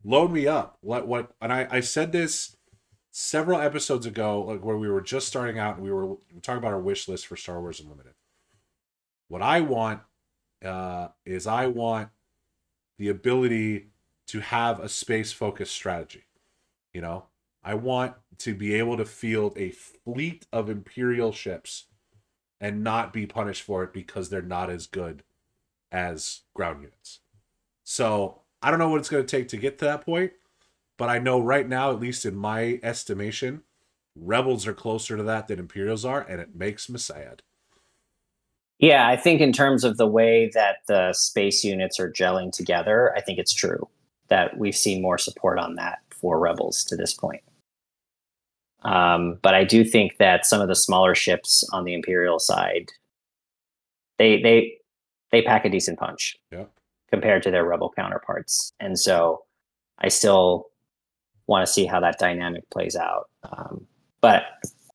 load 0.03 0.31
me 0.31 0.47
up. 0.47 0.77
What 0.81 1.07
what? 1.07 1.31
And 1.41 1.51
I 1.51 1.67
I 1.71 1.79
said 1.79 2.11
this 2.11 2.55
several 3.11 3.59
episodes 3.59 4.05
ago, 4.05 4.41
like 4.41 4.63
where 4.63 4.77
we 4.77 4.89
were 4.89 5.01
just 5.01 5.27
starting 5.27 5.59
out 5.59 5.75
and 5.75 5.83
we 5.83 5.91
were 5.91 6.15
talking 6.41 6.59
about 6.59 6.73
our 6.73 6.79
wish 6.79 7.07
list 7.07 7.27
for 7.27 7.35
Star 7.35 7.59
Wars 7.59 7.79
Unlimited. 7.79 8.13
What 9.27 9.41
I 9.41 9.61
want 9.61 10.01
uh, 10.63 11.09
is 11.25 11.47
I 11.47 11.67
want 11.67 12.09
the 12.97 13.09
ability 13.09 13.87
to 14.27 14.39
have 14.41 14.79
a 14.79 14.89
space 14.89 15.31
focused 15.31 15.73
strategy. 15.73 16.23
You 16.93 17.01
know, 17.01 17.25
I 17.63 17.75
want 17.75 18.15
to 18.39 18.53
be 18.53 18.75
able 18.75 18.97
to 18.97 19.05
field 19.05 19.57
a 19.57 19.71
fleet 19.71 20.45
of 20.51 20.69
Imperial 20.69 21.31
ships 21.31 21.85
and 22.61 22.83
not 22.83 23.13
be 23.13 23.25
punished 23.25 23.63
for 23.63 23.83
it 23.83 23.93
because 23.93 24.29
they're 24.29 24.41
not 24.41 24.69
as 24.69 24.85
good 24.85 25.23
as 25.91 26.41
ground 26.53 26.81
units. 26.81 27.19
So 27.83 28.41
I 28.61 28.69
don't 28.69 28.79
know 28.79 28.89
what 28.89 28.99
it's 28.99 29.09
going 29.09 29.25
to 29.25 29.37
take 29.37 29.47
to 29.49 29.57
get 29.57 29.79
to 29.79 29.85
that 29.85 30.05
point, 30.05 30.33
but 30.99 31.09
I 31.09 31.17
know 31.17 31.39
right 31.39 31.67
now, 31.67 31.91
at 31.91 31.99
least 31.99 32.25
in 32.25 32.35
my 32.35 32.79
estimation, 32.83 33.63
Rebels 34.15 34.67
are 34.67 34.73
closer 34.73 35.15
to 35.15 35.23
that 35.23 35.47
than 35.47 35.59
Imperials 35.59 36.03
are, 36.03 36.21
and 36.21 36.41
it 36.41 36.53
makes 36.53 36.89
me 36.89 36.99
sad. 36.99 37.41
Yeah, 38.79 39.07
I 39.07 39.15
think 39.15 39.39
in 39.39 39.53
terms 39.53 39.85
of 39.85 39.95
the 39.95 40.07
way 40.07 40.51
that 40.53 40.77
the 40.87 41.13
space 41.13 41.63
units 41.63 41.99
are 42.01 42.11
gelling 42.11 42.51
together, 42.51 43.13
I 43.15 43.21
think 43.21 43.39
it's 43.39 43.53
true 43.53 43.87
that 44.27 44.57
we've 44.57 44.75
seen 44.75 45.01
more 45.01 45.17
support 45.17 45.57
on 45.57 45.75
that 45.75 45.99
for 46.11 46.37
Rebels 46.37 46.83
to 46.85 46.97
this 46.97 47.13
point. 47.13 47.43
Um, 48.83 49.39
but 49.41 49.55
I 49.55 49.63
do 49.63 49.85
think 49.85 50.17
that 50.17 50.45
some 50.45 50.61
of 50.61 50.67
the 50.67 50.75
smaller 50.75 51.15
ships 51.15 51.67
on 51.71 51.85
the 51.85 51.93
Imperial 51.93 52.39
side, 52.39 52.91
they 54.17 54.41
they 54.41 54.73
they 55.31 55.41
pack 55.41 55.63
a 55.63 55.69
decent 55.69 55.97
punch 55.97 56.37
Yeah. 56.51 56.65
compared 57.09 57.43
to 57.43 57.51
their 57.51 57.65
Rebel 57.65 57.91
counterparts, 57.95 58.73
and 58.81 58.99
so 58.99 59.43
I 59.97 60.09
still 60.09 60.67
want 61.49 61.65
to 61.65 61.71
see 61.73 61.85
how 61.85 61.99
that 61.99 62.19
dynamic 62.19 62.69
plays 62.69 62.95
out. 62.95 63.29
Um, 63.51 63.85
but 64.21 64.43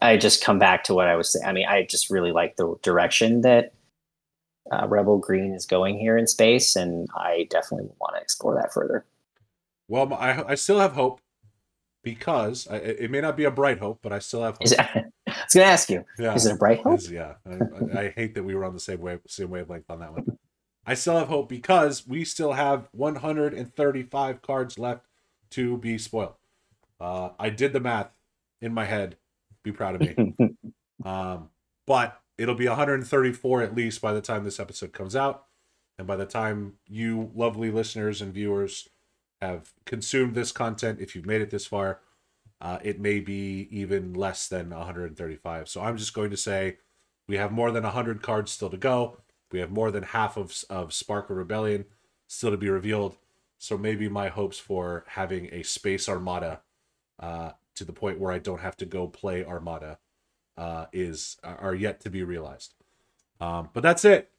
I 0.00 0.16
just 0.16 0.42
come 0.42 0.58
back 0.58 0.84
to 0.84 0.94
what 0.94 1.08
I 1.08 1.16
was 1.16 1.32
saying. 1.32 1.44
I 1.44 1.52
mean, 1.52 1.66
I 1.66 1.82
just 1.84 2.10
really 2.10 2.32
like 2.32 2.56
the 2.56 2.74
direction 2.82 3.40
that 3.42 3.74
uh, 4.72 4.86
Rebel 4.88 5.18
Green 5.18 5.52
is 5.52 5.66
going 5.66 5.98
here 5.98 6.16
in 6.16 6.26
space, 6.26 6.76
and 6.76 7.08
I 7.14 7.46
definitely 7.50 7.88
want 8.00 8.16
to 8.16 8.22
explore 8.22 8.54
that 8.54 8.72
further. 8.72 9.04
Well, 9.88 10.14
I, 10.14 10.42
I 10.48 10.54
still 10.54 10.78
have 10.78 10.92
hope 10.92 11.20
because 12.02 12.68
I, 12.68 12.76
it 12.76 13.10
may 13.10 13.20
not 13.20 13.36
be 13.36 13.44
a 13.44 13.50
bright 13.50 13.78
hope, 13.78 13.98
but 14.02 14.12
I 14.12 14.20
still 14.20 14.42
have 14.42 14.54
hope. 14.54 14.64
Is 14.64 14.72
it, 14.72 14.80
I 14.80 15.04
was 15.26 15.54
going 15.54 15.64
to 15.66 15.72
ask 15.72 15.90
you, 15.90 16.04
yeah. 16.18 16.34
is 16.34 16.46
it 16.46 16.54
a 16.54 16.56
bright 16.56 16.80
hope? 16.82 16.98
Is- 16.98 17.10
yeah, 17.10 17.34
I, 17.46 17.54
I- 17.54 18.00
I 18.04 18.08
hate 18.10 18.34
that 18.36 18.44
we 18.44 18.54
were 18.54 18.64
on 18.64 18.72
the 18.74 18.80
same 18.80 19.00
wave, 19.00 19.20
same 19.26 19.50
wavelength 19.50 19.90
on 19.90 20.00
that 20.00 20.12
one. 20.12 20.38
I 20.86 20.94
still 20.94 21.18
have 21.18 21.28
hope 21.28 21.48
because 21.48 22.06
we 22.06 22.24
still 22.24 22.52
have 22.52 22.88
135 22.92 24.42
cards 24.42 24.78
left 24.78 25.06
to 25.50 25.78
be 25.78 25.96
spoiled. 25.98 26.34
Uh, 27.00 27.30
I 27.38 27.50
did 27.50 27.72
the 27.72 27.80
math 27.80 28.10
in 28.60 28.72
my 28.72 28.84
head. 28.84 29.16
Be 29.62 29.72
proud 29.72 29.96
of 29.96 30.00
me. 30.00 30.34
um, 31.04 31.50
but 31.86 32.20
it'll 32.38 32.54
be 32.54 32.68
134 32.68 33.62
at 33.62 33.74
least 33.74 34.00
by 34.00 34.12
the 34.12 34.20
time 34.20 34.44
this 34.44 34.60
episode 34.60 34.92
comes 34.92 35.14
out, 35.14 35.44
and 35.98 36.06
by 36.06 36.16
the 36.16 36.26
time 36.26 36.74
you 36.86 37.30
lovely 37.34 37.70
listeners 37.70 38.20
and 38.20 38.32
viewers 38.32 38.88
have 39.40 39.72
consumed 39.84 40.34
this 40.34 40.52
content, 40.52 41.00
if 41.00 41.14
you've 41.14 41.26
made 41.26 41.40
it 41.40 41.50
this 41.50 41.66
far, 41.66 42.00
uh, 42.60 42.78
it 42.82 43.00
may 43.00 43.20
be 43.20 43.68
even 43.70 44.14
less 44.14 44.48
than 44.48 44.70
135. 44.70 45.68
So 45.68 45.82
I'm 45.82 45.96
just 45.96 46.14
going 46.14 46.30
to 46.30 46.36
say 46.36 46.78
we 47.28 47.36
have 47.36 47.52
more 47.52 47.70
than 47.70 47.82
100 47.82 48.22
cards 48.22 48.52
still 48.52 48.70
to 48.70 48.76
go. 48.76 49.18
We 49.52 49.58
have 49.60 49.70
more 49.70 49.90
than 49.90 50.02
half 50.02 50.36
of, 50.36 50.64
of 50.70 50.92
Spark 50.92 51.30
of 51.30 51.36
Rebellion 51.36 51.84
still 52.26 52.50
to 52.50 52.56
be 52.56 52.70
revealed. 52.70 53.16
So 53.58 53.78
maybe 53.78 54.08
my 54.08 54.28
hopes 54.28 54.58
for 54.58 55.04
having 55.08 55.48
a 55.52 55.62
Space 55.62 56.08
Armada 56.08 56.60
uh, 57.20 57.52
to 57.74 57.84
the 57.84 57.92
point 57.92 58.18
where 58.18 58.32
I 58.32 58.38
don't 58.38 58.60
have 58.60 58.76
to 58.78 58.86
go 58.86 59.06
play 59.08 59.44
Armada 59.44 59.98
uh, 60.56 60.86
is 60.92 61.36
are 61.42 61.74
yet 61.74 62.00
to 62.00 62.10
be 62.10 62.22
realized. 62.22 62.74
Um, 63.40 63.70
but 63.72 63.82
that's 63.82 64.04
it. 64.04 64.30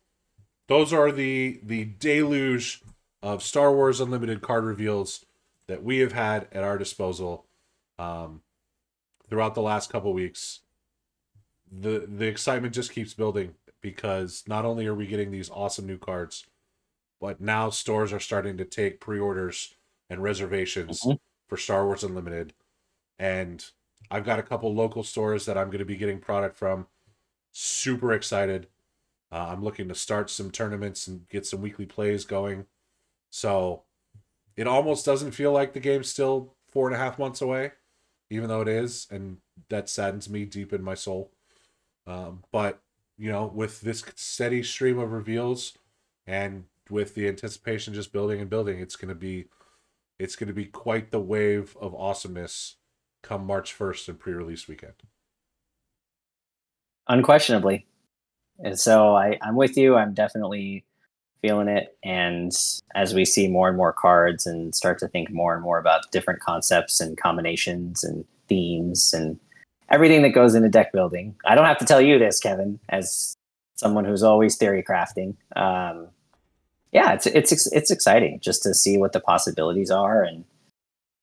Those 0.67 0.93
are 0.93 1.11
the 1.11 1.59
the 1.63 1.85
deluge 1.85 2.81
of 3.21 3.43
Star 3.43 3.71
Wars 3.73 3.99
Unlimited 3.99 4.41
card 4.41 4.63
reveals 4.63 5.25
that 5.67 5.83
we 5.83 5.99
have 5.99 6.13
had 6.13 6.47
at 6.51 6.63
our 6.63 6.77
disposal 6.77 7.45
um, 7.99 8.41
throughout 9.29 9.55
the 9.55 9.61
last 9.61 9.89
couple 9.91 10.13
weeks. 10.13 10.61
The 11.71 12.05
the 12.07 12.27
excitement 12.27 12.73
just 12.73 12.91
keeps 12.91 13.13
building 13.13 13.55
because 13.81 14.43
not 14.47 14.65
only 14.65 14.87
are 14.87 14.95
we 14.95 15.05
getting 15.07 15.31
these 15.31 15.49
awesome 15.49 15.85
new 15.85 15.97
cards, 15.97 16.45
but 17.19 17.41
now 17.41 17.69
stores 17.69 18.13
are 18.13 18.19
starting 18.19 18.57
to 18.57 18.65
take 18.65 18.99
pre-orders 18.99 19.75
and 20.09 20.23
reservations 20.23 21.01
Mhm. 21.01 21.19
for 21.47 21.57
Star 21.57 21.85
Wars 21.85 22.03
Unlimited. 22.03 22.53
And 23.17 23.65
I've 24.11 24.25
got 24.25 24.39
a 24.39 24.43
couple 24.43 24.73
local 24.73 25.03
stores 25.03 25.45
that 25.45 25.57
I'm 25.57 25.67
going 25.67 25.79
to 25.79 25.85
be 25.85 25.97
getting 25.97 26.19
product 26.19 26.57
from. 26.57 26.87
Super 27.51 28.13
excited. 28.13 28.67
Uh, 29.31 29.47
I'm 29.49 29.63
looking 29.63 29.87
to 29.87 29.95
start 29.95 30.29
some 30.29 30.51
tournaments 30.51 31.07
and 31.07 31.27
get 31.29 31.45
some 31.45 31.61
weekly 31.61 31.85
plays 31.85 32.25
going. 32.25 32.65
So 33.29 33.83
it 34.55 34.67
almost 34.67 35.05
doesn't 35.05 35.31
feel 35.31 35.51
like 35.51 35.73
the 35.73 35.79
game's 35.79 36.09
still 36.09 36.53
four 36.69 36.87
and 36.87 36.95
a 36.95 36.99
half 36.99 37.19
months 37.19 37.41
away, 37.41 37.71
even 38.29 38.49
though 38.49 38.61
it 38.61 38.67
is, 38.67 39.07
and 39.09 39.37
that 39.69 39.89
saddens 39.89 40.29
me 40.29 40.45
deep 40.45 40.73
in 40.73 40.83
my 40.83 40.93
soul. 40.93 41.31
Um, 42.07 42.43
but 42.51 42.81
you 43.17 43.31
know, 43.31 43.45
with 43.45 43.81
this 43.81 44.03
steady 44.15 44.61
stream 44.61 44.99
of 44.99 45.11
reveals 45.11 45.73
and 46.27 46.65
with 46.89 47.15
the 47.15 47.27
anticipation 47.27 47.93
just 47.93 48.13
building 48.13 48.41
and 48.41 48.49
building, 48.49 48.79
it's 48.79 48.95
gonna 48.95 49.15
be 49.15 49.45
it's 50.19 50.35
gonna 50.35 50.53
be 50.53 50.65
quite 50.65 51.11
the 51.11 51.19
wave 51.19 51.75
of 51.79 51.95
awesomeness 51.95 52.75
come 53.25 53.45
March 53.45 53.73
first 53.73 54.07
and 54.07 54.19
pre-release 54.19 54.67
weekend. 54.67 54.93
Unquestionably. 57.07 57.87
And 58.59 58.79
so 58.79 59.15
I, 59.15 59.37
I'm 59.41 59.55
with 59.55 59.75
you. 59.77 59.95
I'm 59.95 60.13
definitely 60.13 60.85
feeling 61.41 61.67
it. 61.67 61.97
And 62.03 62.51
as 62.93 63.13
we 63.13 63.25
see 63.25 63.47
more 63.47 63.67
and 63.67 63.77
more 63.77 63.93
cards 63.93 64.45
and 64.45 64.73
start 64.73 64.99
to 64.99 65.07
think 65.07 65.31
more 65.31 65.53
and 65.53 65.63
more 65.63 65.79
about 65.79 66.11
different 66.11 66.39
concepts 66.39 67.01
and 67.01 67.17
combinations 67.17 68.03
and 68.03 68.25
themes 68.47 69.13
and 69.13 69.39
everything 69.89 70.21
that 70.21 70.29
goes 70.29 70.55
into 70.55 70.69
deck 70.69 70.91
building, 70.93 71.35
I 71.45 71.55
don't 71.55 71.65
have 71.65 71.79
to 71.79 71.85
tell 71.85 72.01
you 72.01 72.17
this, 72.17 72.39
Kevin, 72.39 72.79
as 72.89 73.35
someone 73.75 74.05
who's 74.05 74.23
always 74.23 74.55
theory 74.55 74.83
crafting. 74.83 75.35
Um, 75.55 76.07
yeah, 76.91 77.13
it's 77.13 77.25
it's 77.25 77.71
it's 77.73 77.91
exciting 77.91 78.39
just 78.39 78.63
to 78.63 78.73
see 78.73 78.97
what 78.97 79.11
the 79.11 79.19
possibilities 79.19 79.91
are 79.91 80.23
and 80.23 80.45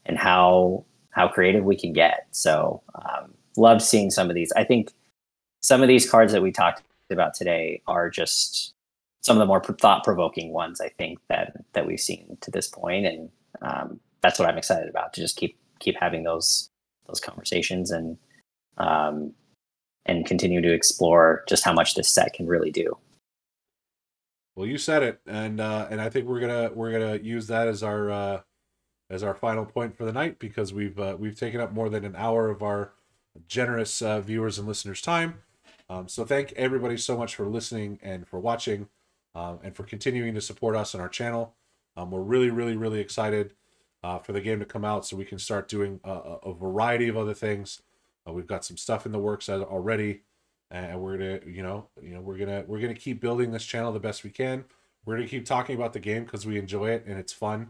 and 0.05 0.19
how 0.19 0.85
how 1.13 1.29
creative 1.29 1.65
we 1.65 1.77
can 1.77 1.93
get. 1.93 2.27
So 2.33 2.83
um, 2.95 3.33
love 3.57 3.81
seeing 3.81 4.11
some 4.11 4.29
of 4.29 4.35
these. 4.35 4.53
I 4.57 4.65
think 4.65 4.93
some 5.63 5.83
of 5.83 5.89
these 5.89 6.11
cards 6.11 6.33
that 6.33 6.43
we 6.43 6.51
talked 6.51 6.83
about 7.11 7.35
today 7.35 7.83
are 7.87 8.11
just 8.11 8.75
some 9.21 9.37
of 9.37 9.41
the 9.41 9.47
more 9.47 9.63
thought 9.63 10.05
provoking 10.05 10.53
ones. 10.53 10.81
I 10.81 10.89
think 10.89 11.19
that 11.29 11.57
that 11.75 11.87
we've 11.87 12.01
seen 12.01 12.37
to 12.41 12.51
this 12.51 12.69
point, 12.69 13.07
and 13.07 13.31
um, 13.63 14.01
that's 14.21 14.39
what 14.39 14.49
I'm 14.49 14.59
excited 14.59 14.89
about 14.89 15.13
to 15.15 15.21
just 15.21 15.37
keep 15.37 15.57
keep 15.79 15.97
having 15.99 16.25
those 16.25 16.69
those 17.07 17.21
conversations 17.21 17.91
and 17.91 18.19
um, 18.79 19.33
and 20.07 20.27
continue 20.27 20.61
to 20.61 20.73
explore 20.73 21.45
just 21.49 21.65
how 21.65 21.73
much 21.73 21.95
this 21.95 22.09
set 22.09 22.33
can 22.33 22.47
really 22.47 22.71
do. 22.71 22.97
Well, 24.57 24.67
you 24.67 24.79
said 24.79 25.03
it, 25.03 25.21
and 25.27 25.61
uh, 25.61 25.87
and 25.91 26.01
I 26.01 26.11
think 26.11 26.27
we're 26.27 26.41
gonna 26.41 26.71
we're 26.75 26.93
gonna 26.93 27.17
use 27.17 27.47
that 27.47 27.69
as 27.69 27.83
our 27.83 28.11
uh, 28.11 28.41
as 29.13 29.23
our 29.23 29.35
final 29.35 29.67
point 29.67 29.95
for 29.95 30.05
the 30.05 30.13
night 30.13 30.39
because 30.39 30.73
we've 30.73 30.99
uh, 30.99 31.15
we've 31.19 31.39
taken 31.39 31.61
up 31.61 31.73
more 31.73 31.91
than 31.91 32.05
an 32.05 32.17
hour 32.17 32.49
of 32.49 32.63
our 32.63 32.93
generous 33.47 34.01
uh, 34.01 34.21
viewers 34.21 34.59
and 34.59 34.67
listeners' 34.67 35.03
time. 35.03 35.41
Um, 35.89 36.09
so 36.09 36.25
thank 36.25 36.53
everybody 36.53 36.97
so 36.97 37.17
much 37.17 37.37
for 37.37 37.47
listening 37.47 37.99
and 38.03 38.27
for 38.27 38.41
watching, 38.41 38.89
um, 39.35 39.59
and 39.63 39.77
for 39.77 39.85
continuing 39.85 40.35
to 40.35 40.41
support 40.41 40.75
us 40.75 40.95
on 40.95 41.01
our 41.01 41.09
channel. 41.09 41.55
Um, 41.95 42.11
we're 42.11 42.23
really, 42.23 42.49
really, 42.49 42.75
really 42.75 43.01
excited 43.01 43.53
uh, 44.03 44.19
for 44.19 44.33
the 44.33 44.41
game 44.41 44.59
to 44.61 44.65
come 44.65 44.85
out 44.85 45.07
so 45.07 45.17
we 45.17 45.27
can 45.27 45.39
start 45.39 45.69
doing 45.69 46.01
a, 46.05 46.11
a 46.45 46.55
variety 46.55 47.09
of 47.09 47.17
other 47.19 47.35
things. 47.35 47.83
Uh, 48.27 48.33
we've 48.33 48.47
got 48.47 48.65
some 48.65 48.79
stuff 48.79 49.05
in 49.05 49.13
the 49.13 49.19
works 49.19 49.51
already, 49.51 50.23
and 50.71 50.99
we're 50.99 51.19
gonna, 51.19 51.41
you 51.47 51.63
know, 51.63 51.89
you 52.01 52.15
know, 52.15 52.21
we're 52.23 52.39
gonna 52.39 52.65
we're 52.67 52.81
gonna 52.81 52.95
keep 52.95 53.21
building 53.21 53.51
this 53.51 53.65
channel 53.65 53.93
the 53.93 54.01
best 54.01 54.25
we 54.25 54.31
can. 54.31 54.65
We're 55.05 55.17
gonna 55.17 55.29
keep 55.29 55.45
talking 55.45 55.77
about 55.77 55.93
the 55.93 56.01
game 56.01 56.25
because 56.25 56.47
we 56.47 56.59
enjoy 56.59 56.91
it 56.91 57.05
and 57.07 57.19
it's 57.19 57.33
fun, 57.33 57.59
and 57.61 57.69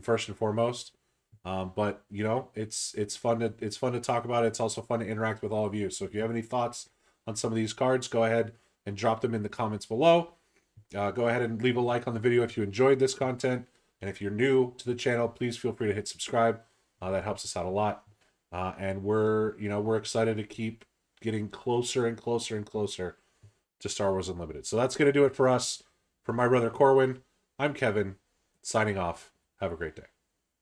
first 0.00 0.28
and 0.28 0.36
foremost. 0.36 0.92
Um, 1.44 1.72
but 1.74 2.04
you 2.10 2.22
know, 2.22 2.48
it's 2.54 2.94
it's 2.96 3.16
fun 3.16 3.40
to 3.40 3.52
it's 3.58 3.76
fun 3.76 3.92
to 3.92 4.00
talk 4.00 4.24
about. 4.24 4.44
It. 4.44 4.48
It's 4.48 4.60
also 4.60 4.80
fun 4.80 5.00
to 5.00 5.06
interact 5.06 5.42
with 5.42 5.52
all 5.52 5.66
of 5.66 5.74
you. 5.74 5.90
So 5.90 6.04
if 6.04 6.14
you 6.14 6.20
have 6.20 6.30
any 6.30 6.42
thoughts 6.42 6.88
on 7.26 7.36
some 7.36 7.52
of 7.52 7.56
these 7.56 7.72
cards, 7.72 8.08
go 8.08 8.24
ahead 8.24 8.52
and 8.86 8.96
drop 8.96 9.20
them 9.20 9.34
in 9.34 9.42
the 9.42 9.48
comments 9.48 9.86
below. 9.86 10.34
Uh, 10.94 11.10
go 11.10 11.28
ahead 11.28 11.42
and 11.42 11.62
leave 11.62 11.76
a 11.76 11.80
like 11.80 12.06
on 12.06 12.14
the 12.14 12.20
video 12.20 12.42
if 12.42 12.56
you 12.56 12.62
enjoyed 12.62 12.98
this 12.98 13.14
content. 13.14 13.66
And 14.00 14.10
if 14.10 14.20
you're 14.20 14.30
new 14.30 14.74
to 14.78 14.86
the 14.86 14.94
channel, 14.94 15.28
please 15.28 15.56
feel 15.56 15.72
free 15.72 15.88
to 15.88 15.94
hit 15.94 16.08
subscribe. 16.08 16.60
Uh, 17.00 17.10
that 17.10 17.24
helps 17.24 17.44
us 17.44 17.56
out 17.56 17.66
a 17.66 17.70
lot. 17.70 18.04
Uh, 18.52 18.74
and 18.78 19.02
we're, 19.02 19.58
you 19.58 19.68
know, 19.68 19.80
we're 19.80 19.96
excited 19.96 20.36
to 20.36 20.44
keep 20.44 20.84
getting 21.20 21.48
closer 21.48 22.06
and 22.06 22.18
closer 22.18 22.56
and 22.56 22.66
closer 22.66 23.16
to 23.80 23.88
Star 23.88 24.12
Wars 24.12 24.28
Unlimited. 24.28 24.66
So 24.66 24.76
that's 24.76 24.96
to 24.96 25.12
do 25.12 25.24
it 25.24 25.34
for 25.34 25.48
us. 25.48 25.82
For 26.24 26.32
my 26.32 26.46
brother 26.46 26.70
Corwin, 26.70 27.22
I'm 27.58 27.74
Kevin, 27.74 28.16
signing 28.62 28.98
off. 28.98 29.31
Have 29.62 29.72
a 29.72 29.76
great 29.76 29.96
day. 29.96 30.11